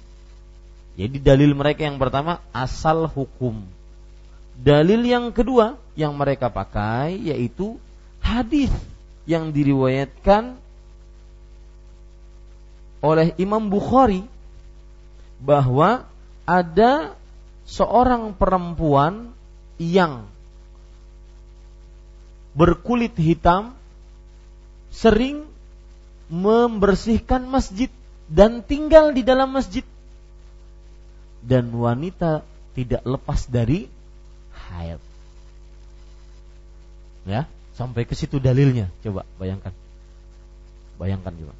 Jadi 0.96 1.20
dalil 1.20 1.52
mereka 1.52 1.84
yang 1.84 2.00
pertama 2.00 2.40
asal 2.56 3.04
hukum 3.04 3.66
Dalil 4.56 5.04
yang 5.04 5.36
kedua 5.36 5.76
yang 5.92 6.16
mereka 6.16 6.48
pakai 6.48 7.20
yaitu 7.28 7.76
hadis 8.24 8.72
yang 9.28 9.52
diriwayatkan 9.52 10.56
oleh 13.04 13.36
Imam 13.36 13.68
Bukhari 13.68 14.24
bahwa 15.44 16.08
ada 16.48 17.12
seorang 17.68 18.32
perempuan 18.32 19.36
yang 19.76 20.24
berkulit 22.56 23.12
hitam 23.20 23.76
sering 24.96 25.44
membersihkan 26.32 27.44
masjid 27.44 27.92
dan 28.26 28.64
tinggal 28.64 29.12
di 29.12 29.22
dalam 29.22 29.52
masjid 29.52 29.84
dan 31.44 31.68
wanita 31.70 32.42
tidak 32.72 33.04
lepas 33.04 33.46
dari 33.46 33.86
haid. 34.72 34.98
Ya, 37.26 37.46
sampai 37.76 38.08
ke 38.08 38.16
situ 38.16 38.40
dalilnya. 38.40 38.88
Coba 39.04 39.28
bayangkan. 39.36 39.70
Bayangkan 40.96 41.32
juga. 41.36 41.54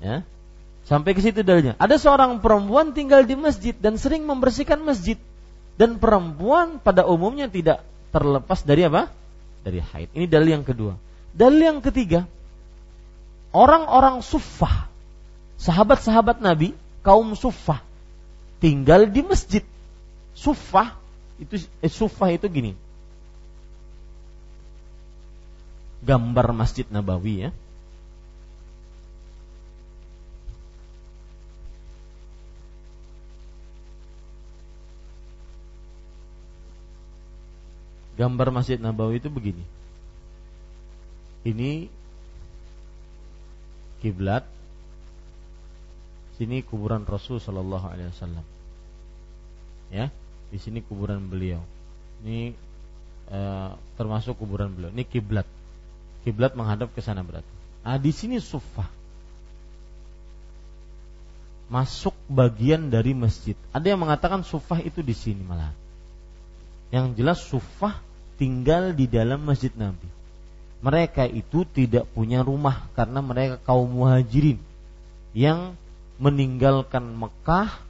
Ya. 0.00 0.16
Sampai 0.88 1.12
ke 1.12 1.20
situ 1.20 1.44
dalilnya. 1.44 1.76
Ada 1.76 2.00
seorang 2.00 2.40
perempuan 2.40 2.96
tinggal 2.96 3.28
di 3.28 3.36
masjid 3.36 3.76
dan 3.76 4.00
sering 4.00 4.24
membersihkan 4.24 4.80
masjid. 4.80 5.20
Dan 5.78 6.02
perempuan 6.02 6.82
pada 6.82 7.06
umumnya 7.06 7.46
tidak 7.46 7.86
terlepas 8.10 8.66
dari 8.66 8.88
apa? 8.88 9.12
Dari 9.62 9.78
haid. 9.78 10.10
Ini 10.16 10.26
dalil 10.26 10.58
yang 10.58 10.66
kedua. 10.66 10.98
Dalil 11.36 11.60
yang 11.60 11.78
ketiga, 11.84 12.26
orang-orang 13.52 14.20
suffah, 14.24 14.88
sahabat-sahabat 15.60 16.40
Nabi, 16.42 16.74
kaum 17.04 17.32
suffah, 17.38 17.80
tinggal 18.58 19.06
di 19.08 19.22
masjid. 19.22 19.64
Suffah 20.34 20.94
itu 21.38 21.66
eh, 21.82 21.90
sufah 21.90 22.34
itu 22.34 22.46
gini. 22.50 22.72
Gambar 26.02 26.54
Masjid 26.54 26.86
Nabawi 26.86 27.46
ya. 27.46 27.50
Gambar 38.18 38.50
Masjid 38.50 38.78
Nabawi 38.82 39.22
itu 39.22 39.30
begini. 39.30 39.62
Ini 41.48 41.88
kiblat, 44.04 44.44
sini 46.36 46.60
kuburan 46.60 47.08
Rasul 47.08 47.40
Shallallahu 47.40 47.86
Alaihi 47.88 48.12
Wasallam. 48.12 48.46
Ya, 49.88 50.12
di 50.52 50.60
sini 50.60 50.84
kuburan 50.84 51.24
beliau. 51.24 51.64
Ini 52.20 52.52
e, 53.32 53.40
termasuk 53.96 54.36
kuburan 54.36 54.76
beliau. 54.76 54.92
Ini 54.92 55.08
kiblat. 55.08 55.48
Kiblat 56.28 56.52
menghadap 56.52 56.92
ke 56.92 57.00
sana 57.00 57.24
berarti. 57.24 57.48
Ah 57.80 57.96
di 57.96 58.12
sini 58.12 58.36
sufah. 58.44 58.86
Masuk 61.72 62.12
bagian 62.28 62.92
dari 62.92 63.16
masjid. 63.16 63.56
Ada 63.72 63.96
yang 63.96 64.04
mengatakan 64.04 64.44
sufah 64.44 64.84
itu 64.84 65.00
di 65.00 65.16
sini 65.16 65.40
malah. 65.40 65.72
Yang 66.92 67.06
jelas 67.16 67.38
sufah 67.40 67.96
tinggal 68.36 68.92
di 68.92 69.08
dalam 69.08 69.40
masjid 69.44 69.72
Nabi. 69.72 70.17
Mereka 70.78 71.26
itu 71.26 71.66
tidak 71.66 72.06
punya 72.14 72.46
rumah 72.46 72.86
karena 72.94 73.18
mereka 73.18 73.58
kaum 73.66 73.90
muhajirin 73.90 74.62
yang 75.34 75.74
meninggalkan 76.22 77.02
Mekah 77.18 77.82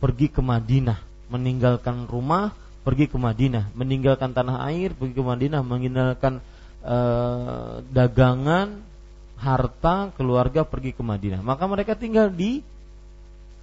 pergi 0.00 0.28
ke 0.28 0.44
Madinah 0.44 1.06
meninggalkan 1.30 2.06
rumah 2.06 2.54
pergi 2.86 3.10
ke 3.10 3.18
Madinah, 3.18 3.74
meninggalkan 3.74 4.30
tanah 4.30 4.62
air 4.70 4.94
pergi 4.94 5.14
ke 5.18 5.24
Madinah, 5.26 5.60
meninggalkan 5.66 6.38
e, 6.86 6.98
dagangan, 7.90 8.78
harta, 9.34 10.14
keluarga 10.14 10.62
pergi 10.62 10.94
ke 10.94 11.02
Madinah. 11.02 11.42
Maka 11.42 11.66
mereka 11.66 11.98
tinggal 11.98 12.30
di 12.30 12.62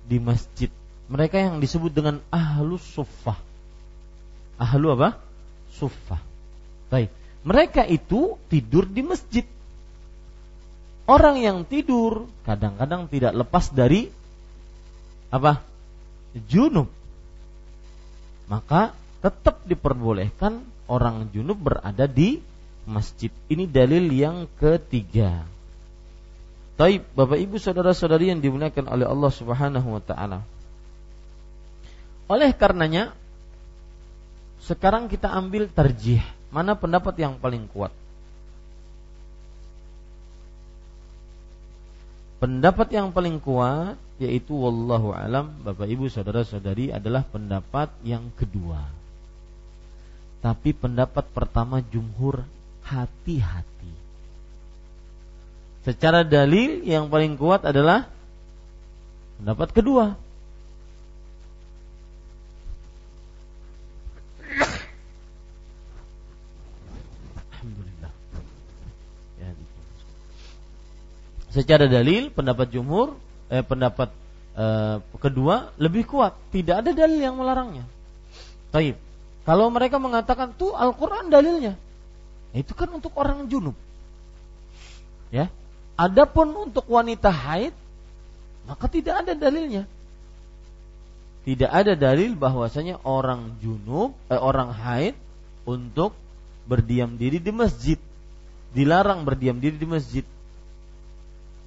di 0.03 0.17
masjid. 0.19 0.67
Mereka 1.07 1.39
yang 1.39 1.63
disebut 1.63 1.91
dengan 1.95 2.19
ahlu 2.28 2.76
suffah. 2.76 3.39
Ahlu 4.59 4.91
apa? 4.99 5.15
Suffah. 5.71 6.19
Baik. 6.91 7.11
Mereka 7.43 7.83
itu 7.87 8.39
tidur 8.47 8.87
di 8.87 9.03
masjid. 9.03 9.45
Orang 11.03 11.39
yang 11.39 11.67
tidur 11.67 12.31
kadang-kadang 12.47 13.11
tidak 13.11 13.35
lepas 13.35 13.67
dari 13.75 14.07
apa? 15.27 15.59
Junub 16.47 16.87
maka 18.47 18.91
tetap 19.23 19.63
diperbolehkan 19.63 20.63
orang 20.85 21.31
junub 21.31 21.57
berada 21.57 22.05
di 22.05 22.43
masjid. 22.83 23.31
Ini 23.47 23.65
dalil 23.65 24.11
yang 24.11 24.45
ketiga. 24.59 25.47
Taib, 26.75 27.05
Bapak 27.17 27.39
Ibu 27.39 27.55
saudara-saudari 27.61 28.33
yang 28.33 28.41
dimuliakan 28.43 28.89
oleh 28.89 29.05
Allah 29.07 29.31
Subhanahu 29.31 29.87
wa 29.95 30.01
taala. 30.03 30.39
Oleh 32.27 32.51
karenanya 32.51 33.13
sekarang 34.63 35.07
kita 35.07 35.29
ambil 35.31 35.69
terjih, 35.69 36.23
mana 36.53 36.77
pendapat 36.77 37.17
yang 37.17 37.41
paling 37.41 37.65
kuat? 37.73 37.89
pendapat 42.43 42.91
yang 42.91 43.15
paling 43.15 43.39
kuat 43.39 43.95
yaitu 44.19 44.51
wallahu 44.51 45.15
alam 45.15 45.55
Bapak 45.63 45.87
Ibu 45.87 46.11
saudara-saudari 46.11 46.91
adalah 46.91 47.23
pendapat 47.23 47.87
yang 48.03 48.35
kedua. 48.35 48.83
Tapi 50.43 50.75
pendapat 50.75 51.23
pertama 51.31 51.79
jumhur 51.79 52.43
hati-hati. 52.83 53.95
Secara 55.87 56.27
dalil 56.27 56.83
yang 56.83 57.07
paling 57.07 57.39
kuat 57.39 57.63
adalah 57.63 58.11
pendapat 59.39 59.71
kedua. 59.71 60.19
Secara 71.53 71.85
dalil 71.85 72.33
pendapat 72.33 72.73
jumhur 72.73 73.13
eh, 73.53 73.61
pendapat 73.61 74.09
eh, 74.57 74.97
kedua 75.21 75.69
lebih 75.77 76.09
kuat. 76.09 76.33
Tidak 76.49 76.81
ada 76.81 76.91
dalil 76.91 77.21
yang 77.21 77.37
melarangnya. 77.37 77.85
Taib. 78.73 78.97
Kalau 79.45 79.69
mereka 79.69 80.01
mengatakan 80.01 80.57
tuh 80.57 80.73
Al-Quran 80.73 81.29
dalilnya. 81.29 81.77
Itu 82.57 82.73
kan 82.73 82.89
untuk 82.89 83.13
orang 83.13 83.45
junub. 83.45 83.77
Ya. 85.29 85.53
Adapun 85.93 86.49
untuk 86.57 86.89
wanita 86.89 87.29
haid 87.29 87.73
maka 88.65 88.89
tidak 88.89 89.21
ada 89.23 89.37
dalilnya. 89.37 89.85
Tidak 91.43 91.67
ada 91.67 91.93
dalil 91.93 92.33
bahwasanya 92.33 93.03
orang 93.05 93.61
junub 93.61 94.17
eh, 94.33 94.41
orang 94.41 94.73
haid 94.73 95.13
untuk 95.69 96.17
berdiam 96.65 97.13
diri 97.13 97.37
di 97.37 97.53
masjid. 97.53 97.99
Dilarang 98.73 99.21
berdiam 99.21 99.61
diri 99.61 99.77
di 99.77 99.85
masjid 99.85 100.25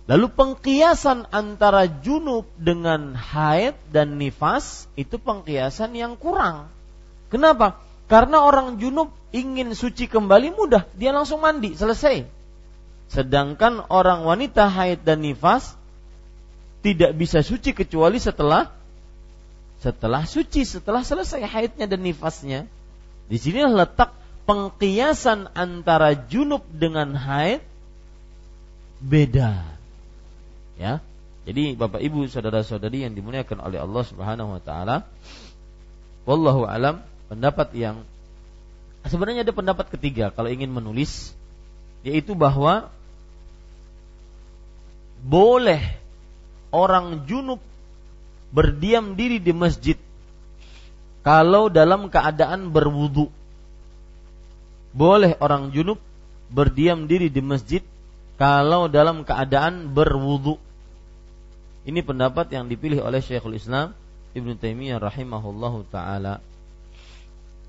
Lalu 0.07 0.31
pengkiasan 0.31 1.27
antara 1.35 1.91
junub 1.91 2.47
dengan 2.55 3.19
haid 3.19 3.75
dan 3.91 4.23
nifas 4.23 4.87
itu 4.95 5.19
pengkiasan 5.19 5.99
yang 5.99 6.15
kurang. 6.15 6.71
Kenapa? 7.27 7.83
Karena 8.07 8.47
orang 8.47 8.79
junub 8.79 9.11
ingin 9.35 9.75
suci 9.75 10.07
kembali 10.07 10.55
mudah, 10.55 10.87
dia 10.95 11.11
langsung 11.11 11.43
mandi, 11.43 11.75
selesai. 11.75 12.23
Sedangkan 13.11 13.83
orang 13.91 14.23
wanita 14.23 14.71
haid 14.71 15.03
dan 15.03 15.27
nifas 15.27 15.75
tidak 16.87 17.19
bisa 17.19 17.43
suci 17.43 17.75
kecuali 17.75 18.23
setelah 18.23 18.71
setelah 19.83 20.23
suci, 20.23 20.63
setelah 20.63 21.03
selesai 21.03 21.43
haidnya 21.43 21.91
dan 21.91 22.07
nifasnya. 22.07 22.71
Di 23.27 23.43
sini 23.43 23.67
letak 23.67 24.15
pengkiasan 24.47 25.51
antara 25.59 26.15
junub 26.15 26.63
dengan 26.71 27.19
haid 27.19 27.59
beda 29.03 29.76
Ya. 30.77 31.01
Jadi 31.47 31.79
Bapak 31.79 32.03
Ibu 32.03 32.27
saudara-saudari 32.27 33.07
yang 33.07 33.15
dimuliakan 33.15 33.63
oleh 33.63 33.79
Allah 33.79 34.03
Subhanahu 34.03 34.59
wa 34.59 34.63
taala, 34.63 35.07
wallahu 36.27 36.67
alam 36.67 37.07
pendapat 37.31 37.71
yang 37.79 38.03
sebenarnya 39.07 39.47
ada 39.47 39.55
pendapat 39.55 39.87
ketiga 39.95 40.35
kalau 40.35 40.51
ingin 40.51 40.75
menulis 40.75 41.31
yaitu 42.03 42.35
bahwa 42.35 42.91
boleh 45.23 45.83
orang 46.75 47.27
junub 47.31 47.63
berdiam 48.51 49.15
diri 49.15 49.39
di 49.43 49.55
masjid 49.55 49.99
kalau 51.27 51.67
dalam 51.67 52.07
keadaan 52.07 52.71
berwudu. 52.71 53.31
Boleh 54.95 55.35
orang 55.43 55.75
junub 55.75 55.99
berdiam 56.49 57.11
diri 57.11 57.27
di 57.27 57.43
masjid 57.43 57.83
kalau 58.39 58.87
dalam 58.87 59.27
keadaan 59.27 59.91
berwudu. 59.91 60.63
Ini 61.87 62.03
pendapat 62.03 62.51
yang 62.51 62.67
dipilih 62.67 62.99
oleh 63.07 63.23
Syekhul 63.23 63.55
Islam 63.55 63.95
Ibn 64.35 64.59
Taimiyah 64.59 64.99
rahimahullahu 64.99 65.87
taala. 65.89 66.43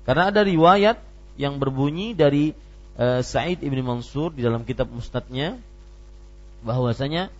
Karena 0.02 0.34
ada 0.34 0.42
riwayat 0.42 0.98
yang 1.38 1.62
berbunyi 1.62 2.18
dari 2.18 2.50
uh, 2.98 3.22
Sa'id 3.22 3.62
Ibn 3.62 3.78
Mansur 3.86 4.34
di 4.34 4.42
dalam 4.42 4.66
kitab 4.66 4.90
Mustadnya 4.90 5.56
bahwasanya 6.66 7.30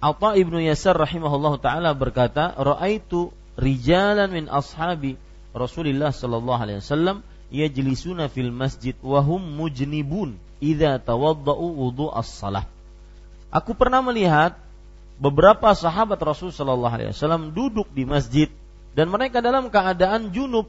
Atha 0.00 0.32
Ibnu 0.38 0.62
Yasar 0.64 0.96
rahimahullahu 0.96 1.60
taala 1.60 1.92
berkata, 1.92 2.56
"Ra'aitu 2.56 3.34
rijalan 3.58 4.32
min 4.32 4.46
ashabi 4.48 5.20
Rasulillah 5.52 6.14
sallallahu 6.14 6.56
alaihi 6.56 6.80
wasallam 6.80 7.20
yajlisuna 7.52 8.30
fil 8.32 8.54
masjid 8.54 8.96
wa 9.02 9.20
hum 9.20 9.42
mujnibun 9.42 10.38
idza 10.62 10.96
tawadda'u 11.02 11.84
wudu 11.84 12.08
as-salah." 12.08 12.64
Aku 13.52 13.74
pernah 13.74 14.00
melihat 14.00 14.56
beberapa 15.20 15.68
sahabat 15.76 16.16
Rasul 16.24 16.50
Shallallahu 16.50 16.94
Alaihi 16.96 17.12
Wasallam 17.12 17.52
duduk 17.52 17.92
di 17.92 18.08
masjid 18.08 18.48
dan 18.96 19.12
mereka 19.12 19.44
dalam 19.44 19.68
keadaan 19.68 20.32
junub 20.32 20.66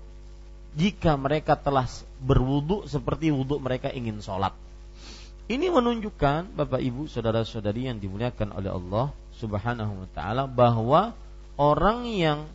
jika 0.76 1.16
mereka 1.16 1.56
telah 1.56 1.88
berwudu 2.20 2.86
seperti 2.86 3.32
wudhu 3.32 3.58
mereka 3.64 3.88
ingin 3.90 4.20
sholat. 4.20 4.52
Ini 5.52 5.68
menunjukkan 5.68 6.56
Bapak 6.56 6.80
Ibu 6.80 7.12
saudara-saudari 7.12 7.92
yang 7.92 8.00
dimuliakan 8.00 8.56
oleh 8.56 8.72
Allah 8.72 9.12
Subhanahu 9.36 10.06
wa 10.06 10.08
taala 10.14 10.48
bahwa 10.48 11.12
orang 11.60 12.08
yang 12.08 12.48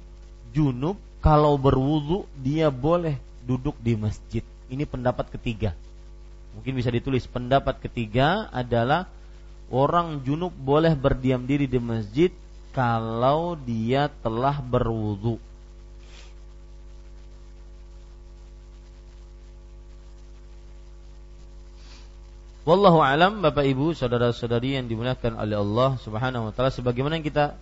junub 0.55 0.97
kalau 1.21 1.59
berwudu 1.61 2.25
dia 2.41 2.73
boleh 2.73 3.19
duduk 3.45 3.77
di 3.83 3.99
masjid. 3.99 4.45
Ini 4.73 4.89
pendapat 4.89 5.29
ketiga. 5.29 5.77
Mungkin 6.57 6.73
bisa 6.73 6.89
ditulis 6.89 7.29
pendapat 7.29 7.85
ketiga 7.85 8.49
adalah 8.49 9.11
orang 9.71 10.23
junub 10.23 10.55
boleh 10.55 10.95
berdiam 10.95 11.43
diri 11.43 11.67
di 11.67 11.79
masjid 11.83 12.31
kalau 12.71 13.57
dia 13.57 14.13
telah 14.21 14.61
berwudu. 14.61 15.41
Wallahu 22.67 22.99
alam 22.99 23.47
Bapak 23.47 23.63
Ibu 23.63 23.95
saudara-saudari 23.95 24.75
yang 24.75 24.91
dimuliakan 24.91 25.39
oleh 25.39 25.55
Allah 25.55 26.03
Subhanahu 26.03 26.51
wa 26.51 26.53
taala 26.53 26.75
sebagaimana 26.75 27.23
kita 27.23 27.55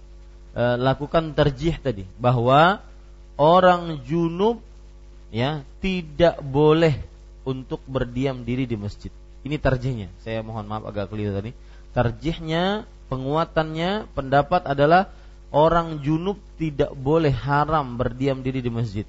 e, 0.57 0.65
lakukan 0.81 1.37
terjih 1.37 1.77
tadi 1.77 2.09
bahwa 2.17 2.81
orang 3.37 4.01
junub 4.09 4.65
ya 5.29 5.61
tidak 5.85 6.41
boleh 6.41 6.97
untuk 7.45 7.85
berdiam 7.85 8.49
diri 8.49 8.65
di 8.65 8.81
masjid. 8.81 9.13
Ini 9.45 9.61
terjihnya. 9.61 10.09
Saya 10.25 10.41
mohon 10.41 10.65
maaf 10.65 10.89
agak 10.89 11.13
keliru 11.13 11.37
tadi 11.37 11.53
tarjihnya 11.95 12.85
penguatannya 13.09 14.11
pendapat 14.13 14.67
adalah 14.67 15.15
orang 15.55 16.03
junub 16.03 16.37
tidak 16.59 16.91
boleh 16.99 17.31
haram 17.31 17.95
berdiam 17.95 18.43
diri 18.43 18.59
di 18.59 18.71
masjid. 18.75 19.07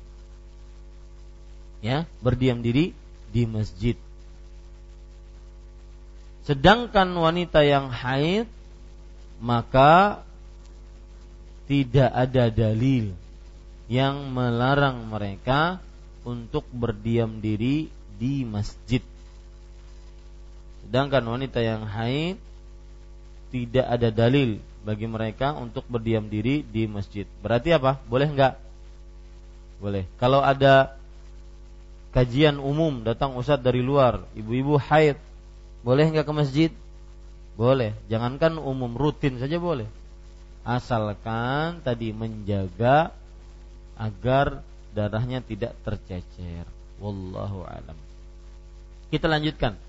Ya, 1.82 2.06
berdiam 2.22 2.62
diri 2.62 2.94
di 3.34 3.44
masjid. 3.50 3.98
Sedangkan 6.46 7.10
wanita 7.18 7.66
yang 7.66 7.90
haid 7.90 8.46
maka 9.42 10.22
tidak 11.66 12.14
ada 12.14 12.54
dalil 12.54 13.18
yang 13.90 14.30
melarang 14.30 15.10
mereka 15.10 15.82
untuk 16.22 16.66
berdiam 16.70 17.42
diri 17.42 17.90
di 18.18 18.46
masjid. 18.46 19.02
Sedangkan 20.86 21.26
wanita 21.26 21.66
yang 21.66 21.86
haid 21.90 22.38
tidak 23.56 23.88
ada 23.88 24.12
dalil 24.12 24.60
bagi 24.84 25.08
mereka 25.08 25.56
untuk 25.56 25.88
berdiam 25.88 26.28
diri 26.28 26.60
di 26.68 26.92
masjid. 26.92 27.24
Berarti 27.40 27.72
apa? 27.72 28.04
Boleh 28.04 28.28
enggak? 28.28 28.60
Boleh. 29.80 30.04
Kalau 30.20 30.44
ada 30.44 31.00
kajian 32.12 32.60
umum 32.60 33.08
datang 33.08 33.32
ustadz 33.40 33.64
dari 33.64 33.80
luar, 33.80 34.28
ibu-ibu 34.36 34.76
haid, 34.76 35.16
boleh 35.88 36.12
enggak 36.12 36.28
ke 36.28 36.34
masjid? 36.36 36.72
Boleh. 37.56 37.96
Jangankan 38.12 38.60
umum, 38.60 38.92
rutin 38.92 39.40
saja 39.40 39.56
boleh. 39.56 39.88
Asalkan 40.68 41.80
tadi 41.80 42.12
menjaga 42.12 43.16
agar 43.96 44.60
darahnya 44.92 45.40
tidak 45.40 45.72
tercecer. 45.88 46.68
Wallahu 47.00 47.64
alam. 47.64 47.96
Kita 49.08 49.32
lanjutkan. 49.32 49.80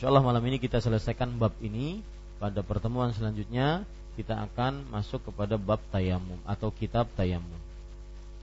Insyaallah 0.00 0.24
malam 0.24 0.40
ini 0.48 0.56
kita 0.56 0.80
selesaikan 0.80 1.36
bab 1.36 1.52
ini 1.60 2.00
pada 2.40 2.64
pertemuan 2.64 3.12
selanjutnya 3.12 3.84
kita 4.16 4.48
akan 4.48 4.88
masuk 4.88 5.28
kepada 5.28 5.60
bab 5.60 5.78
tayamum 5.92 6.40
atau 6.48 6.72
kitab 6.72 7.04
tayamum. 7.12 7.60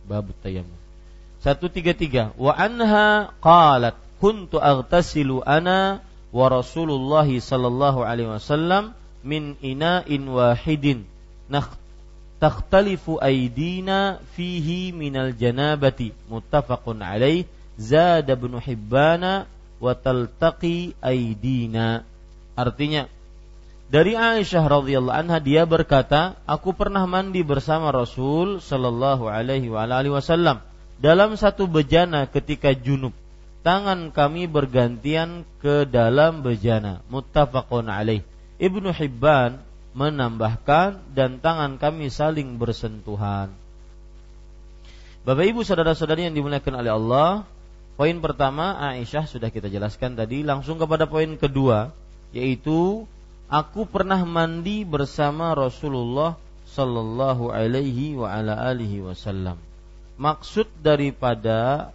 Bab 0.05 0.29
tayamum. 0.45 0.77
133 1.41 2.37
Wa 2.37 2.53
anha 2.53 3.33
qalat 3.41 3.97
kuntu 4.21 4.61
aghtasilu 4.61 5.41
ana 5.45 6.01
wa 6.29 6.45
Rasulullah 6.49 7.25
sallallahu 7.25 8.05
alaihi 8.05 8.29
wasallam 8.37 8.93
min 9.25 9.57
ina'in 9.65 10.29
wahidin. 10.29 11.09
Takhtalifu 12.37 13.17
aydina 13.17 14.21
fihi 14.37 14.93
minal 14.93 15.33
janabati. 15.33 16.13
Muttafaqun 16.29 17.01
alaih. 17.01 17.49
Zada 17.77 18.37
ibn 18.37 18.61
hibbana 18.61 19.49
wa 19.81 19.93
taltaqi 19.97 20.93
aydina. 21.01 22.05
Artinya 22.57 23.09
Dari 23.88 24.19
Aisyah 24.19 24.67
radhiyallahu 24.67 25.15
anha 25.15 25.39
dia 25.39 25.63
berkata, 25.63 26.35
"Aku 26.43 26.75
pernah 26.75 27.07
mandi 27.07 27.39
bersama 27.39 27.88
Rasul 27.95 28.59
sallallahu 28.59 29.31
alaihi 29.31 29.71
wasallam 29.71 30.59
dalam 30.99 31.39
satu 31.39 31.71
bejana 31.71 32.27
ketika 32.27 32.75
junub. 32.75 33.15
Tangan 33.63 34.11
kami 34.11 34.51
bergantian 34.51 35.47
ke 35.63 35.88
dalam 35.88 36.43
bejana." 36.43 36.99
Muttafaqun 37.07 37.88
alaih. 37.88 38.27
Ibnu 38.59 38.91
Hibban 38.91 39.63
menambahkan 39.95 41.15
dan 41.15 41.39
tangan 41.39 41.79
kami 41.79 42.11
saling 42.11 42.59
bersentuhan. 42.59 43.55
Bapak 45.23 45.47
Ibu 45.47 45.63
saudara-saudari 45.63 46.27
yang 46.27 46.35
dimuliakan 46.35 46.75
oleh 46.83 46.91
Allah, 46.91 47.29
poin 47.95 48.19
pertama 48.19 48.75
Aisyah 48.83 49.31
sudah 49.31 49.47
kita 49.47 49.71
jelaskan 49.71 50.19
tadi, 50.19 50.43
langsung 50.43 50.75
kepada 50.75 51.07
poin 51.07 51.39
kedua 51.39 51.95
yaitu 52.35 53.07
aku 53.47 53.87
pernah 53.87 54.19
mandi 54.27 54.83
bersama 54.83 55.55
Rasulullah 55.55 56.35
sallallahu 56.67 57.49
alaihi 57.49 58.19
wa 58.19 58.27
ala 58.29 58.59
alihi 58.67 59.01
wasallam. 59.01 59.57
Maksud 60.19 60.67
daripada 60.83 61.89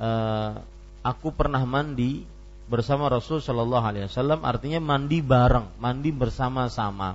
uh, 0.00 0.58
aku 1.04 1.30
pernah 1.36 1.62
mandi 1.68 2.24
bersama 2.66 3.06
Rasul 3.06 3.38
sallallahu 3.38 3.84
alaihi 3.84 4.06
wasallam 4.10 4.42
artinya 4.42 4.80
mandi 4.82 5.22
bareng, 5.22 5.70
mandi 5.78 6.10
bersama-sama. 6.10 7.14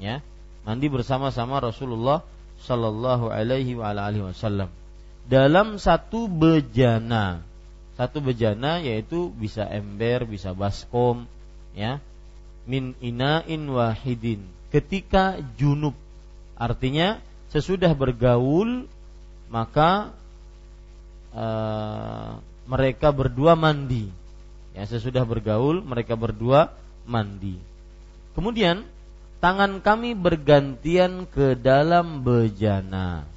Ya. 0.00 0.24
Mandi 0.64 0.88
bersama-sama 0.88 1.60
Rasulullah 1.60 2.24
sallallahu 2.64 3.28
alaihi 3.28 3.76
wa 3.76 3.92
ala 3.92 4.08
alihi 4.08 4.32
wasallam. 4.32 4.72
Dalam 5.28 5.76
satu 5.76 6.26
bejana. 6.26 7.44
Satu 7.94 8.18
bejana 8.18 8.82
yaitu 8.82 9.30
bisa 9.30 9.62
ember, 9.70 10.26
bisa 10.26 10.50
baskom, 10.50 11.30
ya 11.78 12.02
min 12.64 12.96
ina'in 13.00 13.68
wahidin. 13.68 14.44
Ketika 14.72 15.38
junub. 15.56 15.94
Artinya 16.54 17.20
sesudah 17.50 17.92
bergaul 17.94 18.86
maka 19.52 20.10
uh, 21.30 22.40
mereka 22.66 23.14
berdua 23.14 23.54
mandi. 23.54 24.10
Ya 24.74 24.88
sesudah 24.88 25.22
bergaul 25.22 25.84
mereka 25.84 26.18
berdua 26.18 26.74
mandi. 27.06 27.60
Kemudian 28.34 28.82
tangan 29.38 29.78
kami 29.78 30.18
bergantian 30.18 31.30
ke 31.30 31.54
dalam 31.54 32.26
bejana. 32.26 33.28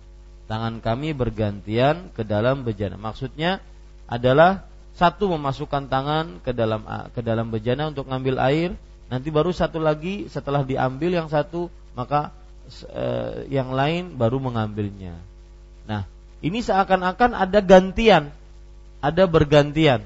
Tangan 0.47 0.80
kami 0.80 1.13
bergantian 1.13 2.09
ke 2.15 2.23
dalam 2.25 2.63
bejana. 2.65 2.97
Maksudnya 2.97 3.61
adalah 4.07 4.65
satu 4.97 5.30
memasukkan 5.30 5.91
tangan 5.91 6.41
ke 6.41 6.55
dalam 6.55 6.82
ke 7.13 7.21
dalam 7.21 7.53
bejana 7.53 7.93
untuk 7.93 8.09
ngambil 8.09 8.41
air 8.41 8.73
Nanti 9.08 9.32
baru 9.32 9.55
satu 9.55 9.80
lagi 9.80 10.28
setelah 10.28 10.68
diambil 10.68 11.16
yang 11.16 11.28
satu 11.32 11.72
maka 11.95 12.36
e, 12.70 13.05
yang 13.47 13.72
lain 13.72 14.20
baru 14.20 14.38
mengambilnya. 14.43 15.16
Nah, 15.88 16.03
ini 16.43 16.60
seakan-akan 16.60 17.34
ada 17.34 17.60
gantian, 17.64 18.30
ada 18.99 19.24
bergantian. 19.26 20.03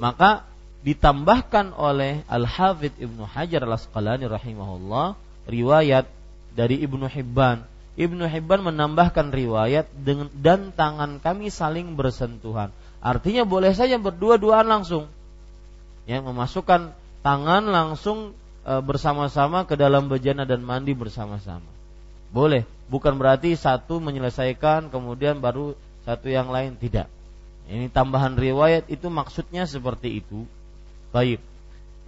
Maka 0.00 0.48
ditambahkan 0.80 1.76
oleh 1.76 2.24
Al-Hafidh 2.24 2.96
Ibnu 2.96 3.28
Hajar 3.28 3.68
Al-Asqalani 3.68 4.24
rahimahullah 4.24 5.14
riwayat 5.44 6.08
dari 6.56 6.80
Ibnu 6.80 7.04
Hibban. 7.04 7.68
Ibnu 8.00 8.24
Hibban 8.24 8.64
menambahkan 8.64 9.28
riwayat 9.28 9.92
dengan 9.92 10.32
dan 10.32 10.72
tangan 10.72 11.20
kami 11.20 11.52
saling 11.52 12.00
bersentuhan. 12.00 12.72
Artinya 13.04 13.44
boleh 13.44 13.76
saja 13.76 14.00
berdua-duaan 14.00 14.64
langsung. 14.64 15.04
Ya, 16.08 16.24
memasukkan 16.24 16.96
tangan 17.20 17.68
langsung 17.68 18.32
e, 18.64 18.72
bersama-sama 18.80 19.64
ke 19.68 19.76
dalam 19.76 20.08
bejana 20.08 20.48
dan 20.48 20.64
mandi 20.64 20.96
bersama-sama. 20.96 21.68
Boleh, 22.30 22.64
bukan 22.86 23.18
berarti 23.18 23.58
satu 23.58 23.98
menyelesaikan 23.98 24.88
kemudian 24.88 25.42
baru 25.42 25.74
satu 26.06 26.30
yang 26.30 26.48
lain 26.48 26.78
tidak. 26.78 27.10
Ini 27.70 27.86
tambahan 27.90 28.34
riwayat 28.34 28.90
itu 28.90 29.06
maksudnya 29.06 29.66
seperti 29.68 30.22
itu. 30.22 30.46
Baik. 31.14 31.38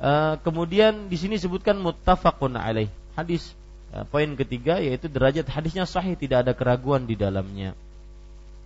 E, 0.00 0.10
kemudian 0.42 1.06
di 1.06 1.16
sini 1.20 1.36
sebutkan 1.38 1.78
muttafaqun 1.78 2.58
alaih. 2.58 2.90
Hadis 3.14 3.52
e, 3.92 4.02
poin 4.08 4.30
ketiga 4.34 4.80
yaitu 4.80 5.06
derajat 5.06 5.46
hadisnya 5.50 5.84
sahih 5.84 6.16
tidak 6.16 6.48
ada 6.48 6.52
keraguan 6.56 7.04
di 7.04 7.14
dalamnya. 7.14 7.76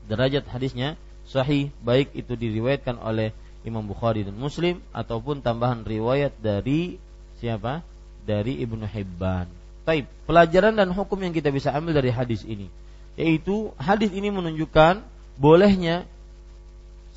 Derajat 0.07 0.47
hadisnya 0.47 0.95
sahih 1.27 1.75
baik 1.83 2.15
itu 2.15 2.39
diriwayatkan 2.39 3.03
oleh 3.03 3.35
Imam 3.67 3.83
Bukhari 3.83 4.23
dan 4.23 4.39
Muslim 4.39 4.79
ataupun 4.95 5.43
tambahan 5.43 5.83
riwayat 5.83 6.39
dari 6.39 7.03
siapa? 7.43 7.83
Dari 8.23 8.63
Ibnu 8.63 8.87
Hibban. 8.87 9.51
Taib, 9.83 10.07
pelajaran 10.27 10.75
dan 10.75 10.91
hukum 10.95 11.19
yang 11.19 11.35
kita 11.35 11.51
bisa 11.51 11.75
ambil 11.75 11.99
dari 11.99 12.15
hadis 12.15 12.47
ini 12.47 12.71
yaitu 13.17 13.73
hadis 13.81 14.13
ini 14.13 14.29
menunjukkan 14.29 15.01
bolehnya 15.41 16.05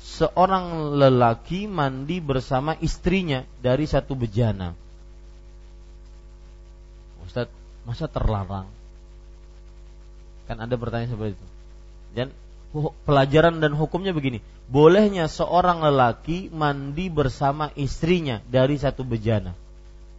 seorang 0.00 0.96
lelaki 0.96 1.68
mandi 1.68 2.24
bersama 2.24 2.72
istrinya 2.80 3.44
dari 3.60 3.84
satu 3.84 4.16
bejana. 4.16 4.72
Ustaz, 7.20 7.52
masa 7.84 8.08
terlarang? 8.08 8.64
Kan 10.48 10.56
ada 10.56 10.72
pertanyaan 10.80 11.12
seperti 11.12 11.36
itu. 11.36 11.46
Dan 12.16 12.28
pelajaran 13.04 13.58
dan 13.58 13.74
hukumnya 13.74 14.14
begini. 14.14 14.38
Bolehnya 14.70 15.26
seorang 15.26 15.82
lelaki 15.82 16.46
mandi 16.54 17.10
bersama 17.10 17.74
istrinya 17.74 18.38
dari 18.46 18.78
satu 18.78 19.02
bejana. 19.02 19.54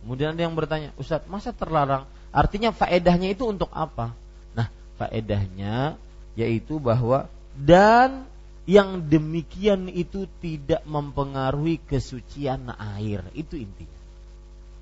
Kemudian 0.04 0.36
ada 0.36 0.42
yang 0.44 0.58
bertanya 0.58 0.92
Ustadz 1.00 1.30
masa 1.32 1.56
terlarang? 1.56 2.04
Artinya 2.36 2.76
faedahnya 2.76 3.32
itu 3.32 3.48
untuk 3.48 3.72
apa? 3.72 4.12
Nah 4.52 4.68
faedahnya 5.00 5.96
yaitu 6.36 6.80
bahwa 6.80 7.28
dan 7.56 8.28
yang 8.68 9.04
demikian 9.04 9.92
itu 9.92 10.28
tidak 10.40 10.84
mempengaruhi 10.84 11.80
kesucian 11.88 12.72
air. 12.76 13.24
Itu 13.32 13.56
intinya. 13.56 14.00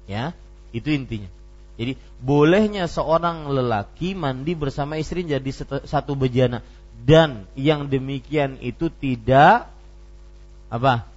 Ya 0.10 0.34
itu 0.74 0.90
intinya. 0.90 1.30
Jadi 1.80 1.96
bolehnya 2.20 2.92
seorang 2.92 3.48
lelaki 3.48 4.12
mandi 4.12 4.52
bersama 4.52 5.00
istrinya 5.00 5.40
jadi 5.40 5.52
satu 5.88 6.12
bejana 6.12 6.60
dan 7.06 7.48
yang 7.56 7.88
demikian 7.88 8.60
itu 8.60 8.92
tidak 8.92 9.72
apa 10.70 11.10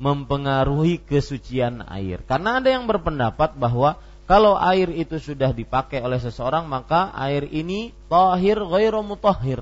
mempengaruhi 0.00 0.96
kesucian 1.04 1.84
air. 1.84 2.24
Karena 2.24 2.56
ada 2.62 2.72
yang 2.72 2.88
berpendapat 2.88 3.52
bahwa 3.58 4.00
kalau 4.24 4.56
air 4.56 4.88
itu 4.94 5.20
sudah 5.20 5.52
dipakai 5.52 6.00
oleh 6.00 6.16
seseorang 6.16 6.64
maka 6.64 7.12
air 7.12 7.44
ini 7.50 7.92
tahir 8.08 8.56
ghairu 8.62 9.04
mutahhir. 9.04 9.60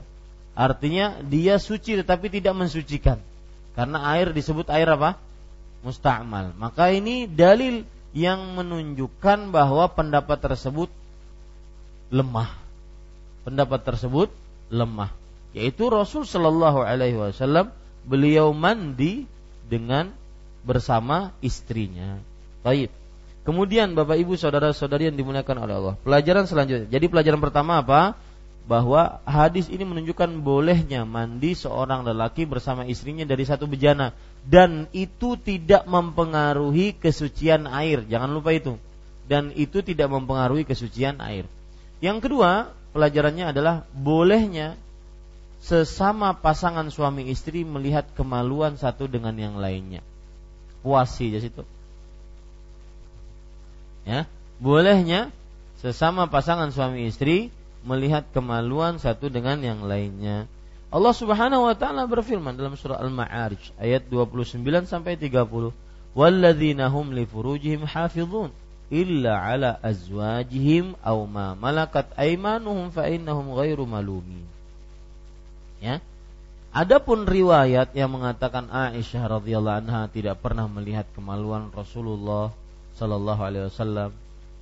Artinya 0.54 1.18
dia 1.26 1.59
suci 1.59 1.98
tetapi 1.98 2.30
tidak 2.30 2.54
mensucikan. 2.54 3.18
Karena 3.74 4.11
air 4.14 4.30
disebut 4.30 4.70
air 4.70 4.86
apa? 4.90 5.18
Musta'mal. 5.82 6.54
Maka 6.59 6.90
ini 6.90 7.26
dalil 7.30 7.86
yang 8.14 8.59
menunjukkan 8.59 9.54
bahwa 9.54 9.86
pendapat 9.90 10.38
tersebut 10.38 10.90
lemah. 12.11 12.50
Pendapat 13.46 13.86
tersebut 13.86 14.28
lemah 14.68 15.18
yaitu 15.56 15.88
Rasul 15.88 16.28
Shallallahu 16.28 16.84
Alaihi 16.84 17.16
Wasallam 17.16 17.72
beliau 18.04 18.52
mandi 18.52 19.24
dengan 19.68 20.12
bersama 20.64 21.32
istrinya. 21.40 22.20
Baik. 22.60 22.92
Kemudian 23.42 23.96
Bapak 23.96 24.20
Ibu 24.20 24.36
saudara-saudari 24.36 25.08
yang 25.08 25.16
dimuliakan 25.16 25.56
oleh 25.64 25.74
Allah. 25.80 25.94
Pelajaran 26.04 26.44
selanjutnya. 26.44 26.88
Jadi 26.92 27.06
pelajaran 27.08 27.40
pertama 27.40 27.80
apa? 27.80 28.12
Bahwa 28.68 29.24
hadis 29.24 29.72
ini 29.72 29.88
menunjukkan 29.88 30.44
bolehnya 30.44 31.08
mandi 31.08 31.56
seorang 31.56 32.04
lelaki 32.04 32.44
bersama 32.44 32.84
istrinya 32.84 33.24
dari 33.24 33.48
satu 33.48 33.64
bejana 33.64 34.12
dan 34.44 34.84
itu 34.92 35.40
tidak 35.40 35.88
mempengaruhi 35.88 36.92
kesucian 36.92 37.64
air. 37.64 38.04
Jangan 38.04 38.28
lupa 38.28 38.52
itu. 38.52 38.76
Dan 39.24 39.56
itu 39.56 39.80
tidak 39.80 40.12
mempengaruhi 40.12 40.68
kesucian 40.68 41.24
air. 41.24 41.48
Yang 42.04 42.28
kedua, 42.28 42.76
pelajarannya 42.99 43.55
adalah 43.55 43.86
bolehnya 43.94 44.74
sesama 45.62 46.34
pasangan 46.34 46.90
suami 46.90 47.30
istri 47.30 47.62
melihat 47.62 48.11
kemaluan 48.18 48.74
satu 48.74 49.07
dengan 49.07 49.38
yang 49.38 49.55
lainnya. 49.55 50.03
Puasi 50.82 51.30
di 51.30 51.38
situ. 51.38 51.62
Ya, 54.03 54.26
bolehnya 54.59 55.30
sesama 55.78 56.26
pasangan 56.26 56.74
suami 56.74 57.07
istri 57.07 57.55
melihat 57.86 58.26
kemaluan 58.34 58.99
satu 58.99 59.30
dengan 59.30 59.62
yang 59.62 59.86
lainnya. 59.86 60.51
Allah 60.90 61.14
Subhanahu 61.14 61.70
wa 61.70 61.74
taala 61.78 62.11
berfirman 62.11 62.59
dalam 62.59 62.74
surah 62.74 62.99
Al-Ma'arij 62.99 63.78
ayat 63.78 64.11
29 64.11 64.59
sampai 64.90 65.14
30. 65.14 65.70
Walladzina 66.18 66.90
hum 66.90 67.14
li 67.14 67.22
furujihim 67.30 67.86
hafizun 67.86 68.51
illa 68.89 69.45
ala 69.45 69.76
azwajihim 69.84 70.97
aw 71.05 71.18
ma 71.28 71.53
malakat 71.53 72.09
aymanuhum 72.16 72.89
fa 72.89 73.09
innahum 73.09 73.53
ghairu 73.53 73.84
malumin. 73.84 74.45
Ya. 75.78 76.01
Adapun 76.68 77.24
riwayat 77.24 77.97
yang 77.97 78.12
mengatakan 78.12 78.68
Aisyah 78.68 79.41
radhiyallahu 79.41 79.89
anha 79.89 80.05
tidak 80.12 80.41
pernah 80.45 80.68
melihat 80.68 81.09
kemaluan 81.16 81.72
Rasulullah 81.72 82.53
sallallahu 82.93 83.41
alaihi 83.41 83.66
wasallam 83.72 84.12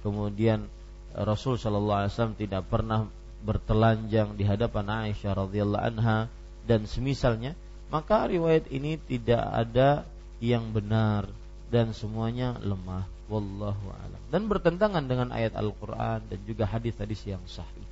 kemudian 0.07 0.71
Rasul 1.17 1.57
Shallallahu 1.57 2.05
Alaihi 2.05 2.13
Wasallam 2.13 2.37
tidak 2.37 2.63
pernah 2.69 3.09
bertelanjang 3.41 4.37
di 4.37 4.45
hadapan 4.45 5.09
Aisyah 5.09 5.33
radhiyallahu 5.33 5.87
anha 5.97 6.29
dan 6.69 6.85
semisalnya 6.85 7.57
maka 7.89 8.29
riwayat 8.29 8.69
ini 8.69 9.01
tidak 9.01 9.41
ada 9.41 10.05
yang 10.45 10.71
benar 10.77 11.25
dan 11.73 11.97
semuanya 11.97 12.61
lemah 12.61 13.16
wallahu 13.27 13.87
alam 13.91 14.23
dan 14.31 14.47
bertentangan 14.47 15.05
dengan 15.07 15.35
ayat 15.35 15.55
Al-Qur'an 15.55 16.23
dan 16.27 16.39
juga 16.47 16.67
hadis-hadis 16.67 17.23
yang 17.27 17.43
sahih. 17.47 17.87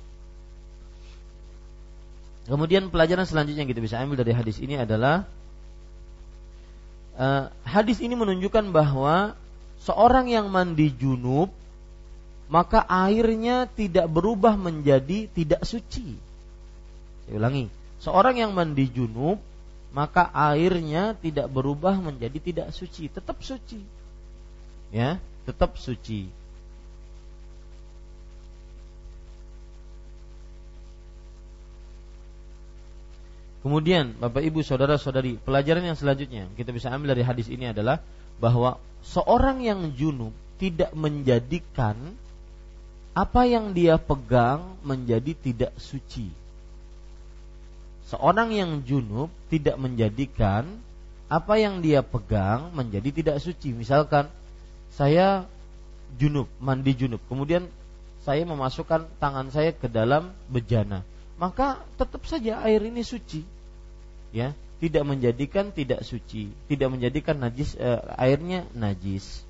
Kemudian 2.45 2.93
pelajaran 2.93 3.25
selanjutnya 3.25 3.65
yang 3.65 3.71
kita 3.73 3.81
bisa 3.81 3.97
ambil 3.97 4.21
dari 4.21 4.35
hadis 4.35 4.61
ini 4.61 4.77
adalah 4.77 5.25
uh, 7.17 7.49
hadis 7.65 7.97
ini 7.99 8.13
menunjukkan 8.13 8.69
bahwa 8.69 9.33
seorang 9.81 10.29
yang 10.29 10.53
mandi 10.53 10.93
junub 10.93 11.49
maka 12.45 12.85
airnya 12.85 13.65
tidak 13.65 14.05
berubah 14.05 14.53
menjadi 14.53 15.25
tidak 15.33 15.65
suci. 15.65 16.13
Saya 17.25 17.41
ulangi, 17.41 17.65
seorang 17.97 18.37
yang 18.37 18.53
mandi 18.53 18.85
junub 18.93 19.41
maka 19.89 20.29
airnya 20.29 21.17
tidak 21.17 21.49
berubah 21.49 21.97
menjadi 21.97 22.37
tidak 22.37 22.67
suci, 22.75 23.09
tetap 23.09 23.41
suci. 23.41 23.81
Ya, 24.93 25.21
tetap 25.45 25.77
suci. 25.77 26.29
Kemudian 33.65 34.13
Bapak 34.21 34.45
Ibu 34.45 34.61
saudara-saudari, 34.61 35.41
pelajaran 35.41 35.81
yang 35.81 35.97
selanjutnya 35.97 36.45
kita 36.53 36.69
bisa 36.69 36.93
ambil 36.93 37.17
dari 37.17 37.25
hadis 37.25 37.49
ini 37.49 37.73
adalah 37.73 37.97
bahwa 38.37 38.77
seorang 39.01 39.65
yang 39.65 39.89
junub 39.97 40.29
tidak 40.61 40.93
menjadikan 40.93 41.97
apa 43.17 43.49
yang 43.49 43.73
dia 43.73 43.97
pegang 43.97 44.77
menjadi 44.85 45.33
tidak 45.33 45.73
suci. 45.81 46.29
Seorang 48.05 48.53
yang 48.53 48.85
junub 48.85 49.33
tidak 49.49 49.81
menjadikan 49.81 50.69
apa 51.25 51.57
yang 51.57 51.81
dia 51.81 52.05
pegang 52.05 52.69
menjadi 52.69 53.09
tidak 53.09 53.37
suci. 53.41 53.73
Misalkan 53.73 54.29
saya 54.95 55.43
junub, 56.15 56.47
mandi 56.63 56.95
junub, 56.95 57.19
kemudian 57.27 57.67
saya 58.23 58.47
memasukkan 58.47 59.05
tangan 59.19 59.51
saya 59.51 59.75
ke 59.75 59.91
dalam 59.91 60.31
bejana, 60.47 61.03
maka 61.35 61.83
tetap 61.99 62.23
saja 62.25 62.63
air 62.63 62.81
ini 62.87 63.03
suci. 63.03 63.43
Ya, 64.31 64.51
tidak 64.79 65.03
menjadikan 65.07 65.71
tidak 65.71 66.03
suci, 66.03 66.51
tidak 66.67 66.89
menjadikan 66.91 67.39
najis 67.39 67.75
eh, 67.79 68.01
airnya 68.19 68.67
najis. 68.75 69.43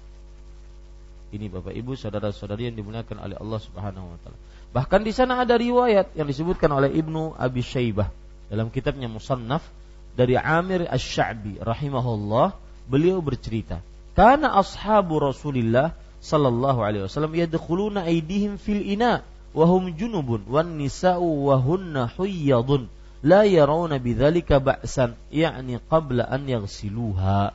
Ini 1.33 1.49
Bapak 1.49 1.73
Ibu 1.73 1.97
saudara-saudari 1.97 2.69
yang 2.69 2.77
dimuliakan 2.77 3.17
oleh 3.17 3.37
Allah 3.37 3.59
Subhanahu 3.61 4.07
wa 4.13 4.17
taala. 4.21 4.37
Bahkan 4.75 5.01
di 5.07 5.13
sana 5.15 5.41
ada 5.41 5.55
riwayat 5.57 6.13
yang 6.13 6.27
disebutkan 6.29 6.69
oleh 6.69 6.91
Ibnu 6.93 7.33
Abi 7.39 7.63
Syaibah 7.65 8.11
dalam 8.51 8.69
kitabnya 8.69 9.09
Musannaf 9.09 9.65
dari 10.13 10.37
Amir 10.37 10.85
Asy-Sya'bi 10.85 11.59
rahimahullah 11.59 12.55
beliau 12.85 13.19
bercerita, 13.19 13.81
"Kana 14.15 14.55
ashabu 14.55 15.19
Rasulillah 15.19 15.91
sallallahu 16.23 16.79
alaihi 16.81 17.05
wasallam 17.05 17.35
yadkhuluna 17.35 18.07
aydihim 18.07 18.57
fil 18.57 18.81
ina 18.81 19.21
wa 19.51 19.65
hum 19.67 19.91
junubun 19.93 20.47
wan 20.47 20.79
nisa'u 20.79 21.51
wa 21.51 21.59
hunna 21.59 22.09
huyyadun 22.09 22.89
la 23.21 23.43
yarawna 23.43 23.99
bidzalika 23.99 24.63
ba'san 24.63 25.19
yani 25.29 25.83
qabla 25.91 26.25
an 26.25 26.47
yaghsiluha." 26.47 27.53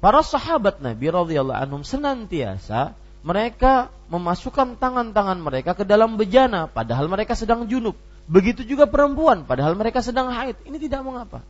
Para 0.00 0.24
sahabat 0.24 0.80
Nabi 0.80 1.12
radhiyallahu 1.12 1.60
anhum 1.60 1.84
senantiasa 1.84 2.96
mereka 3.20 3.92
memasukkan 4.08 4.80
tangan-tangan 4.80 5.36
mereka 5.36 5.76
ke 5.76 5.84
dalam 5.84 6.16
bejana 6.16 6.72
padahal 6.72 7.04
mereka 7.12 7.36
sedang 7.36 7.68
junub. 7.68 7.92
Begitu 8.24 8.64
juga 8.64 8.88
perempuan 8.88 9.44
padahal 9.44 9.76
mereka 9.76 10.00
sedang 10.00 10.32
haid. 10.32 10.56
Ini 10.64 10.80
tidak 10.80 11.04
mengapa. 11.04 11.44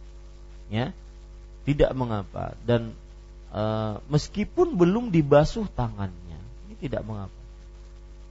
Ya. 0.66 0.90
Tidak 1.62 1.94
mengapa 1.94 2.59
dan 2.66 2.90
e, 3.51 3.62
meskipun 4.09 4.78
belum 4.78 5.14
dibasuh 5.14 5.66
tangannya, 5.74 6.40
ini 6.68 6.74
tidak 6.78 7.03
mengapa. 7.05 7.34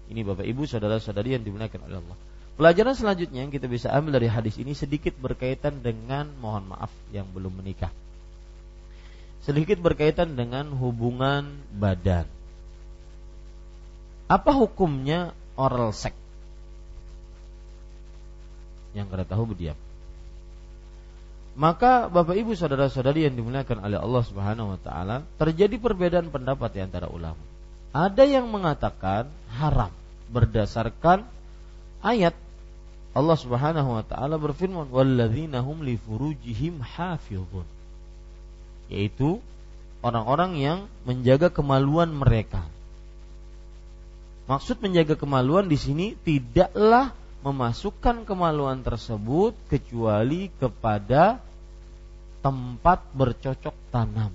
Ini 0.10 0.26
Bapak 0.26 0.46
Ibu 0.48 0.66
saudara-saudari 0.66 1.38
yang 1.38 1.46
dimuliakan 1.46 1.86
oleh 1.86 2.02
Allah. 2.02 2.18
Pelajaran 2.58 2.98
selanjutnya 2.98 3.46
yang 3.48 3.54
kita 3.54 3.72
bisa 3.72 3.94
ambil 3.94 4.20
dari 4.20 4.28
hadis 4.28 4.60
ini 4.60 4.76
sedikit 4.76 5.16
berkaitan 5.16 5.80
dengan 5.80 6.28
mohon 6.44 6.68
maaf 6.68 6.92
yang 7.14 7.30
belum 7.30 7.62
menikah. 7.62 7.94
Sedikit 9.46 9.80
berkaitan 9.80 10.36
dengan 10.36 10.68
hubungan 10.76 11.48
badan 11.72 12.28
apa 14.30 14.54
hukumnya 14.54 15.34
oral 15.58 15.90
sex? 15.90 16.14
Yang 18.94 19.10
kada 19.10 19.26
tahu 19.26 19.58
berdiam. 19.58 19.74
Maka 21.58 22.08
Bapak 22.08 22.38
Ibu 22.38 22.54
saudara-saudari 22.54 23.26
yang 23.26 23.36
dimuliakan 23.38 23.82
oleh 23.86 23.98
Allah 23.98 24.24
Subhanahu 24.26 24.78
wa 24.78 24.80
taala, 24.80 25.26
terjadi 25.42 25.76
perbedaan 25.82 26.30
pendapat 26.30 26.78
di 26.78 26.80
antara 26.86 27.10
ulama. 27.10 27.42
Ada 27.90 28.26
yang 28.26 28.50
mengatakan 28.50 29.30
haram 29.50 29.90
berdasarkan 30.30 31.26
ayat 32.06 32.38
Allah 33.18 33.38
Subhanahu 33.38 33.90
wa 33.98 34.04
taala 34.06 34.38
berfirman 34.38 34.94
walladzina 34.94 35.66
hum 35.66 35.82
li 35.82 35.98
furujihim 35.98 36.86
hafizun 36.86 37.66
yaitu 38.94 39.42
orang-orang 40.06 40.62
yang 40.62 40.80
menjaga 41.06 41.50
kemaluan 41.50 42.14
mereka 42.14 42.62
Maksud 44.50 44.82
menjaga 44.82 45.14
kemaluan 45.14 45.70
di 45.70 45.78
sini 45.78 46.18
tidaklah 46.26 47.14
memasukkan 47.40 48.28
kemaluan 48.28 48.84
tersebut 48.84 49.56
kecuali 49.72 50.52
kepada 50.60 51.40
tempat 52.44 53.00
bercocok 53.16 53.76
tanam. 53.92 54.32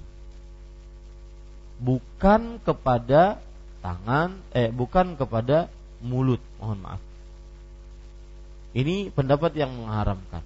Bukan 1.81 2.63
kepada 2.65 3.41
tangan 3.85 4.41
eh 4.57 4.73
bukan 4.73 5.21
kepada 5.21 5.69
mulut, 6.01 6.41
mohon 6.57 6.81
maaf. 6.81 7.03
Ini 8.75 9.13
pendapat 9.13 9.53
yang 9.55 9.71
mengharamkan. 9.71 10.43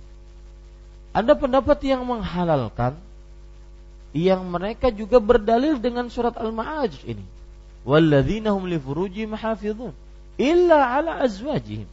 Ada 1.15 1.33
pendapat 1.39 1.79
yang 1.87 2.05
menghalalkan 2.05 2.99
yang 4.13 4.45
mereka 4.49 4.89
juga 4.93 5.21
berdalil 5.21 5.80
dengan 5.80 6.09
surat 6.09 6.37
Al-Ma'arij 6.37 7.05
ini 7.05 7.25
walladzina 7.89 8.53
hum 8.53 8.68
li 8.68 8.76
furujihim 8.76 9.33
hafizun 9.33 9.93
illa 10.37 10.79
ala 10.97 11.25
azwajihim. 11.25 11.89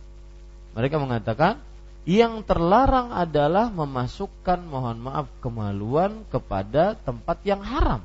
Mereka 0.76 1.00
mengatakan 1.00 1.64
yang 2.06 2.46
terlarang 2.46 3.10
adalah 3.16 3.72
memasukkan 3.74 4.62
mohon 4.68 5.02
maaf 5.02 5.26
kemaluan 5.42 6.22
kepada 6.30 6.94
tempat 7.02 7.42
yang 7.48 7.64
haram. 7.66 8.04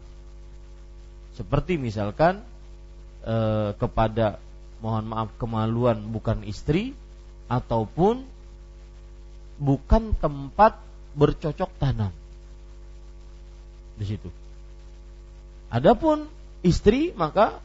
Seperti 1.37 1.77
misalkan 1.77 2.41
e, 3.27 3.37
kepada 3.77 4.41
mohon 4.81 5.05
maaf 5.05 5.29
kemaluan 5.37 6.01
bukan 6.09 6.47
istri 6.49 6.97
ataupun 7.51 8.25
bukan 9.61 10.17
tempat 10.17 10.81
bercocok 11.13 11.71
tanam. 11.77 12.15
Di 14.01 14.05
situ. 14.09 14.33
Adapun 15.69 16.25
istri 16.65 17.13
maka 17.13 17.61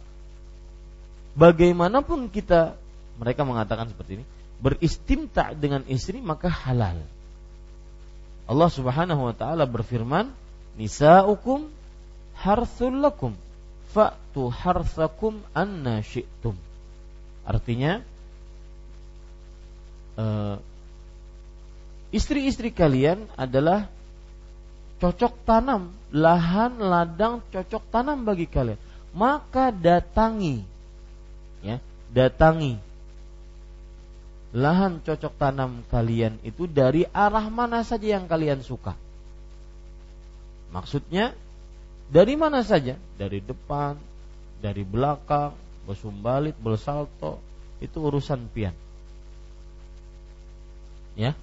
bagaimanapun 1.40 2.27
kita 2.27 2.76
mereka 3.15 3.48
mengatakan 3.48 3.88
seperti 3.88 4.19
ini 4.19 4.26
beristimta 4.66 5.54
dengan 5.54 5.86
istri 5.86 6.18
maka 6.18 6.50
halal. 6.50 6.98
Allah 8.50 8.70
Subhanahu 8.74 9.30
wa 9.30 9.36
taala 9.38 9.70
berfirman 9.70 10.34
nisaukum 10.74 11.70
harthul 12.34 12.98
lakum 12.98 13.38
fa'tu 13.94 14.50
harthakum 14.50 15.38
anna 15.54 16.02
syi'tum. 16.02 16.58
Artinya 17.46 18.02
uh, 20.18 20.58
istri-istri 22.10 22.74
kalian 22.74 23.30
adalah 23.38 23.86
cocok 24.98 25.46
tanam 25.46 25.94
lahan 26.10 26.82
ladang 26.82 27.46
cocok 27.54 27.86
tanam 27.94 28.26
bagi 28.26 28.50
kalian. 28.50 28.82
Maka 29.14 29.70
datangi 29.70 30.66
ya 31.62 31.78
datangi 32.10 32.95
lahan 34.56 35.03
cocok 35.03 35.34
tanam 35.36 35.84
kalian 35.91 36.40
itu 36.48 36.64
dari 36.64 37.03
arah 37.11 37.52
mana 37.52 37.84
saja 37.84 38.15
yang 38.15 38.26
kalian 38.26 38.64
suka 38.64 38.95
maksudnya 40.72 41.36
dari 42.07 42.40
mana 42.40 42.64
saja 42.64 42.95
dari 43.19 43.44
depan 43.44 43.99
dari 44.64 44.88
belakang 44.88 45.52
bersumbalit 45.84 46.56
bersalto 46.56 47.44
itu 47.84 47.99
urusan 47.99 48.48
pian 48.48 48.73
ya 51.19 51.36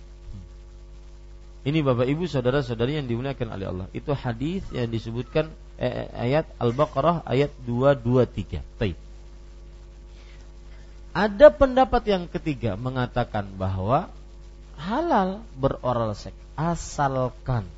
ini 1.62 1.78
Bapak 1.78 2.10
Ibu 2.10 2.26
saudara-saudari 2.26 2.98
yang 2.98 3.06
dimuliakan 3.06 3.54
oleh 3.54 3.66
Allah. 3.70 3.86
Itu 3.94 4.18
hadis 4.18 4.66
yang 4.74 4.90
disebutkan 4.90 5.46
eh, 5.78 6.10
ayat 6.10 6.50
Al-Baqarah 6.58 7.22
ayat 7.22 7.54
223. 7.70 8.58
Baik. 8.82 8.98
Ada 11.12 11.52
pendapat 11.52 12.02
yang 12.08 12.24
ketiga 12.24 12.72
mengatakan 12.80 13.44
bahwa 13.60 14.08
halal 14.80 15.44
beroral 15.60 16.16
seks 16.16 16.36
asalkan 16.56 17.68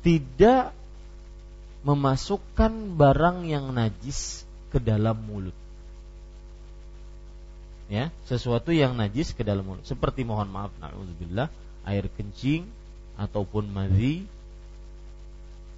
tidak 0.00 0.72
memasukkan 1.84 2.96
barang 2.96 3.44
yang 3.44 3.70
najis 3.76 4.48
ke 4.72 4.80
dalam 4.80 5.16
mulut. 5.20 5.54
Ya, 7.88 8.12
sesuatu 8.28 8.72
yang 8.72 8.96
najis 8.96 9.32
ke 9.32 9.44
dalam 9.44 9.64
mulut. 9.64 9.84
Seperti 9.84 10.24
mohon 10.24 10.48
maaf 10.48 10.72
naudzubillah, 10.80 11.48
air 11.88 12.04
kencing 12.12 12.68
ataupun 13.16 13.68
madhi 13.68 14.28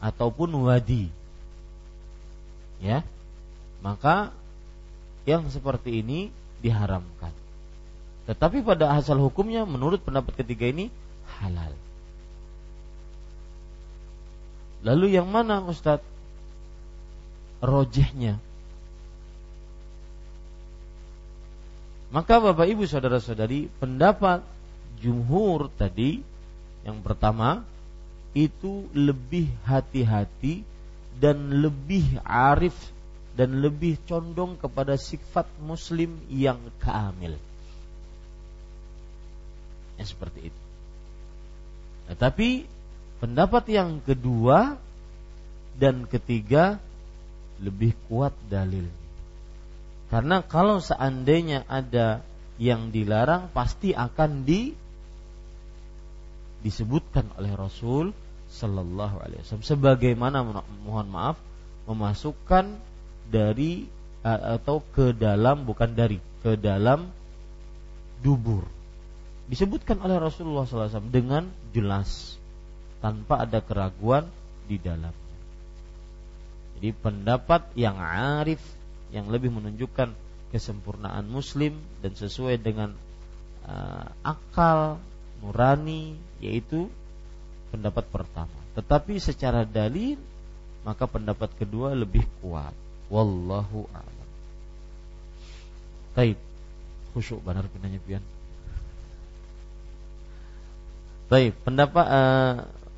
ataupun 0.03 0.51
wadi. 0.67 1.13
Ya. 2.83 3.07
Maka 3.85 4.35
yang 5.29 5.49
seperti 5.53 6.01
ini 6.01 6.33
diharamkan. 6.61 7.33
Tetapi 8.29 8.63
pada 8.63 8.95
asal 8.95 9.19
hukumnya 9.19 9.67
menurut 9.67 10.01
pendapat 10.05 10.39
ketiga 10.39 10.71
ini 10.71 10.93
halal. 11.41 11.73
Lalu 14.81 15.17
yang 15.19 15.29
mana 15.29 15.61
Ustadz? 15.61 16.07
Rojehnya. 17.61 18.41
Maka 22.11 22.43
Bapak 22.43 22.67
Ibu 22.67 22.89
Saudara-saudari, 22.89 23.71
pendapat 23.79 24.43
jumhur 24.99 25.71
tadi 25.79 26.25
yang 26.83 27.05
pertama 27.05 27.63
itu 28.33 28.89
lebih 28.97 29.47
hati-hati 29.69 30.65
dan 31.21 31.61
lebih 31.61 32.19
arif 32.25 32.75
dan 33.39 33.63
lebih 33.63 33.99
condong 34.07 34.59
kepada 34.59 34.99
sifat 34.99 35.47
muslim 35.63 36.19
yang 36.29 36.59
kamil. 36.83 37.39
Ya 39.97 40.05
seperti 40.05 40.51
itu. 40.51 40.61
Tetapi 42.11 42.49
pendapat 43.23 43.65
yang 43.71 44.03
kedua 44.03 44.75
dan 45.79 46.05
ketiga 46.11 46.83
lebih 47.61 47.95
kuat 48.11 48.35
dalil. 48.51 48.89
Karena 50.11 50.43
kalau 50.43 50.83
seandainya 50.83 51.63
ada 51.71 52.25
yang 52.59 52.91
dilarang 52.91 53.49
pasti 53.55 53.95
akan 53.95 54.43
di 54.43 54.75
disebutkan 56.61 57.25
oleh 57.41 57.57
Rasul 57.57 58.13
Sallallahu 58.51 59.17
Alaihi 59.23 59.41
Wasallam 59.41 59.65
sebagaimana 59.65 60.45
mohon 60.85 61.09
maaf 61.09 61.41
memasukkan 61.89 62.90
dari 63.31 63.87
atau 64.21 64.85
ke 64.93 65.17
dalam 65.17 65.65
bukan 65.65 65.97
dari 65.97 66.21
ke 66.45 66.61
dalam 66.61 67.09
dubur 68.21 68.69
disebutkan 69.51 69.99
oleh 69.99 70.23
Rasulullah 70.23 70.63
SAW 70.63 71.11
dengan 71.11 71.51
jelas 71.75 72.39
tanpa 73.03 73.43
ada 73.43 73.59
keraguan 73.59 74.31
di 74.71 74.79
dalamnya. 74.79 75.39
Jadi 76.79 76.95
pendapat 76.95 77.75
yang 77.75 77.99
arif 77.99 78.63
yang 79.11 79.27
lebih 79.27 79.51
menunjukkan 79.51 80.15
kesempurnaan 80.55 81.27
Muslim 81.27 81.75
dan 81.99 82.15
sesuai 82.15 82.63
dengan 82.63 82.95
uh, 83.67 84.07
akal 84.23 85.03
nurani 85.43 86.15
yaitu 86.39 86.87
pendapat 87.75 88.07
pertama. 88.07 88.55
Tetapi 88.79 89.19
secara 89.19 89.67
dalil 89.67 90.15
maka 90.87 91.11
pendapat 91.11 91.51
kedua 91.59 91.91
lebih 91.93 92.23
kuat. 92.39 92.73
Wallahu 93.11 93.91
a'lam. 93.91 94.29
Taib. 96.15 96.39
Khusyuk 97.11 97.43
benar 97.43 97.67
pinanya 97.67 97.99
pian. 98.07 98.23
Baik, 101.31 101.55
pendapat 101.63 102.07
uh, 102.07 102.55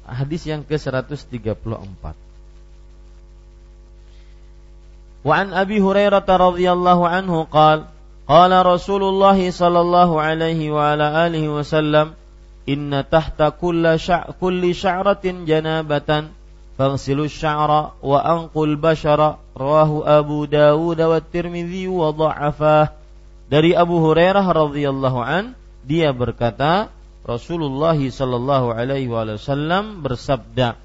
hadis 0.08 0.44
yang 0.48 0.64
ke-134. 0.64 2.04
Wa 5.22 5.34
an 5.38 5.54
Abi 5.54 5.78
Hurairah 5.78 6.24
radhiyallahu 6.24 7.04
anhu 7.06 7.46
qala 7.46 7.92
qala 8.26 8.64
Rasulullah 8.66 9.36
sallallahu 9.36 10.18
alaihi 10.18 10.72
wa 10.72 10.96
ala 10.96 11.28
alihi 11.28 11.46
wasallam 11.46 12.18
inna 12.66 13.06
tahta 13.06 13.54
kulli 13.54 14.00
kulli 14.40 14.74
sya'ratin 14.74 15.46
janabatan 15.46 16.34
anqul 18.24 18.74
bashara 18.80 19.36
rawahu 19.52 20.04
Abu 20.08 20.48
Dawud 20.48 20.96
wa 20.96 21.20
Tirmidzi 21.20 21.84
wa 21.88 22.10
dha'afah 22.10 22.96
dari 23.52 23.76
Abu 23.76 24.00
Hurairah 24.00 24.46
radhiyallahu 24.48 25.18
an 25.20 25.52
dia 25.84 26.14
berkata 26.16 26.88
Rasulullah 27.22 27.94
sallallahu 27.94 28.72
alaihi 28.72 29.06
wasallam 29.12 30.00
bersabda 30.00 30.80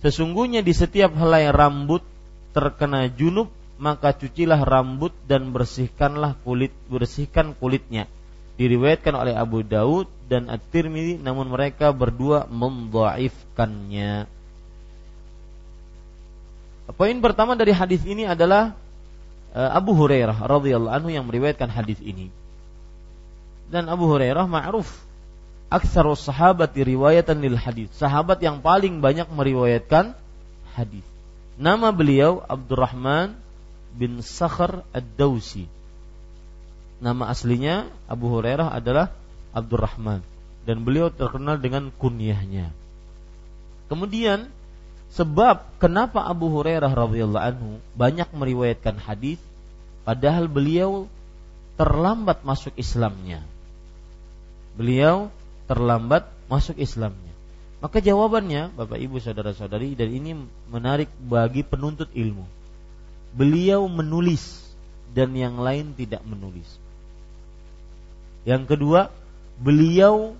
sesungguhnya 0.00 0.62
di 0.62 0.72
setiap 0.72 1.12
helai 1.18 1.50
rambut 1.50 2.06
terkena 2.54 3.10
junub 3.10 3.50
maka 3.82 4.14
cucilah 4.14 4.62
rambut 4.62 5.10
dan 5.26 5.50
bersihkanlah 5.50 6.38
kulit 6.46 6.70
bersihkan 6.86 7.58
kulitnya 7.58 8.06
diriwayatkan 8.60 9.14
oleh 9.16 9.34
Abu 9.34 9.64
Daud 9.64 10.06
dan 10.28 10.46
At-Tirmidzi 10.52 11.18
namun 11.18 11.50
mereka 11.50 11.90
berdua 11.90 12.46
mendhaifkannya. 12.46 14.28
Poin 16.90 17.14
pertama 17.22 17.54
dari 17.54 17.70
hadis 17.70 18.02
ini 18.02 18.26
adalah 18.26 18.74
eh, 19.54 19.70
Abu 19.70 19.94
Hurairah 19.94 20.34
radhiyallahu 20.42 20.92
anhu 20.92 21.10
yang 21.14 21.24
meriwayatkan 21.26 21.70
hadis 21.70 21.98
ini. 22.02 22.28
Dan 23.70 23.88
Abu 23.88 24.10
Hurairah 24.10 24.44
ma'ruf 24.44 24.90
aksarus 25.72 26.26
sahabat 26.26 26.76
riwayatan 26.76 27.40
lil 27.40 27.56
hadis. 27.56 27.88
Sahabat 27.96 28.42
yang 28.44 28.60
paling 28.60 29.00
banyak 29.00 29.30
meriwayatkan 29.32 30.12
hadis. 30.76 31.06
Nama 31.56 31.94
beliau 31.94 32.44
Abdurrahman 32.44 33.38
bin 33.96 34.20
Sakhr 34.20 34.84
Ad-Dausi 34.92 35.82
nama 37.02 37.26
aslinya 37.34 37.90
Abu 38.06 38.30
Hurairah 38.30 38.70
adalah 38.78 39.10
Abdurrahman 39.50 40.22
dan 40.62 40.86
beliau 40.86 41.10
terkenal 41.10 41.58
dengan 41.58 41.90
kunyahnya. 41.90 42.70
Kemudian 43.90 44.46
sebab 45.12 45.76
kenapa 45.76 46.24
Abu 46.24 46.48
Hurairah 46.48 46.92
radhiyallahu 46.92 47.46
anhu 47.52 47.70
banyak 47.92 48.28
meriwayatkan 48.32 48.96
hadis 48.96 49.36
padahal 50.08 50.48
beliau 50.48 51.06
terlambat 51.76 52.44
masuk 52.44 52.72
Islamnya. 52.76 53.44
Beliau 54.72 55.28
terlambat 55.68 56.28
masuk 56.48 56.80
Islamnya. 56.80 57.32
Maka 57.82 57.98
jawabannya 57.98 58.70
Bapak 58.78 58.96
Ibu 59.02 59.18
saudara-saudari 59.18 59.98
dan 59.98 60.08
ini 60.14 60.38
menarik 60.70 61.10
bagi 61.18 61.66
penuntut 61.66 62.08
ilmu. 62.14 62.46
Beliau 63.34 63.90
menulis 63.90 64.62
dan 65.10 65.34
yang 65.34 65.58
lain 65.58 65.92
tidak 65.96 66.22
menulis. 66.22 66.68
Yang 68.46 68.76
kedua, 68.76 69.10
beliau 69.58 70.38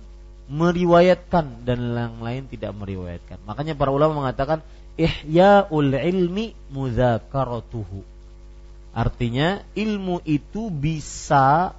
meriwayatkan 0.53 1.65
dan 1.65 1.79
yang 1.97 2.21
lain 2.21 2.45
tidak 2.45 2.77
meriwayatkan. 2.77 3.41
Makanya 3.49 3.73
para 3.73 3.89
ulama 3.89 4.21
mengatakan 4.21 4.61
ihya'ul 5.01 5.97
ilmi 5.97 6.53
mudzakaratuhu. 6.69 8.05
Artinya 8.93 9.65
ilmu 9.73 10.21
itu 10.21 10.69
bisa 10.69 11.73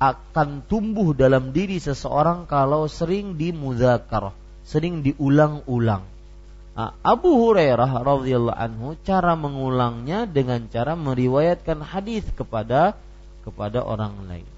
akan 0.00 0.64
tumbuh 0.64 1.12
dalam 1.12 1.52
diri 1.52 1.76
seseorang 1.76 2.48
kalau 2.48 2.88
sering 2.88 3.36
dimudzakarah, 3.36 4.32
sering 4.64 5.04
diulang-ulang. 5.04 6.04
Nah, 6.76 6.92
Abu 7.00 7.32
Hurairah 7.32 8.04
radhiyallahu 8.04 8.56
anhu 8.56 9.00
cara 9.04 9.32
mengulangnya 9.32 10.28
dengan 10.28 10.68
cara 10.68 10.92
meriwayatkan 10.92 11.80
hadis 11.80 12.24
kepada 12.36 12.96
kepada 13.44 13.80
orang 13.80 14.28
lain. 14.28 14.48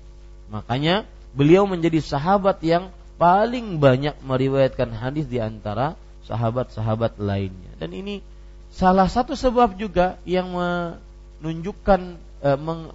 Makanya 0.50 1.06
beliau 1.34 1.66
menjadi 1.66 2.02
sahabat 2.02 2.58
yang 2.66 2.90
paling 3.18 3.82
banyak 3.82 4.14
meriwayatkan 4.22 4.94
hadis 4.94 5.26
di 5.26 5.42
antara 5.42 5.98
sahabat-sahabat 6.24 7.18
lainnya. 7.18 7.72
Dan 7.76 7.92
ini 7.92 8.22
salah 8.70 9.10
satu 9.10 9.34
sebab 9.34 9.74
juga 9.74 10.22
yang 10.22 10.54
menunjukkan 10.54 12.00
e, 12.40 12.50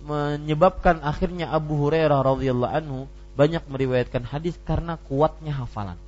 menyebabkan 0.08 1.04
akhirnya 1.04 1.52
Abu 1.52 1.76
Hurairah 1.76 2.24
radhiyallahu 2.24 2.74
anhu 2.74 3.00
banyak 3.36 3.68
meriwayatkan 3.68 4.24
hadis 4.24 4.56
karena 4.64 4.96
kuatnya 4.96 5.54
hafalan. 5.54 6.00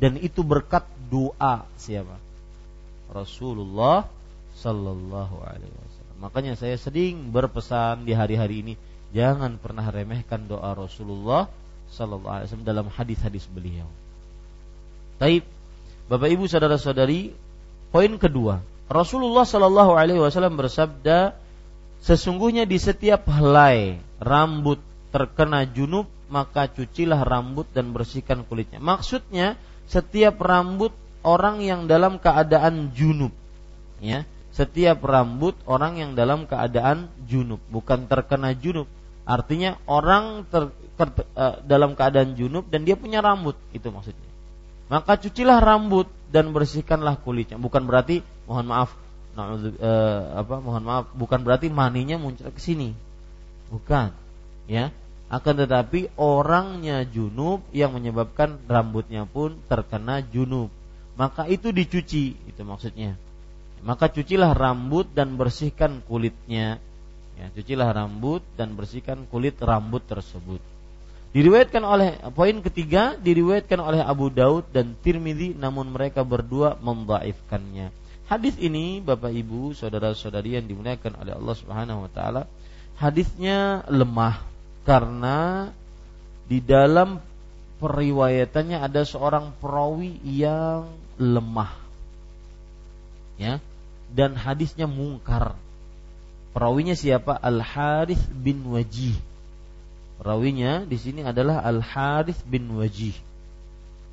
Dan 0.00 0.16
itu 0.16 0.40
berkat 0.40 0.86
doa 1.12 1.68
siapa? 1.76 2.16
Rasulullah 3.10 4.06
sallallahu 4.56 5.42
alaihi 5.44 5.74
wasallam. 5.74 6.16
Makanya 6.22 6.54
saya 6.56 6.78
sering 6.78 7.34
berpesan 7.34 8.06
di 8.06 8.14
hari-hari 8.14 8.64
ini 8.64 8.74
Jangan 9.10 9.58
pernah 9.58 9.90
remehkan 9.90 10.46
doa 10.46 10.70
Rasulullah 10.74 11.50
sallallahu 11.90 12.30
alaihi 12.30 12.48
wasallam 12.50 12.68
dalam 12.68 12.86
hadis-hadis 12.90 13.44
beliau. 13.50 13.86
Taib. 15.20 15.44
Bapak 16.10 16.26
Ibu 16.26 16.50
saudara-saudari, 16.50 17.30
poin 17.94 18.10
kedua, 18.18 18.58
Rasulullah 18.90 19.46
sallallahu 19.46 19.94
alaihi 19.94 20.18
wasallam 20.18 20.58
bersabda, 20.58 21.38
sesungguhnya 22.02 22.66
di 22.66 22.82
setiap 22.82 23.30
helai 23.30 24.02
rambut 24.18 24.82
terkena 25.14 25.62
junub 25.66 26.10
maka 26.30 26.70
cucilah 26.70 27.22
rambut 27.22 27.66
dan 27.70 27.90
bersihkan 27.94 28.42
kulitnya. 28.46 28.78
Maksudnya 28.82 29.58
setiap 29.90 30.38
rambut 30.38 30.94
orang 31.26 31.60
yang 31.60 31.90
dalam 31.90 32.16
keadaan 32.22 32.94
junub 32.96 33.34
ya 34.00 34.24
setiap 34.50 35.04
rambut 35.04 35.54
orang 35.68 36.00
yang 36.00 36.10
dalam 36.16 36.48
keadaan 36.48 37.06
junub 37.28 37.60
bukan 37.68 38.08
terkena 38.08 38.56
junub 38.56 38.88
artinya 39.30 39.78
orang 39.86 40.42
ter, 40.50 40.74
ter, 40.98 41.08
uh, 41.38 41.62
dalam 41.62 41.94
keadaan 41.94 42.34
junub 42.34 42.66
dan 42.66 42.82
dia 42.82 42.98
punya 42.98 43.22
rambut 43.22 43.54
itu 43.70 43.86
maksudnya. 43.94 44.26
Maka 44.90 45.14
cucilah 45.22 45.62
rambut 45.62 46.10
dan 46.34 46.50
bersihkanlah 46.50 47.22
kulitnya. 47.22 47.54
Bukan 47.62 47.86
berarti 47.86 48.26
mohon 48.50 48.66
maaf 48.66 48.90
nah, 49.38 49.54
uh, 49.54 50.42
apa 50.42 50.58
mohon 50.58 50.82
maaf 50.82 51.06
bukan 51.14 51.46
berarti 51.46 51.70
maninya 51.70 52.18
muncul 52.18 52.50
ke 52.50 52.58
sini. 52.58 52.90
Bukan 53.70 54.10
ya. 54.66 54.90
Akan 55.30 55.62
tetapi 55.62 56.10
orangnya 56.18 57.06
junub 57.06 57.62
yang 57.70 57.94
menyebabkan 57.94 58.58
rambutnya 58.66 59.30
pun 59.30 59.62
terkena 59.70 60.26
junub. 60.26 60.74
Maka 61.14 61.46
itu 61.46 61.70
dicuci 61.70 62.34
itu 62.34 62.62
maksudnya. 62.66 63.14
Maka 63.86 64.10
cucilah 64.10 64.58
rambut 64.58 65.06
dan 65.14 65.38
bersihkan 65.38 66.02
kulitnya 66.02 66.82
ya 67.40 67.46
cucilah 67.56 67.88
rambut 67.96 68.44
dan 68.60 68.76
bersihkan 68.76 69.24
kulit 69.32 69.56
rambut 69.64 70.04
tersebut 70.04 70.60
diriwayatkan 71.32 71.80
oleh 71.80 72.20
poin 72.36 72.60
ketiga 72.60 73.16
diriwayatkan 73.16 73.80
oleh 73.80 74.04
Abu 74.04 74.28
Daud 74.28 74.68
dan 74.76 74.92
Tirmidzi 75.00 75.56
namun 75.56 75.88
mereka 75.88 76.20
berdua 76.20 76.76
membaifkannya 76.76 77.88
hadis 78.28 78.60
ini 78.60 79.00
Bapak 79.00 79.32
Ibu 79.32 79.72
saudara-saudari 79.72 80.60
yang 80.60 80.68
dimuliakan 80.68 81.16
oleh 81.16 81.32
Allah 81.32 81.56
Subhanahu 81.56 82.04
wa 82.04 82.10
taala 82.12 82.42
hadisnya 83.00 83.88
lemah 83.88 84.44
karena 84.84 85.70
di 86.50 86.58
dalam 86.58 87.22
periwayatannya 87.80 88.82
ada 88.82 89.02
seorang 89.08 89.56
perawi 89.56 90.20
yang 90.26 90.92
lemah. 91.16 91.72
Ya. 93.40 93.62
Dan 94.12 94.36
hadisnya 94.36 94.84
mungkar. 94.84 95.56
Perawinya 96.50 96.98
siapa? 96.98 97.38
Al 97.38 97.62
Harith 97.62 98.22
bin 98.30 98.66
Wajih. 98.66 99.14
Perawinya 100.18 100.84
di 100.84 100.96
sini 100.98 101.22
adalah 101.22 101.62
Al 101.62 101.80
Harith 101.80 102.42
bin 102.46 102.68
Wajih. 102.74 103.14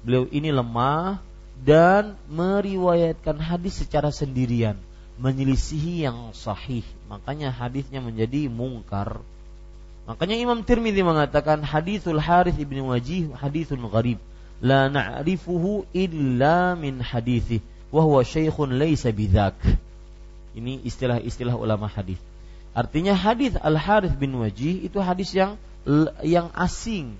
Beliau 0.05 0.29
ini 0.29 0.53
lemah 0.53 1.19
dan 1.65 2.13
meriwayatkan 2.29 3.41
hadis 3.41 3.81
secara 3.81 4.13
sendirian, 4.13 4.77
menyelisihi 5.17 6.05
yang 6.05 6.31
sahih. 6.37 6.85
Makanya 7.09 7.49
hadisnya 7.49 7.99
menjadi 7.99 8.45
mungkar 8.45 9.25
Makanya 10.07 10.39
Imam 10.39 10.63
Tirmidzi 10.63 11.03
mengatakan 11.03 11.59
hadithul 11.67 12.23
Harith 12.23 12.55
ibn 12.55 12.79
Wajih 12.87 13.27
hadithun 13.35 13.91
gharib 13.91 14.23
la 14.63 14.87
na'rifuhu 14.87 15.83
illa 15.91 16.79
min 16.79 17.03
hadithi 17.03 17.59
wa 17.91 18.07
huwa 18.07 18.23
syaikhun 18.23 18.79
laysa 18.79 19.11
bidzak. 19.11 19.59
Ini 20.57 20.81
istilah-istilah 20.81 21.53
ulama 21.53 21.85
hadis. 21.85 22.17
Artinya 22.73 23.13
hadis 23.13 23.53
Al 23.61 23.77
Harith 23.77 24.17
bin 24.17 24.33
Wajih 24.41 24.85
itu 24.85 24.97
hadis 24.97 25.29
yang 25.37 25.57
yang 26.25 26.49
asing. 26.57 27.13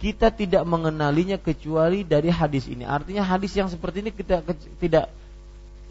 Kita 0.00 0.28
tidak 0.32 0.64
mengenalinya 0.68 1.36
kecuali 1.40 2.04
dari 2.04 2.28
hadis 2.28 2.68
ini. 2.68 2.84
Artinya 2.84 3.24
hadis 3.24 3.52
yang 3.56 3.68
seperti 3.68 4.04
ini 4.04 4.10
kita 4.12 4.44
tidak 4.76 5.08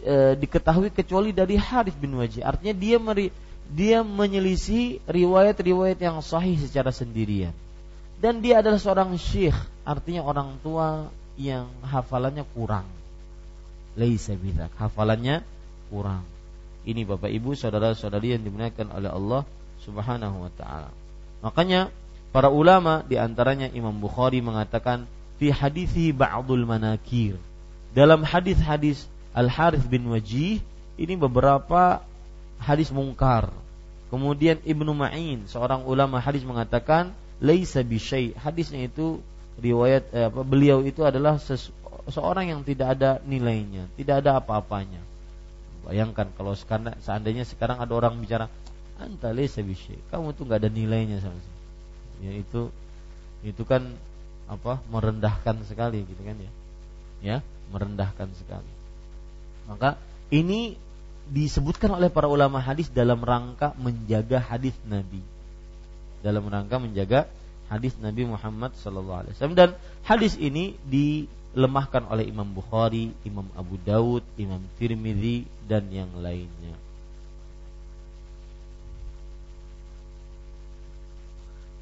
e, 0.02 0.38
diketahui 0.38 0.94
kecuali 0.94 1.34
dari 1.34 1.58
Harith 1.58 1.98
bin 1.98 2.14
Wajih. 2.18 2.45
Artinya 2.45 2.74
dia 2.78 2.98
meri, 3.02 3.34
dia 3.70 4.06
menyelisih 4.06 5.02
riwayat-riwayat 5.10 5.98
yang 5.98 6.22
sahih 6.22 6.60
secara 6.62 6.94
sendirian. 6.94 7.56
Dan 8.22 8.40
dia 8.40 8.62
adalah 8.62 8.78
seorang 8.78 9.18
syekh, 9.18 9.58
artinya 9.84 10.24
orang 10.24 10.56
tua 10.62 11.10
yang 11.36 11.68
hafalannya 11.84 12.45
kurang. 12.54 12.86
Laisa 13.98 14.38
hafalannya 14.78 15.41
kurang. 15.90 16.33
Ini 16.84 17.08
Bapak 17.08 17.32
Ibu, 17.32 17.56
saudara-saudari 17.56 18.36
yang 18.36 18.44
dimuliakan 18.44 18.92
oleh 18.92 19.10
Allah 19.12 19.42
Subhanahu 19.84 20.48
wa 20.48 20.52
taala. 20.52 20.92
Makanya 21.44 21.92
para 22.32 22.52
ulama 22.52 23.04
di 23.04 23.16
antaranya 23.20 23.72
Imam 23.72 23.96
Bukhari 23.96 24.44
mengatakan 24.44 25.08
fi 25.40 25.52
hadithi 25.52 26.12
ba'dul 26.12 26.68
manakir. 26.68 27.40
Dalam 27.96 28.24
hadis-hadis 28.28 29.08
Al 29.32 29.48
Harith 29.48 29.86
bin 29.88 30.08
Wajih 30.12 30.60
ini 31.00 31.14
beberapa 31.18 32.04
hadis 32.62 32.94
mungkar. 32.94 33.52
Kemudian 34.14 34.62
Ibnu 34.62 34.94
Ma'in, 34.94 35.50
seorang 35.50 35.90
ulama 35.90 36.22
hadis 36.22 36.46
mengatakan 36.46 37.18
laisa 37.42 37.82
bisyai. 37.82 38.38
Hadisnya 38.38 38.86
itu 38.86 39.20
riwayat 39.58 40.04
eh, 40.14 40.30
apa, 40.30 40.42
beliau 40.46 40.86
itu 40.86 41.02
adalah 41.02 41.42
seorang 42.08 42.54
yang 42.54 42.62
tidak 42.62 42.94
ada 43.00 43.18
nilainya, 43.26 43.90
tidak 43.98 44.22
ada 44.22 44.38
apa-apanya. 44.38 45.02
Bayangkan 45.84 46.32
kalau 46.36 46.56
seandainya 47.04 47.44
sekarang 47.44 47.84
ada 47.84 47.92
orang 47.92 48.16
bicara 48.24 48.48
anta 48.96 49.36
bisyai. 49.36 50.00
Kamu 50.08 50.32
tuh 50.32 50.48
nggak 50.48 50.64
ada 50.64 50.70
nilainya 50.72 51.20
sama 51.20 51.36
sekali. 51.36 51.62
Ya 52.24 52.32
itu 52.40 52.62
itu 53.44 53.64
kan 53.68 53.92
apa 54.48 54.80
merendahkan 54.88 55.60
sekali 55.68 56.08
gitu 56.08 56.22
kan 56.24 56.40
ya. 56.40 56.52
Ya, 57.24 57.38
merendahkan 57.72 58.32
sekali. 58.36 58.68
Maka 59.68 59.96
ini 60.28 60.76
disebutkan 61.32 61.96
oleh 61.96 62.12
para 62.12 62.28
ulama 62.28 62.60
hadis 62.60 62.92
dalam 62.92 63.24
rangka 63.24 63.72
menjaga 63.80 64.44
hadis 64.44 64.76
Nabi. 64.84 65.24
Dalam 66.20 66.44
rangka 66.52 66.80
menjaga 66.80 67.32
hadis 67.72 67.96
Nabi 68.00 68.28
Muhammad 68.28 68.76
sallallahu 68.76 69.20
alaihi 69.24 69.34
wasallam 69.36 69.58
dan 69.58 69.70
hadis 70.04 70.36
ini 70.36 70.76
dilemahkan 71.54 72.10
oleh 72.10 72.26
Imam 72.26 72.50
Bukhari, 72.50 73.14
Imam 73.24 73.46
Abu 73.54 73.78
Daud, 73.78 74.26
Imam 74.36 74.62
Tirmidzi 74.82 75.46
dan 75.70 75.86
yang 75.94 76.10
lainnya. 76.18 76.76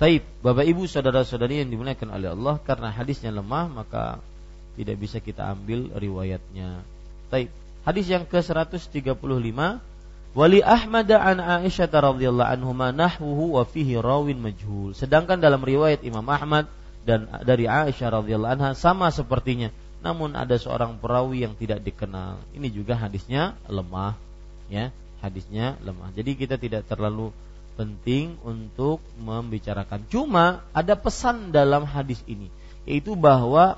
Taib, 0.02 0.26
Bapak 0.42 0.66
Ibu 0.66 0.90
saudara-saudari 0.90 1.62
yang 1.62 1.70
dimuliakan 1.70 2.10
oleh 2.10 2.34
Allah 2.34 2.58
karena 2.66 2.90
hadisnya 2.90 3.30
lemah 3.30 3.70
maka 3.70 4.18
tidak 4.74 4.98
bisa 4.98 5.22
kita 5.22 5.46
ambil 5.46 5.94
riwayatnya. 5.94 6.82
Taib. 7.30 7.54
Hadis 7.82 8.10
yang 8.10 8.30
ke-135 8.30 9.18
Wali 10.32 10.64
Ahmad 10.64 11.12
an 11.12 11.44
Aisyah 11.44 11.92
radhiyallahu 11.92 12.50
anhu 12.56 12.72
nahwuhu 12.72 13.60
wa 13.60 13.68
fihi 13.68 14.00
rawin 14.00 14.40
majhul. 14.40 14.96
Sedangkan 14.96 15.44
dalam 15.44 15.60
riwayat 15.60 16.08
Imam 16.08 16.24
Ahmad 16.24 16.72
dan 17.02 17.26
dari 17.42 17.66
Aisyah 17.66 18.22
radhiyallahu 18.22 18.54
anha 18.58 18.72
sama 18.78 19.10
sepertinya. 19.10 19.74
Namun 20.02 20.34
ada 20.34 20.58
seorang 20.58 20.98
perawi 20.98 21.46
yang 21.46 21.54
tidak 21.54 21.86
dikenal. 21.86 22.42
Ini 22.58 22.74
juga 22.74 22.98
hadisnya 22.98 23.54
lemah, 23.70 24.18
ya. 24.70 24.90
Hadisnya 25.22 25.78
lemah. 25.86 26.10
Jadi 26.18 26.34
kita 26.34 26.58
tidak 26.58 26.90
terlalu 26.90 27.30
penting 27.78 28.42
untuk 28.42 28.98
membicarakan. 29.22 30.02
Cuma 30.10 30.66
ada 30.74 30.98
pesan 30.98 31.54
dalam 31.54 31.86
hadis 31.86 32.26
ini, 32.26 32.50
yaitu 32.90 33.14
bahwa 33.14 33.78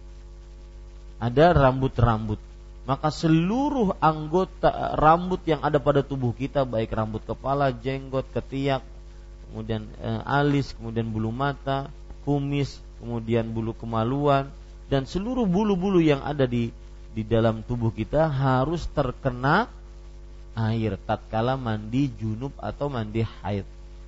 Ada 1.23 1.55
rambut-rambut. 1.55 2.41
Maka 2.85 3.09
seluruh 3.09 3.97
anggota 3.97 4.93
rambut 4.99 5.41
yang 5.49 5.65
ada 5.65 5.81
pada 5.81 6.05
tubuh 6.05 6.37
kita 6.37 6.69
baik 6.69 6.93
rambut 6.93 7.25
kepala, 7.25 7.73
jenggot, 7.73 8.29
ketiak, 8.29 8.85
kemudian 9.49 9.89
e, 9.97 10.11
alis, 10.29 10.77
kemudian 10.77 11.09
bulu 11.09 11.33
mata, 11.33 11.89
kumis, 12.29 12.85
kemudian 13.01 13.49
bulu 13.57 13.73
kemaluan 13.73 14.53
dan 14.93 15.09
seluruh 15.09 15.49
bulu-bulu 15.49 16.01
yang 16.01 16.21
ada 16.25 16.45
di 16.45 16.69
di 17.15 17.23
dalam 17.23 17.63
tubuh 17.63 17.95
kita 17.95 18.27
harus 18.27 18.85
terkena 18.91 19.71
air 20.59 20.99
tatkala 21.09 21.55
mandi 21.55 22.11
junub 22.11 22.53
atau 22.59 22.91
mandi 22.91 23.23
haid. 23.23 23.65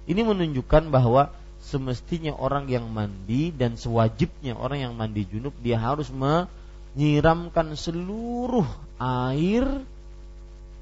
Ini 0.06 0.23
menunjukkan 0.23 0.90
bahwa 0.90 1.31
semestinya 1.67 2.31
orang 2.39 2.71
yang 2.71 2.87
mandi 2.87 3.51
dan 3.51 3.75
sewajibnya 3.75 4.55
orang 4.55 4.87
yang 4.87 4.95
mandi 4.95 5.27
junub 5.27 5.51
dia 5.59 5.83
harus 5.83 6.15
menyiramkan 6.15 7.75
seluruh 7.75 8.67
air 9.03 9.67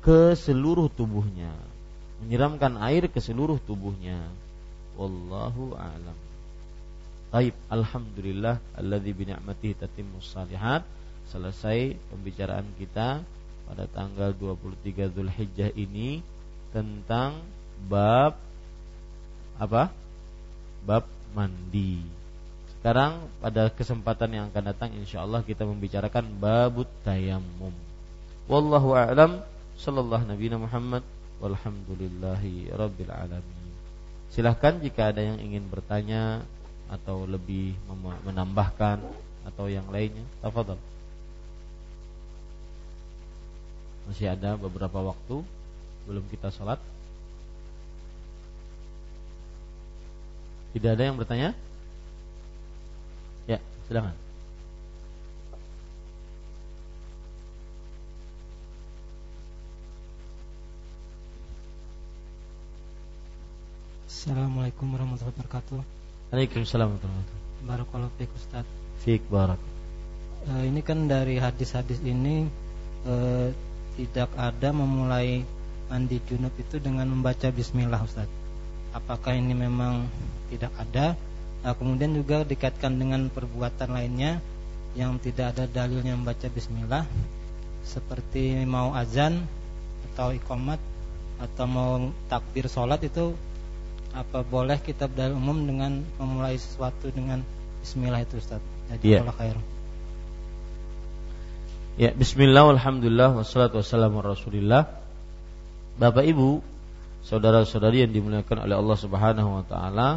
ke 0.04 0.36
seluruh 0.36 0.92
tubuhnya. 0.92 1.56
Menyiramkan 2.20 2.76
air 2.84 3.08
ke 3.08 3.16
seluruh 3.16 3.56
tubuhnya. 3.64 4.28
Wallahu 5.00 5.72
a'lam. 5.72 6.16
Taib, 7.32 7.56
alhamdulillah 7.72 8.60
alladzi 8.76 9.10
bi 9.16 9.24
ni'matihi 9.26 9.80
tatimmus 9.80 10.28
salihat. 10.28 10.84
Selesai 11.32 11.96
pembicaraan 12.12 12.68
kita 12.76 13.24
pada 13.64 13.84
tanggal 13.88 14.36
23 14.36 15.08
Zulhijjah 15.08 15.72
ini 15.72 16.20
tentang 16.76 17.40
bab 17.88 18.36
apa? 19.56 20.03
Bab 20.84 21.08
mandi. 21.32 22.04
Sekarang 22.76 23.32
pada 23.40 23.72
kesempatan 23.72 24.30
yang 24.30 24.44
akan 24.52 24.64
datang 24.68 24.90
insya 24.92 25.24
Allah 25.24 25.40
kita 25.40 25.64
membicarakan 25.64 26.28
babut 26.36 26.86
tayamum. 27.00 27.72
Wallahu 28.44 28.92
a'lam 28.92 29.40
sallallahu 29.80 30.28
nabi 30.28 30.52
Muhammad 30.52 31.00
walhamdulillahi 31.40 32.68
rabbil 32.76 33.08
alamin. 33.08 33.72
Silahkan 34.28 34.76
jika 34.84 35.10
ada 35.10 35.24
yang 35.24 35.40
ingin 35.40 35.64
bertanya 35.70 36.44
atau 36.92 37.24
lebih 37.24 37.72
menambahkan 38.28 39.00
atau 39.48 39.64
yang 39.72 39.88
lainnya, 39.88 40.24
tafadhol. 40.44 40.76
Masih 44.04 44.28
ada 44.28 44.60
beberapa 44.60 45.00
waktu 45.00 45.40
belum 46.04 46.24
kita 46.28 46.52
sholat. 46.52 46.76
Tidak 50.74 50.90
ada 50.90 51.06
yang 51.06 51.14
bertanya? 51.14 51.54
Ya, 53.46 53.62
silakan. 53.86 54.10
Assalamualaikum 64.10 64.90
warahmatullahi 64.90 65.30
wabarakatuh. 65.30 65.78
Waalaikumsalam 66.34 66.90
warahmatullahi 66.90 67.22
wabarakatuh. 67.22 67.68
Barakallahu 67.70 68.12
fiik 68.18 68.32
Ustaz. 68.34 68.66
Fiik 69.06 69.22
barak. 69.30 69.60
E, 70.50 70.74
ini 70.74 70.82
kan 70.82 71.06
dari 71.06 71.38
hadis-hadis 71.38 72.02
ini 72.02 72.50
e, 73.06 73.14
tidak 73.94 74.32
ada 74.34 74.74
memulai 74.74 75.46
mandi 75.86 76.18
junub 76.26 76.50
itu 76.58 76.82
dengan 76.82 77.06
membaca 77.14 77.46
bismillah 77.54 78.02
Ustaz. 78.02 78.26
Apakah 78.94 79.34
ini 79.34 79.52
memang 79.52 80.06
tidak 80.48 80.70
ada? 80.78 81.18
Nah, 81.66 81.74
kemudian 81.74 82.14
juga 82.14 82.46
dikaitkan 82.46 82.94
dengan 82.94 83.26
perbuatan 83.26 83.90
lainnya 83.90 84.38
yang 84.94 85.18
tidak 85.18 85.58
ada 85.58 85.66
dalilnya 85.66 86.14
membaca 86.14 86.46
bismillah 86.46 87.02
seperti 87.82 88.62
mau 88.62 88.94
azan 88.94 89.42
atau 90.12 90.30
ikomat 90.30 90.78
atau 91.42 91.66
mau 91.66 91.92
takbir 92.30 92.70
sholat 92.70 93.02
itu 93.02 93.34
apa 94.14 94.46
boleh 94.46 94.78
kita 94.78 95.10
dalil 95.10 95.34
umum 95.34 95.66
dengan 95.66 96.06
memulai 96.22 96.54
sesuatu 96.54 97.10
dengan 97.10 97.42
bismillah 97.82 98.22
itu 98.22 98.38
Ustaz. 98.38 98.62
Jadi 98.94 99.18
yeah. 99.18 99.26
khair. 99.34 99.58
Ya, 101.94 102.10
bismillah, 102.10 102.74
alhamdulillah, 102.74 103.38
wassalatu 103.38 103.78
wassalamu 103.78 104.18
rasulillah 104.18 104.90
Bapak 105.94 106.26
Ibu, 106.26 106.58
saudara-saudari 107.24 108.04
yang 108.04 108.12
dimuliakan 108.12 108.68
oleh 108.68 108.76
Allah 108.76 108.98
Subhanahu 109.00 109.50
wa 109.60 109.64
taala. 109.64 110.08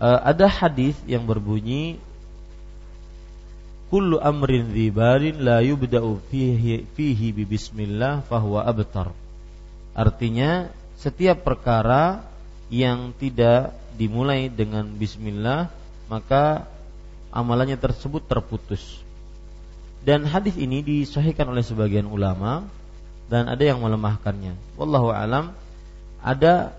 Uh, 0.00 0.20
ada 0.24 0.48
hadis 0.48 0.96
yang 1.04 1.28
berbunyi 1.28 2.00
kullu 3.92 4.16
amrin 4.16 4.72
dzibarin 4.72 5.44
la 5.44 5.60
yubda'u 5.60 6.16
fihi 6.32 6.88
fihi 6.96 7.26
bi 7.36 7.44
bismillah 7.44 8.24
fahuwa 8.24 8.64
abtar. 8.64 9.12
Artinya 9.92 10.72
setiap 10.96 11.44
perkara 11.44 12.24
yang 12.72 13.12
tidak 13.18 13.76
dimulai 13.98 14.48
dengan 14.48 14.88
bismillah 14.88 15.68
maka 16.08 16.64
amalannya 17.28 17.76
tersebut 17.76 18.24
terputus. 18.24 18.80
Dan 20.00 20.24
hadis 20.24 20.56
ini 20.56 20.80
disahihkan 20.80 21.44
oleh 21.52 21.60
sebagian 21.60 22.08
ulama 22.08 22.64
dan 23.28 23.46
ada 23.46 23.60
yang 23.60 23.78
melemahkannya. 23.84 24.56
Wallahu 24.80 25.12
alam 25.12 25.52
ada 26.24 26.72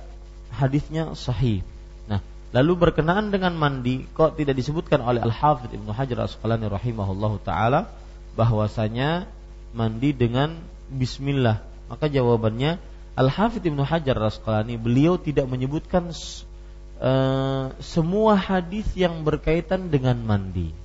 hadisnya 0.52 1.14
sahih. 1.14 1.64
Nah, 2.10 2.19
lalu 2.52 2.89
berkenaan 2.89 3.30
dengan 3.30 3.53
mandi 3.56 4.03
kok 4.11 4.35
tidak 4.35 4.57
disebutkan 4.57 4.99
oleh 5.06 5.23
Al-Hafidz 5.23 5.77
Ibnu 5.77 5.93
Hajar 5.93 6.27
Asqalani 6.27 6.68
rahimahullahu 6.68 7.39
taala 7.45 7.93
bahwasanya 8.35 9.30
mandi 9.72 10.11
dengan 10.11 10.60
bismillah. 10.91 11.64
Maka 11.88 12.11
jawabannya 12.11 12.81
Al-Hafidz 13.15 13.69
Ibnu 13.69 13.85
Hajar 13.85 14.18
Asqalani 14.19 14.76
beliau 14.76 15.15
tidak 15.15 15.48
menyebutkan 15.48 16.11
uh, 16.99 17.72
semua 17.80 18.34
hadis 18.35 18.89
yang 18.98 19.23
berkaitan 19.23 19.88
dengan 19.88 20.19
mandi. 20.19 20.76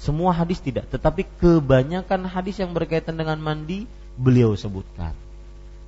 Semua 0.00 0.32
hadis 0.32 0.64
tidak, 0.64 0.88
tetapi 0.88 1.28
kebanyakan 1.44 2.24
hadis 2.24 2.56
yang 2.56 2.72
berkaitan 2.72 3.20
dengan 3.20 3.36
mandi 3.36 3.84
beliau 4.16 4.56
sebutkan. 4.56 5.12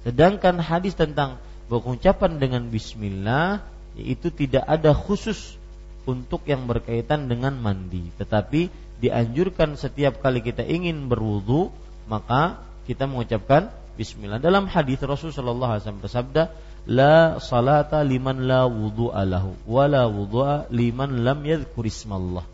Sedangkan 0.05 0.60
hadis 0.60 0.93
tentang 0.93 1.40
pengucapan 1.72 2.36
dengan 2.36 2.68
bismillah 2.68 3.64
itu 3.97 4.28
tidak 4.28 4.68
ada 4.68 4.93
khusus 4.93 5.56
untuk 6.05 6.44
yang 6.44 6.68
berkaitan 6.68 7.32
dengan 7.32 7.56
mandi, 7.56 8.05
tetapi 8.20 8.68
dianjurkan 9.01 9.80
setiap 9.80 10.20
kali 10.20 10.44
kita 10.44 10.60
ingin 10.60 11.09
berwudu 11.09 11.72
maka 12.05 12.60
kita 12.84 13.09
mengucapkan 13.09 13.72
bismillah. 13.97 14.43
Dalam 14.43 14.68
hadis 14.68 15.01
Rasulullah 15.01 15.80
SAW 15.80 16.05
bersabda, 16.05 16.52
la 16.90 17.39
salata 17.39 18.02
liman 18.02 18.44
la 18.44 18.66
wudu'a 18.66 19.22
lahu 19.24 19.55
wa 19.64 19.84
la 19.86 20.05
wudu'a 20.05 20.68
liman 20.68 21.22
lam 21.22 21.40
yadhkur 21.47 21.86
ismallah. 21.86 22.44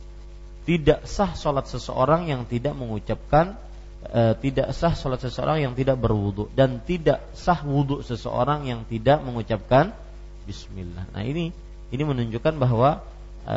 Tidak 0.68 1.08
sah 1.08 1.32
salat 1.32 1.64
seseorang 1.64 2.28
yang 2.28 2.44
tidak 2.44 2.76
mengucapkan 2.76 3.56
e, 4.04 4.36
tidak 4.36 4.76
sah 4.76 4.92
salat 4.92 5.24
seseorang 5.24 5.64
yang 5.64 5.72
tidak 5.72 5.96
berwudu 5.96 6.52
dan 6.52 6.84
tidak 6.84 7.24
sah 7.32 7.64
wudu 7.64 8.04
seseorang 8.04 8.68
yang 8.68 8.84
tidak 8.84 9.24
mengucapkan 9.24 9.96
bismillah. 10.44 11.08
Nah, 11.16 11.24
ini 11.24 11.56
ini 11.88 12.02
menunjukkan 12.04 12.60
bahwa 12.60 13.00
e, 13.48 13.56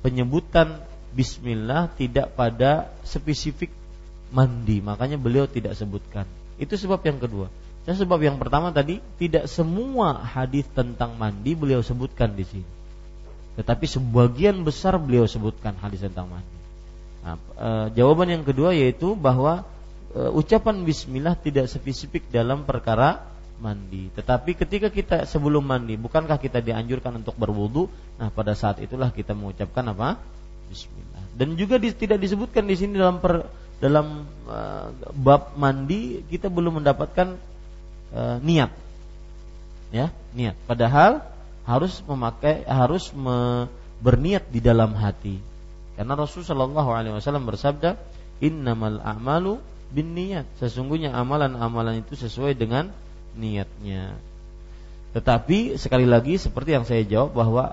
penyebutan 0.00 0.80
bismillah 1.12 1.92
tidak 2.00 2.32
pada 2.32 2.96
spesifik 3.04 3.68
mandi, 4.32 4.80
makanya 4.80 5.20
beliau 5.20 5.44
tidak 5.48 5.76
sebutkan. 5.76 6.24
Itu 6.56 6.76
sebab 6.76 7.00
yang 7.04 7.20
kedua. 7.20 7.48
Dan 7.88 7.96
sebab 7.96 8.20
yang 8.20 8.36
pertama 8.36 8.68
tadi 8.68 9.00
tidak 9.16 9.48
semua 9.48 10.20
hadis 10.20 10.68
tentang 10.76 11.16
mandi 11.16 11.56
beliau 11.56 11.80
sebutkan 11.80 12.36
di 12.36 12.44
sini. 12.44 12.77
Tetapi 13.58 13.90
sebagian 13.90 14.62
besar 14.62 14.94
beliau 15.02 15.26
sebutkan 15.26 15.74
hadis 15.82 16.06
tentang 16.06 16.30
mandi. 16.30 16.58
Nah, 17.26 17.34
e, 17.58 17.68
jawaban 17.98 18.30
yang 18.30 18.46
kedua 18.46 18.70
yaitu 18.70 19.18
bahwa 19.18 19.66
e, 20.14 20.30
ucapan 20.30 20.86
bismillah 20.86 21.34
tidak 21.34 21.66
spesifik 21.66 22.30
dalam 22.30 22.62
perkara 22.62 23.26
mandi. 23.58 24.14
Tetapi 24.14 24.54
ketika 24.54 24.94
kita 24.94 25.26
sebelum 25.26 25.66
mandi, 25.66 25.98
bukankah 25.98 26.38
kita 26.38 26.62
dianjurkan 26.62 27.18
untuk 27.18 27.34
berwudu? 27.34 27.90
Nah, 28.22 28.30
pada 28.30 28.54
saat 28.54 28.78
itulah 28.78 29.10
kita 29.10 29.34
mengucapkan 29.34 29.82
apa? 29.90 30.22
Bismillah. 30.70 31.26
Dan 31.34 31.58
juga 31.58 31.82
di, 31.82 31.90
tidak 31.90 32.22
disebutkan 32.22 32.62
di 32.62 32.78
sini 32.78 32.94
dalam 32.94 33.18
per, 33.18 33.42
dalam 33.82 34.26
uh, 34.46 34.90
bab 35.14 35.54
mandi 35.54 36.22
kita 36.26 36.50
belum 36.50 36.82
mendapatkan 36.82 37.34
e, 38.14 38.20
niat. 38.42 38.70
Ya, 39.90 40.14
niat. 40.34 40.54
Padahal 40.66 41.26
harus 41.68 42.00
memakai 42.08 42.64
harus 42.64 43.12
me, 43.12 43.68
berniat 44.00 44.48
di 44.48 44.64
dalam 44.64 44.96
hati. 44.96 45.36
Karena 46.00 46.16
Rasulullah 46.16 46.56
Shallallahu 46.56 46.90
alaihi 46.96 47.14
wasallam 47.20 47.44
bersabda, 47.44 48.00
"Innamal 48.40 49.04
a'malu 49.04 49.60
niat." 49.92 50.48
Sesungguhnya 50.56 51.12
amalan-amalan 51.12 52.00
itu 52.00 52.16
sesuai 52.16 52.56
dengan 52.56 52.88
niatnya. 53.36 54.16
Tetapi 55.12 55.76
sekali 55.76 56.08
lagi 56.08 56.40
seperti 56.40 56.72
yang 56.72 56.88
saya 56.88 57.04
jawab 57.04 57.36
bahwa 57.36 57.64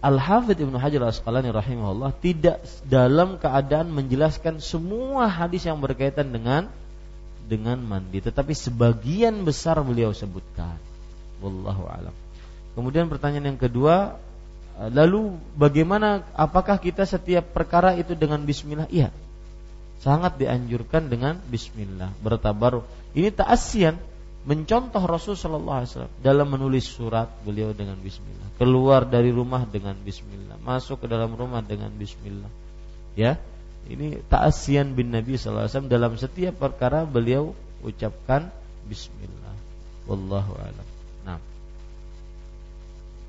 Al-Hafidh 0.00 0.64
Ibnu 0.64 0.80
Hajar 0.80 1.04
Al-Asqalani 1.04 1.52
rahimahullah 1.52 2.16
tidak 2.24 2.64
dalam 2.88 3.36
keadaan 3.36 3.92
menjelaskan 3.92 4.62
semua 4.62 5.28
hadis 5.28 5.68
yang 5.68 5.76
berkaitan 5.76 6.32
dengan 6.32 6.72
dengan 7.50 7.82
mandi 7.82 8.22
tetapi 8.22 8.54
sebagian 8.54 9.42
besar 9.42 9.82
beliau 9.82 10.14
sebutkan 10.14 10.78
wallahu 11.42 11.84
alam 11.90 12.14
kemudian 12.74 13.10
pertanyaan 13.10 13.54
yang 13.54 13.60
kedua 13.60 14.18
lalu 14.90 15.36
bagaimana 15.58 16.24
apakah 16.32 16.80
kita 16.80 17.04
setiap 17.04 17.52
perkara 17.52 17.92
itu 17.96 18.16
dengan 18.16 18.40
bismillah? 18.42 18.88
Iya. 18.88 19.12
Sangat 20.00 20.40
dianjurkan 20.40 21.12
dengan 21.12 21.36
bismillah 21.44 22.08
bertabaruk. 22.24 22.88
Ini 23.12 23.28
ta'asian 23.36 24.00
mencontoh 24.48 25.04
Rasul 25.04 25.36
Shallallahu 25.36 25.78
Alaihi 25.84 25.90
Wasallam 25.92 26.14
dalam 26.24 26.48
menulis 26.48 26.88
surat 26.88 27.28
beliau 27.44 27.76
dengan 27.76 28.00
Bismillah. 28.00 28.56
Keluar 28.56 29.04
dari 29.04 29.28
rumah 29.28 29.68
dengan 29.68 29.92
Bismillah 30.00 30.56
masuk 30.64 31.04
ke 31.04 31.06
dalam 31.08 31.36
rumah 31.36 31.60
dengan 31.60 31.92
Bismillah. 31.92 32.48
Ya 33.12 33.36
ini 33.88 34.20
ta'asian 34.28 34.96
bin 34.96 35.12
Nabi 35.12 35.36
SAW 35.36 35.68
dalam 35.88 36.16
setiap 36.16 36.56
perkara 36.56 37.04
beliau 37.04 37.52
ucapkan 37.84 38.48
Bismillah. 38.88 39.56
Wallahu 40.08 40.56
a'lam. 40.56 40.86
Nah, 41.22 41.38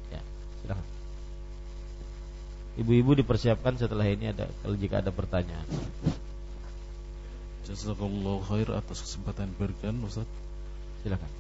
ya 0.09 0.22
silakan. 0.63 0.88
Ibu-ibu 2.80 3.19
dipersiapkan 3.19 3.76
setelah 3.76 4.07
ini 4.07 4.31
ada 4.31 4.48
kalau 4.64 4.76
jika 4.80 5.03
ada 5.03 5.11
pertanyaan. 5.11 5.68
Jazakallahu 7.68 8.41
khair 8.48 8.68
atas 8.72 9.03
kesempatan 9.03 9.52
berikan 9.60 9.95
Ustaz. 10.07 10.27
Silakan. 11.03 11.31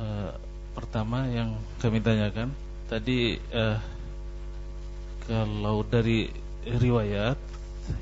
uh, 0.00 0.32
pertama 0.74 1.30
yang 1.30 1.54
kami 1.78 2.02
tanyakan 2.02 2.50
tadi 2.90 3.38
uh, 3.54 3.78
kalau 5.24 5.86
dari 5.86 6.28
riwayat 6.66 7.38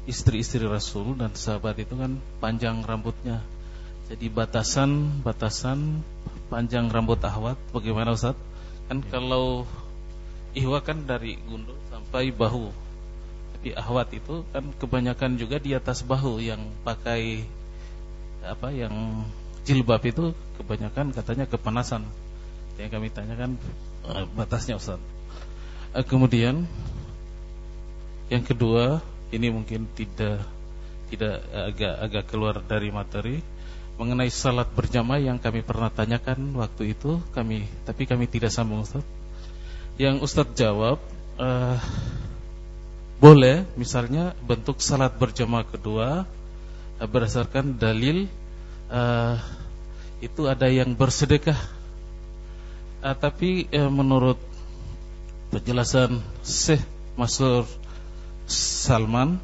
istri-istri 0.07 0.65
Rasul 0.66 1.19
dan 1.19 1.35
sahabat 1.35 1.79
itu 1.83 1.95
kan 1.99 2.19
panjang 2.39 2.83
rambutnya. 2.83 3.43
Jadi 4.11 4.29
batasan 4.31 5.23
batasan 5.23 6.03
panjang 6.51 6.91
rambut 6.91 7.19
ahwat 7.23 7.59
bagaimana 7.70 8.15
Ustaz? 8.15 8.37
Kan 8.91 9.03
ya. 9.03 9.09
kalau 9.19 9.66
ihwa 10.53 10.79
kan 10.85 11.05
dari 11.09 11.41
gundul 11.49 11.77
sampai 11.89 12.29
bahu. 12.33 12.69
Tapi 13.57 13.69
ahwat 13.79 14.09
itu 14.12 14.45
kan 14.53 14.65
kebanyakan 14.77 15.41
juga 15.41 15.57
di 15.57 15.73
atas 15.73 16.05
bahu 16.05 16.43
yang 16.43 16.61
pakai 16.85 17.47
apa 18.43 18.74
yang 18.74 19.23
jilbab 19.62 20.03
itu 20.03 20.35
kebanyakan 20.61 21.15
katanya 21.15 21.47
kepanasan. 21.49 22.05
Yang 22.77 22.91
kami 22.99 23.09
tanyakan 23.12 23.51
uh, 24.09 24.27
batasnya 24.35 24.77
Ustaz. 24.77 25.01
Uh, 25.93 26.05
kemudian 26.05 26.66
yang 28.29 28.45
kedua 28.45 29.05
ini 29.33 29.49
mungkin 29.53 29.89
tidak 29.93 30.45
tidak 31.12 31.45
agak 31.53 31.95
agak 32.01 32.24
keluar 32.33 32.57
dari 32.65 32.89
materi 32.89 33.45
mengenai 34.01 34.33
salat 34.33 34.73
berjamaah 34.73 35.20
yang 35.20 35.37
kami 35.37 35.61
pernah 35.61 35.93
tanyakan 35.93 36.57
waktu 36.57 36.97
itu 36.97 37.20
kami 37.37 37.69
tapi 37.85 38.09
kami 38.09 38.24
tidak 38.29 38.51
sambung 38.51 38.85
Ustaz. 38.85 39.05
Yang 40.01 40.16
Ustaz 40.24 40.48
jawab 40.56 40.98
uh, 41.36 41.77
boleh 43.23 43.69
misalnya 43.78 44.32
bentuk 44.43 44.81
salat 44.81 45.14
berjamaah 45.14 45.69
kedua 45.69 46.24
uh, 46.98 47.09
berdasarkan 47.09 47.77
dalil 47.77 48.27
uh, 48.89 49.36
itu 50.24 50.48
ada 50.48 50.70
yang 50.70 50.97
bersedekah. 50.97 51.59
Uh, 53.02 53.16
tapi 53.19 53.69
uh, 53.74 53.90
menurut 53.93 54.39
penjelasan 55.52 56.23
Syekh 56.40 56.81
Masur 57.19 57.69
Salman 58.48 59.36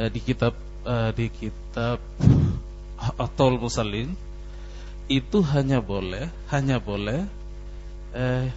uh, 0.00 0.08
di 0.08 0.20
kitab 0.24 0.56
uh, 0.88 1.12
di 1.12 1.28
kitab 1.28 2.00
Atol 3.18 3.58
Musallin 3.58 4.14
itu 5.10 5.42
hanya 5.42 5.82
boleh 5.82 6.30
hanya 6.48 6.78
boleh 6.78 7.26
eh, 8.14 8.48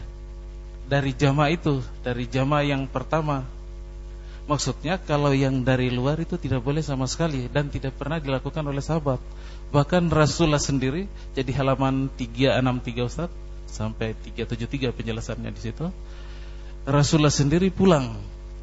dari 0.85 1.11
jamaah 1.17 1.49
itu 1.49 1.81
dari 2.05 2.29
jamaah 2.29 2.65
yang 2.65 2.85
pertama. 2.85 3.45
Maksudnya 4.45 5.01
kalau 5.01 5.33
yang 5.33 5.65
dari 5.65 5.89
luar 5.89 6.21
itu 6.21 6.37
tidak 6.37 6.61
boleh 6.61 6.85
sama 6.85 7.09
sekali 7.09 7.49
dan 7.49 7.73
tidak 7.73 7.97
pernah 7.97 8.21
dilakukan 8.21 8.61
oleh 8.61 8.77
sahabat. 8.77 9.17
Bahkan 9.73 10.13
Rasulullah 10.13 10.61
sendiri 10.61 11.09
jadi 11.33 11.49
halaman 11.57 12.13
363 12.13 13.09
Ustaz 13.09 13.33
sampai 13.65 14.13
373 14.13 14.93
penjelasannya 14.93 15.49
di 15.49 15.61
situ. 15.65 15.89
Rasulullah 16.85 17.33
sendiri 17.33 17.73
pulang 17.73 18.13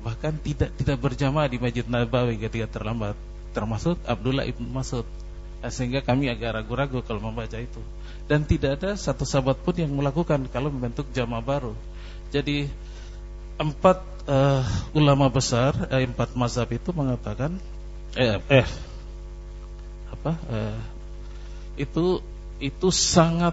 bahkan 0.07 0.35
tidak 0.39 0.71
tidak 0.79 0.99
berjamaah 1.03 1.51
di 1.51 1.59
Masjid 1.59 1.87
Nabawi 1.87 2.39
ketika 2.39 2.79
terlambat 2.79 3.19
termasuk 3.51 3.99
Abdullah 4.07 4.47
ibn 4.47 4.63
Mas'ud. 4.71 5.05
Eh, 5.63 5.71
sehingga 5.71 6.03
kami 6.03 6.31
agak 6.31 6.63
ragu-ragu 6.63 7.03
kalau 7.03 7.19
membaca 7.19 7.59
itu. 7.59 7.83
Dan 8.31 8.47
tidak 8.47 8.79
ada 8.79 8.95
satu 8.95 9.27
sahabat 9.27 9.59
pun 9.67 9.75
yang 9.75 9.91
melakukan 9.91 10.47
kalau 10.51 10.71
membentuk 10.71 11.11
jamaah 11.11 11.43
baru 11.43 11.75
jadi 12.33 12.67
empat 13.61 14.01
uh, 14.27 14.65
ulama 14.97 15.29
besar 15.29 15.77
eh, 15.93 16.09
empat 16.09 16.33
mazhab 16.35 16.67
itu 16.73 16.91
mengatakan 16.97 17.61
eh, 18.17 18.41
eh 18.49 18.69
apa 20.11 20.33
eh, 20.49 20.81
itu 21.77 22.25
itu 22.59 22.89
sangat 22.89 23.53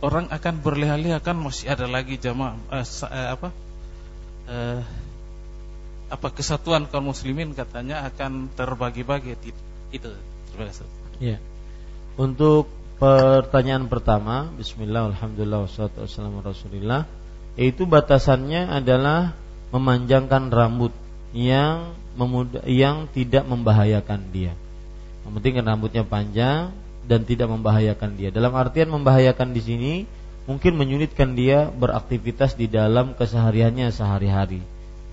orang 0.00 0.30
akan 0.30 0.54
berleha-leha 0.62 1.20
kan 1.20 1.36
masih 1.36 1.74
ada 1.74 1.90
lagi 1.90 2.16
jamaah 2.16 2.56
eh, 2.72 2.86
eh, 2.86 3.28
apa 3.34 3.48
eh, 4.46 4.80
apa 6.10 6.28
kesatuan 6.30 6.86
kaum 6.90 7.10
muslimin 7.10 7.54
katanya 7.54 8.06
akan 8.06 8.50
terbagi-bagi 8.54 9.34
itu 9.90 10.10
terima 10.54 10.70
kasih 10.70 11.00
Ya. 11.20 11.36
Untuk 12.16 12.72
pertanyaan 12.96 13.92
pertama, 13.92 14.48
bismillah 14.56 15.12
alhamdulillah 15.12 15.68
wassalatu 15.68 16.08
wassalamu 16.08 16.40
rasulillah, 16.40 17.04
yaitu 17.54 17.86
batasannya 17.86 18.70
adalah 18.70 19.34
memanjangkan 19.70 20.50
rambut 20.50 20.94
yang 21.30 21.94
memuda, 22.18 22.62
yang 22.66 23.06
tidak 23.10 23.46
membahayakan 23.46 24.30
dia. 24.34 24.52
Yang 25.26 25.32
penting 25.38 25.52
kan 25.62 25.66
rambutnya 25.70 26.04
panjang 26.06 26.60
dan 27.06 27.20
tidak 27.22 27.48
membahayakan 27.50 28.18
dia. 28.18 28.30
Dalam 28.34 28.54
artian 28.54 28.90
membahayakan 28.90 29.54
di 29.54 29.62
sini 29.62 29.92
mungkin 30.50 30.74
menyulitkan 30.74 31.38
dia 31.38 31.70
beraktivitas 31.70 32.58
di 32.58 32.66
dalam 32.66 33.14
kesehariannya 33.14 33.94
sehari-hari 33.94 34.62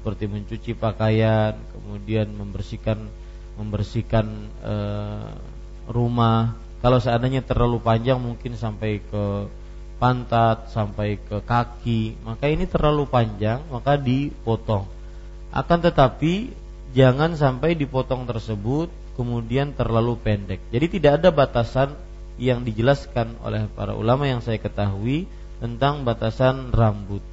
seperti 0.07 0.31
mencuci 0.31 0.71
pakaian, 0.79 1.51
kemudian 1.75 2.31
membersihkan 2.31 3.11
membersihkan 3.59 4.25
eh, 4.63 5.29
rumah. 5.91 6.55
Kalau 6.79 7.01
seandainya 7.03 7.43
terlalu 7.43 7.81
panjang 7.83 8.15
mungkin 8.15 8.55
sampai 8.55 9.03
ke 9.03 9.51
pantat, 9.97 10.69
sampai 10.69 11.17
ke 11.17 11.41
kaki, 11.41 12.21
maka 12.21 12.45
ini 12.49 12.69
terlalu 12.69 13.09
panjang, 13.09 13.65
maka 13.69 13.97
dipotong. 13.97 14.85
Akan 15.49 15.81
tetapi 15.81 16.53
jangan 16.93 17.33
sampai 17.33 17.73
dipotong 17.73 18.29
tersebut 18.29 18.89
kemudian 19.17 19.73
terlalu 19.73 20.15
pendek. 20.21 20.61
Jadi 20.69 21.01
tidak 21.01 21.21
ada 21.21 21.29
batasan 21.33 21.97
yang 22.37 22.61
dijelaskan 22.61 23.41
oleh 23.41 23.65
para 23.73 23.97
ulama 23.97 24.29
yang 24.29 24.45
saya 24.45 24.61
ketahui 24.61 25.25
tentang 25.57 26.05
batasan 26.05 26.69
rambut. 26.69 27.25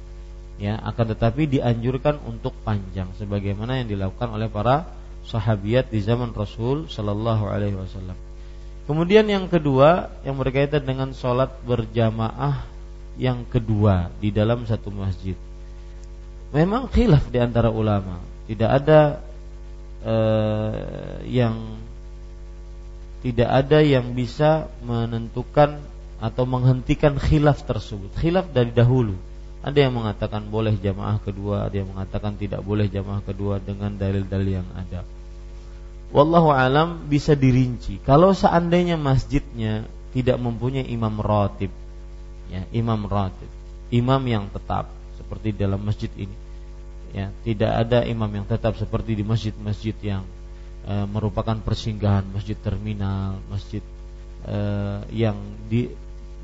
Ya, 0.57 0.81
akan 0.81 1.13
tetapi 1.13 1.45
dianjurkan 1.51 2.17
untuk 2.25 2.57
panjang 2.65 3.11
sebagaimana 3.19 3.83
yang 3.83 3.91
dilakukan 3.91 4.33
oleh 4.33 4.49
para 4.49 4.87
sahabiat 5.27 5.93
di 5.93 5.99
zaman 6.01 6.31
Rasul 6.31 6.89
Shallallahu 6.89 7.45
alaihi 7.45 7.77
wasallam. 7.77 8.17
Kemudian 8.85 9.25
yang 9.25 9.49
kedua 9.49 10.13
yang 10.21 10.37
berkaitan 10.37 10.85
dengan 10.85 11.09
sholat 11.09 11.49
berjamaah 11.65 12.69
yang 13.17 13.41
kedua 13.49 14.13
di 14.21 14.29
dalam 14.29 14.61
satu 14.69 14.93
masjid. 14.93 15.33
Memang 16.53 16.85
khilaf 16.93 17.25
di 17.33 17.41
antara 17.41 17.73
ulama, 17.73 18.21
tidak 18.45 18.69
ada 18.69 18.99
eh, 20.05 21.17
yang 21.33 21.81
tidak 23.25 23.49
ada 23.49 23.81
yang 23.81 24.13
bisa 24.13 24.69
menentukan 24.85 25.81
atau 26.21 26.45
menghentikan 26.45 27.17
khilaf 27.17 27.65
tersebut. 27.65 28.13
Khilaf 28.21 28.53
dari 28.53 28.69
dahulu. 28.69 29.17
Ada 29.65 29.89
yang 29.89 29.97
mengatakan 29.97 30.45
boleh 30.45 30.77
jamaah 30.77 31.17
kedua, 31.25 31.65
ada 31.65 31.73
yang 31.73 31.89
mengatakan 31.89 32.37
tidak 32.37 32.61
boleh 32.61 32.85
jamaah 32.85 33.25
kedua 33.25 33.57
dengan 33.57 33.97
dalil-dalil 33.97 34.61
yang 34.61 34.69
ada 34.77 35.01
wallahu 36.15 36.55
alam 36.55 37.11
bisa 37.11 37.35
dirinci. 37.35 37.99
Kalau 38.07 38.31
seandainya 38.31 38.95
masjidnya 38.95 39.83
tidak 40.15 40.39
mempunyai 40.39 40.87
imam 40.87 41.19
ratib, 41.19 41.75
ya, 42.47 42.63
imam 42.71 43.03
ratib, 43.03 43.51
imam 43.91 44.23
yang 44.23 44.47
tetap 44.47 44.87
seperti 45.19 45.51
dalam 45.51 45.83
masjid 45.83 46.07
ini. 46.15 46.31
Ya, 47.11 47.35
tidak 47.43 47.71
ada 47.83 48.07
imam 48.07 48.31
yang 48.31 48.47
tetap 48.47 48.79
seperti 48.79 49.15
di 49.15 49.23
masjid-masjid 49.23 49.95
yang 50.03 50.23
e, 50.83 50.93
merupakan 51.07 51.55
persinggahan 51.63 52.27
masjid 52.27 52.59
terminal, 52.59 53.39
masjid 53.47 53.79
e, 54.43 54.57
yang 55.15 55.39
di 55.71 55.87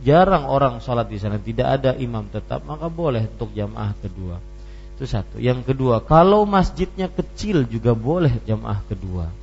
jarang 0.04 0.48
orang 0.48 0.80
sholat 0.80 1.12
di 1.12 1.20
sana, 1.20 1.40
tidak 1.40 1.80
ada 1.80 1.92
imam 2.00 2.24
tetap, 2.32 2.64
maka 2.64 2.88
boleh 2.88 3.28
untuk 3.36 3.52
jamaah 3.52 3.92
kedua. 4.00 4.40
Itu 4.96 5.04
satu. 5.04 5.44
Yang 5.44 5.76
kedua, 5.76 6.08
kalau 6.08 6.48
masjidnya 6.48 7.12
kecil 7.12 7.68
juga 7.68 7.92
boleh 7.92 8.32
jamaah 8.48 8.80
kedua 8.88 9.41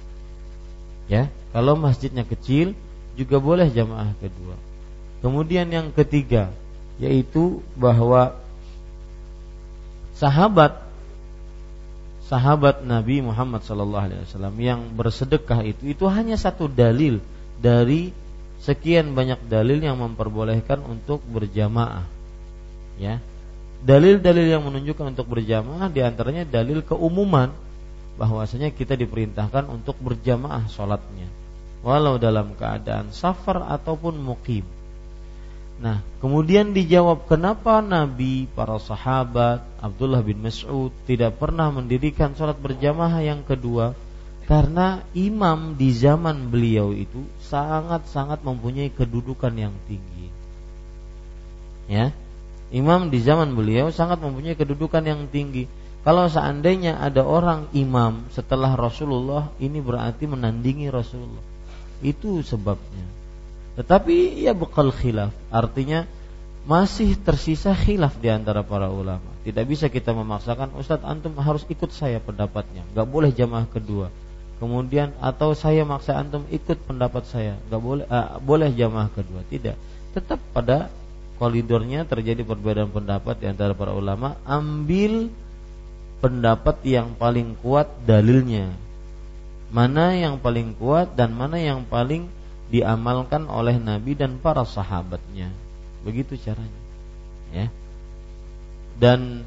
Ya, 1.09 1.33
kalau 1.57 1.75
masjidnya 1.75 2.23
kecil 2.29 2.77
juga 3.17 3.41
boleh 3.41 3.73
jamaah 3.73 4.13
kedua. 4.21 4.55
Kemudian 5.25 5.67
yang 5.73 5.91
ketiga 5.91 6.53
yaitu 6.99 7.63
bahwa 7.79 8.35
sahabat 10.19 10.83
sahabat 12.27 12.83
Nabi 12.85 13.23
Muhammad 13.23 13.63
sallallahu 13.65 14.05
alaihi 14.11 14.23
wasallam 14.27 14.55
yang 14.59 14.81
bersedekah 14.93 15.65
itu 15.65 15.95
itu 15.95 16.05
hanya 16.11 16.37
satu 16.37 16.69
dalil 16.69 17.23
dari 17.63 18.13
sekian 18.61 19.15
banyak 19.15 19.47
dalil 19.47 19.79
yang 19.81 19.97
memperbolehkan 19.97 20.83
untuk 20.85 21.23
berjamaah. 21.25 22.05
Ya. 22.99 23.23
Dalil-dalil 23.79 24.51
yang 24.51 24.67
menunjukkan 24.67 25.15
untuk 25.15 25.31
berjamaah 25.31 25.87
di 25.87 26.03
antaranya 26.03 26.43
dalil 26.43 26.83
keumuman 26.83 27.55
bahwasanya 28.19 28.75
kita 28.75 28.99
diperintahkan 28.99 29.71
untuk 29.71 29.95
berjamaah 30.03 30.67
sholatnya 30.67 31.31
walau 31.83 32.19
dalam 32.19 32.55
keadaan 32.59 33.15
safar 33.15 33.63
ataupun 33.63 34.19
mukim. 34.19 34.67
Nah, 35.79 36.03
kemudian 36.19 36.75
dijawab 36.75 37.31
kenapa 37.31 37.79
Nabi, 37.79 38.51
para 38.51 38.83
sahabat, 38.83 39.63
Abdullah 39.79 40.27
bin 40.27 40.43
Mas'ud 40.43 40.91
tidak 41.07 41.39
pernah 41.39 41.71
mendirikan 41.71 42.35
sholat 42.35 42.59
berjamaah 42.59 43.23
yang 43.23 43.47
kedua 43.47 43.95
karena 44.49 45.07
imam 45.15 45.79
di 45.79 45.95
zaman 45.95 46.51
beliau 46.51 46.91
itu 46.91 47.23
sangat-sangat 47.47 48.43
mempunyai 48.43 48.91
kedudukan 48.91 49.55
yang 49.55 49.75
tinggi. 49.87 50.27
Ya. 51.87 52.11
Imam 52.69 53.09
di 53.09 53.23
zaman 53.23 53.55
beliau 53.55 53.89
sangat 53.95 54.21
mempunyai 54.21 54.59
kedudukan 54.59 55.01
yang 55.01 55.31
tinggi. 55.31 55.71
Kalau 56.09 56.25
seandainya 56.25 57.05
ada 57.05 57.21
orang 57.21 57.69
imam 57.77 58.33
setelah 58.33 58.73
Rasulullah, 58.81 59.53
ini 59.61 59.77
berarti 59.77 60.25
menandingi 60.25 60.89
Rasulullah. 60.89 61.45
Itu 62.01 62.41
sebabnya. 62.41 63.05
Tetapi 63.77 64.41
ya 64.41 64.57
bekal 64.57 64.89
khilaf, 64.89 65.37
artinya 65.53 66.09
masih 66.65 67.13
tersisa 67.21 67.77
khilaf 67.77 68.17
di 68.25 68.33
antara 68.33 68.65
para 68.65 68.89
ulama. 68.89 69.37
Tidak 69.45 69.61
bisa 69.69 69.93
kita 69.93 70.17
memaksakan 70.17 70.81
Ustadz 70.81 71.05
antum 71.05 71.37
harus 71.45 71.69
ikut 71.69 71.93
saya 71.93 72.25
pendapatnya, 72.25 72.89
nggak 72.97 73.05
boleh 73.05 73.29
jamaah 73.29 73.69
kedua. 73.69 74.09
Kemudian 74.65 75.13
atau 75.21 75.53
saya 75.53 75.85
maksa 75.85 76.17
antum 76.17 76.49
ikut 76.49 76.89
pendapat 76.89 77.29
saya, 77.29 77.61
nggak 77.69 77.83
boleh 77.85 78.09
uh, 78.09 78.41
boleh 78.41 78.73
jamaah 78.73 79.13
kedua. 79.13 79.45
Tidak, 79.45 79.77
tetap 80.17 80.41
pada 80.57 80.89
koridornya 81.37 82.09
terjadi 82.09 82.49
perbedaan 82.49 82.89
pendapat 82.89 83.45
di 83.45 83.53
antara 83.53 83.77
para 83.77 83.93
ulama. 83.93 84.41
Ambil 84.49 85.29
pendapat 86.19 86.83
yang 86.83 87.15
paling 87.15 87.55
kuat 87.59 87.87
dalilnya. 88.05 88.75
Mana 89.69 90.17
yang 90.17 90.41
paling 90.41 90.73
kuat 90.77 91.13
dan 91.15 91.37
mana 91.37 91.61
yang 91.61 91.85
paling 91.85 92.27
diamalkan 92.73 93.49
oleh 93.49 93.77
Nabi 93.77 94.17
dan 94.17 94.41
para 94.41 94.65
sahabatnya. 94.65 95.53
Begitu 96.05 96.37
caranya. 96.41 96.83
Ya. 97.53 97.67
Dan 98.99 99.45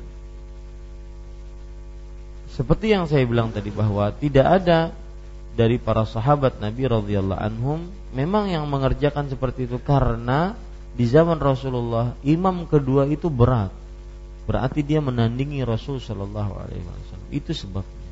seperti 2.51 2.91
yang 2.91 3.07
saya 3.07 3.23
bilang 3.23 3.51
tadi 3.55 3.71
bahwa 3.71 4.11
tidak 4.15 4.47
ada 4.61 4.91
dari 5.55 5.75
para 5.75 6.07
sahabat 6.07 6.63
Nabi 6.63 6.87
radhiyallahu 6.87 7.41
anhum 7.41 7.91
memang 8.15 8.47
yang 8.47 8.63
mengerjakan 8.67 9.27
seperti 9.27 9.67
itu 9.67 9.79
karena 9.83 10.55
di 10.95 11.07
zaman 11.07 11.39
Rasulullah 11.39 12.15
imam 12.23 12.67
kedua 12.67 13.07
itu 13.07 13.27
berat. 13.31 13.71
Berarti 14.49 14.81
dia 14.81 14.99
menandingi 14.99 15.61
Rasul 15.61 16.01
sallallahu 16.01 16.53
alaihi 16.57 16.81
wasallam. 16.81 17.29
Itu 17.29 17.51
sebabnya. 17.53 18.09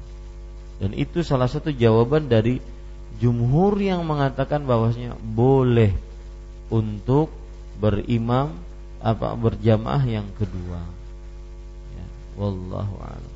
Dan 0.79 0.95
itu 0.95 1.25
salah 1.25 1.49
satu 1.51 1.73
jawaban 1.73 2.31
dari 2.31 2.63
jumhur 3.19 3.75
yang 3.81 4.07
mengatakan 4.07 4.63
bahwasanya 4.63 5.17
boleh 5.19 5.91
untuk 6.71 7.27
berimam 7.81 8.55
apa 9.03 9.35
berjamaah 9.35 10.03
yang 10.07 10.27
kedua. 10.39 10.79
Ya, 11.95 12.05
wallahu 12.39 12.95
a'lam. 13.03 13.35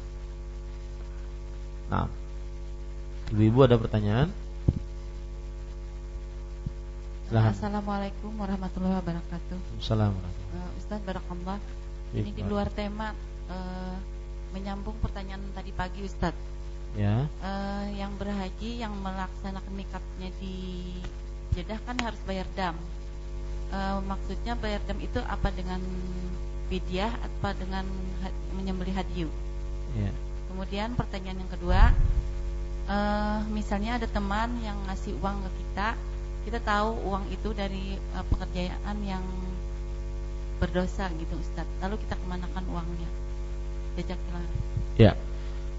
Nah, 1.91 2.07
ibu-ibu 3.32 3.60
ada 3.68 3.76
pertanyaan? 3.76 4.30
Silahkan. 7.28 7.56
Assalamualaikum 7.56 8.32
warahmatullahi 8.40 8.95
wabarakatuh. 9.03 9.57
Assalamualaikum. 9.82 10.45
Uh, 10.53 10.70
Ustaz 10.80 10.99
barakallah. 11.02 11.57
Ini 12.14 12.31
di 12.34 12.44
luar 12.45 12.69
tema 12.69 13.10
uh, 13.49 13.95
menyambung 14.53 14.94
pertanyaan 15.02 15.41
tadi 15.57 15.73
pagi 15.73 16.06
Ustaz. 16.06 16.38
Ya. 16.94 17.26
Uh, 17.41 17.90
yang 17.98 18.14
berhaji 18.22 18.85
yang 18.85 18.94
melaksanakan 19.02 19.73
mikatnya 19.73 20.30
di 20.38 20.94
Jeddah 21.57 21.81
kan 21.85 21.98
harus 22.02 22.22
bayar 22.26 22.45
dam 22.53 22.77
uh, 23.73 23.99
maksudnya 24.06 24.53
bayar 24.57 24.81
dam 24.85 25.02
itu 25.02 25.19
apa 25.26 25.49
dengan 25.49 25.81
fidyah 26.69 27.11
apa 27.11 27.57
dengan 27.57 27.85
menyembelih 28.53 28.94
hadiu? 28.94 29.30
Ya. 29.98 30.14
Kemudian 30.49 30.94
pertanyaan 30.94 31.41
yang 31.44 31.52
kedua, 31.52 31.81
uh, 32.88 33.41
misalnya 33.49 33.98
ada 34.02 34.07
teman 34.07 34.53
yang 34.61 34.77
ngasih 34.90 35.18
uang 35.22 35.41
ke 35.44 35.49
kita, 35.60 35.88
kita 36.49 36.60
tahu 36.61 36.98
uang 37.10 37.26
itu 37.34 37.49
dari 37.53 37.98
uh, 38.14 38.26
pekerjaan 38.30 38.98
yang 39.02 39.26
berdosa 40.64 41.11
gitu 41.19 41.35
Ustaz. 41.35 41.68
Lalu 41.84 41.99
kita 42.07 42.15
kemanakan 42.23 42.64
uangnya? 42.72 43.10
Jazakallah. 43.99 44.52
Ya. 44.95 45.14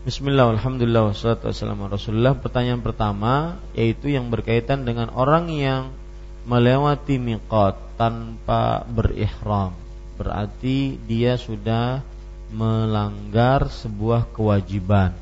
Bismillah, 0.04 0.52
Alhamdulillah, 0.52 1.08
wassalatu 1.08 1.48
wassalamu 1.48 1.88
Rasulullah 1.88 2.36
Pertanyaan 2.36 2.84
pertama 2.84 3.56
Yaitu 3.72 4.12
yang 4.12 4.28
berkaitan 4.28 4.84
dengan 4.84 5.08
orang 5.16 5.48
yang 5.48 5.96
melewati 6.44 7.16
miqat 7.16 7.80
tanpa 7.96 8.84
berihram 8.84 9.72
berarti 10.20 11.00
dia 11.08 11.40
sudah 11.40 12.04
melanggar 12.52 13.66
sebuah 13.72 14.30
kewajiban 14.30 15.16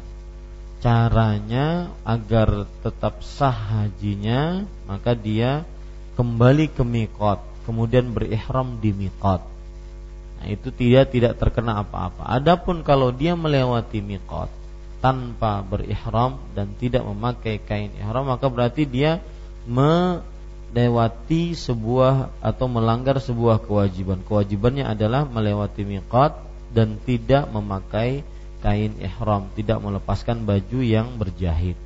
caranya 0.83 1.95
agar 2.03 2.67
tetap 2.83 3.23
sah 3.23 3.55
hajinya 3.55 4.67
maka 4.91 5.15
dia 5.15 5.63
kembali 6.19 6.75
ke 6.75 6.83
miqat 6.83 7.39
kemudian 7.65 8.11
berihram 8.11 8.83
di 8.83 8.91
miqat 8.91 9.52
itu 10.49 10.75
tidak 10.75 11.15
tidak 11.15 11.39
terkena 11.39 11.83
apa-apa 11.83 12.27
adapun 12.27 12.83
kalau 12.83 13.11
dia 13.15 13.39
melewati 13.39 14.03
miqat 14.03 14.51
tanpa 15.03 15.63
berihram 15.67 16.39
dan 16.55 16.75
tidak 16.79 17.03
memakai 17.03 17.59
kain 17.63 17.91
ihram 17.99 18.31
maka 18.31 18.47
berarti 18.47 18.87
dia 18.87 19.19
me 19.67 20.23
melewati 20.73 21.53
sebuah 21.53 22.41
atau 22.41 22.65
melanggar 22.65 23.21
sebuah 23.21 23.61
kewajiban. 23.61 24.25
Kewajibannya 24.25 24.89
adalah 24.89 25.29
melewati 25.29 25.85
miqat 25.85 26.33
dan 26.73 26.97
tidak 27.05 27.45
memakai 27.53 28.25
kain 28.65 28.97
ihram, 28.97 29.53
tidak 29.53 29.85
melepaskan 29.85 30.49
baju 30.49 30.81
yang 30.81 31.21
berjahit. 31.21 31.77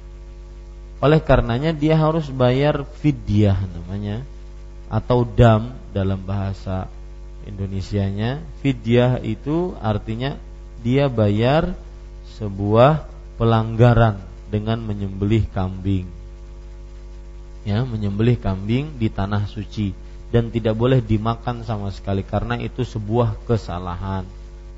Oleh 1.02 1.18
karenanya 1.18 1.74
dia 1.74 1.98
harus 1.98 2.30
bayar 2.30 2.86
fidyah 3.02 3.58
namanya 3.74 4.22
atau 4.86 5.26
dam 5.26 5.74
dalam 5.90 6.22
bahasa 6.22 6.86
Indonesianya. 7.46 8.42
Fidyah 8.60 9.22
itu 9.22 9.72
artinya 9.78 10.36
dia 10.82 11.06
bayar 11.06 11.72
sebuah 12.36 13.06
pelanggaran 13.40 14.18
dengan 14.50 14.82
menyembelih 14.82 15.48
kambing 15.50 16.16
ya 17.66 17.82
menyembelih 17.82 18.38
kambing 18.38 18.94
di 18.94 19.10
tanah 19.10 19.50
suci 19.50 19.90
dan 20.30 20.54
tidak 20.54 20.78
boleh 20.78 21.02
dimakan 21.02 21.66
sama 21.66 21.90
sekali 21.90 22.22
karena 22.22 22.54
itu 22.62 22.86
sebuah 22.86 23.34
kesalahan, 23.50 24.22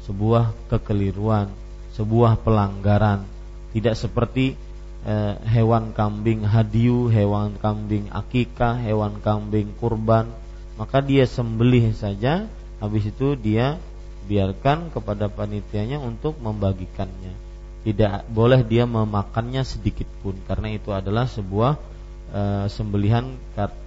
sebuah 0.08 0.56
kekeliruan, 0.72 1.52
sebuah 1.92 2.40
pelanggaran. 2.40 3.28
Tidak 3.76 3.92
seperti 3.92 4.56
eh, 5.04 5.34
hewan 5.52 5.92
kambing 5.92 6.48
hadiu, 6.48 7.12
hewan 7.12 7.60
kambing 7.60 8.08
akikah, 8.08 8.80
hewan 8.80 9.20
kambing 9.20 9.76
kurban, 9.76 10.32
maka 10.80 11.04
dia 11.04 11.28
sembelih 11.28 11.92
saja 11.92 12.48
habis 12.78 13.10
itu 13.10 13.34
dia 13.34 13.78
biarkan 14.28 14.92
kepada 14.92 15.26
panitianya 15.32 15.98
untuk 15.98 16.36
membagikannya. 16.38 17.34
Tidak 17.82 18.28
boleh 18.28 18.60
dia 18.66 18.84
memakannya 18.84 19.64
sedikit 19.64 20.06
pun 20.20 20.36
karena 20.44 20.74
itu 20.76 20.92
adalah 20.92 21.24
sebuah 21.24 21.80
e, 22.28 22.42
sembelihan 22.68 23.38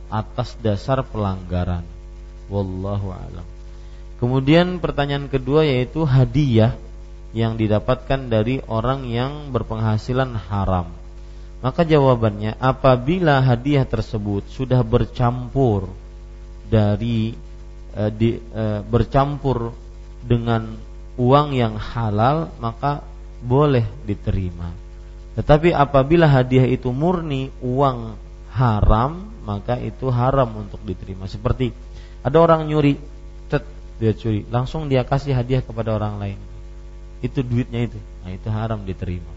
atas 0.09 0.57
dasar 0.59 1.05
pelanggaran. 1.05 1.85
Wallahu 2.49 3.13
alam. 3.13 3.45
Kemudian 4.18 4.81
pertanyaan 4.81 5.30
kedua 5.30 5.65
yaitu 5.65 6.05
hadiah 6.05 6.76
yang 7.31 7.55
didapatkan 7.55 8.27
dari 8.27 8.59
orang 8.68 9.07
yang 9.07 9.53
berpenghasilan 9.55 10.35
haram. 10.35 10.91
Maka 11.61 11.85
jawabannya 11.85 12.57
apabila 12.57 13.39
hadiah 13.45 13.85
tersebut 13.85 14.49
sudah 14.49 14.81
bercampur 14.81 15.93
dari 16.68 17.38
e, 17.95 18.01
di, 18.11 18.30
e, 18.38 18.63
bercampur 18.85 19.76
dengan 20.22 20.76
uang 21.19 21.47
yang 21.55 21.76
halal 21.76 22.53
maka 22.61 23.03
boleh 23.41 23.84
diterima. 24.05 24.72
Tetapi 25.35 25.72
apabila 25.72 26.27
hadiah 26.27 26.68
itu 26.68 26.91
murni 26.91 27.49
uang 27.63 28.15
haram 28.51 29.31
maka 29.41 29.80
itu 29.80 30.11
haram 30.11 30.47
untuk 30.59 30.84
diterima. 30.84 31.26
Seperti 31.26 31.72
ada 32.22 32.38
orang 32.38 32.68
nyuri 32.69 32.99
tet 33.49 33.65
dia 33.97 34.13
curi 34.13 34.45
langsung 34.51 34.91
dia 34.91 35.01
kasih 35.07 35.34
hadiah 35.34 35.63
kepada 35.63 35.95
orang 35.95 36.19
lain. 36.22 36.39
Itu 37.23 37.41
duitnya 37.41 37.89
itu. 37.89 37.99
Nah 38.26 38.31
itu 38.34 38.47
haram 38.51 38.84
diterima. 38.85 39.31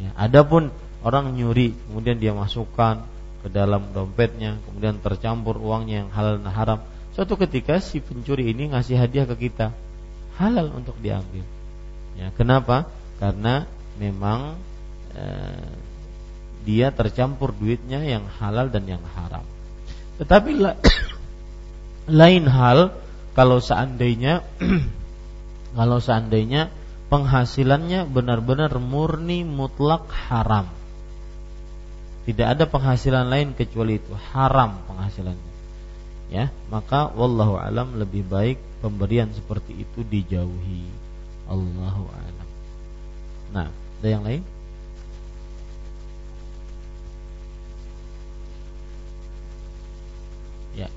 Ya 0.00 0.10
adapun 0.18 0.72
orang 1.04 1.34
nyuri 1.34 1.76
kemudian 1.88 2.18
dia 2.18 2.32
masukkan 2.32 3.04
ke 3.42 3.50
dalam 3.50 3.90
dompetnya 3.90 4.62
kemudian 4.70 5.02
tercampur 5.02 5.58
uangnya 5.58 6.06
yang 6.06 6.10
halal 6.14 6.38
dan 6.38 6.54
haram 6.54 6.78
suatu 7.12 7.36
ketika 7.36 7.78
si 7.78 8.00
pencuri 8.00 8.52
ini 8.52 8.72
ngasih 8.72 8.96
hadiah 8.96 9.28
ke 9.28 9.48
kita 9.48 9.72
halal 10.40 10.72
untuk 10.72 10.96
diambil 11.00 11.44
ya 12.16 12.32
kenapa 12.36 12.88
karena 13.20 13.68
memang 14.00 14.56
eh, 15.12 15.72
dia 16.62 16.94
tercampur 16.94 17.50
duitnya 17.50 18.02
yang 18.02 18.24
halal 18.38 18.70
dan 18.70 18.86
yang 18.86 19.02
haram. 19.18 19.42
Tetapi 20.22 20.50
la, 20.62 20.78
lain 22.22 22.46
hal 22.46 22.94
kalau 23.34 23.58
seandainya 23.58 24.46
kalau 25.78 25.98
seandainya 25.98 26.70
penghasilannya 27.10 28.06
benar-benar 28.08 28.78
murni 28.78 29.42
mutlak 29.42 30.06
haram. 30.30 30.70
Tidak 32.22 32.46
ada 32.46 32.70
penghasilan 32.70 33.26
lain 33.26 33.58
kecuali 33.58 33.98
itu 33.98 34.14
haram 34.30 34.78
penghasilannya. 34.86 35.51
Ya, 36.32 36.48
maka 36.72 37.12
wallahu 37.12 37.60
alam 37.60 38.00
lebih 38.00 38.24
baik 38.24 38.56
pemberian 38.80 39.28
seperti 39.36 39.84
itu 39.84 40.00
dijauhi. 40.00 40.88
Allahu 41.44 42.08
a'lam. 42.08 42.48
Nah, 43.52 43.68
ada 44.00 44.08
yang 44.08 44.24
lain? 44.24 44.40
Ya. 50.72 50.88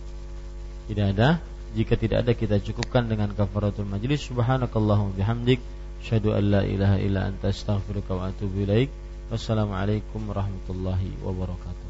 Tidak 0.88 1.08
ada. 1.12 1.44
Jika 1.76 2.00
tidak 2.00 2.24
ada 2.24 2.32
kita 2.32 2.64
cukupkan 2.64 3.12
dengan 3.12 3.36
kafaratul 3.36 3.84
majlis. 3.84 4.24
Subhanakallahumma 4.32 5.20
bihamdik, 5.20 5.60
syahadu 6.00 6.32
an 6.32 6.44
la 6.48 6.62
ilaha 6.64 6.96
illa 7.04 7.28
anta 7.28 7.52
astaghfiruka 7.52 8.16
wa 8.16 8.32
atubu 8.32 8.64
ilaik. 8.64 8.88
Wassalamualaikum 9.28 10.32
warahmatullahi 10.32 11.20
wabarakatuh. 11.20 11.85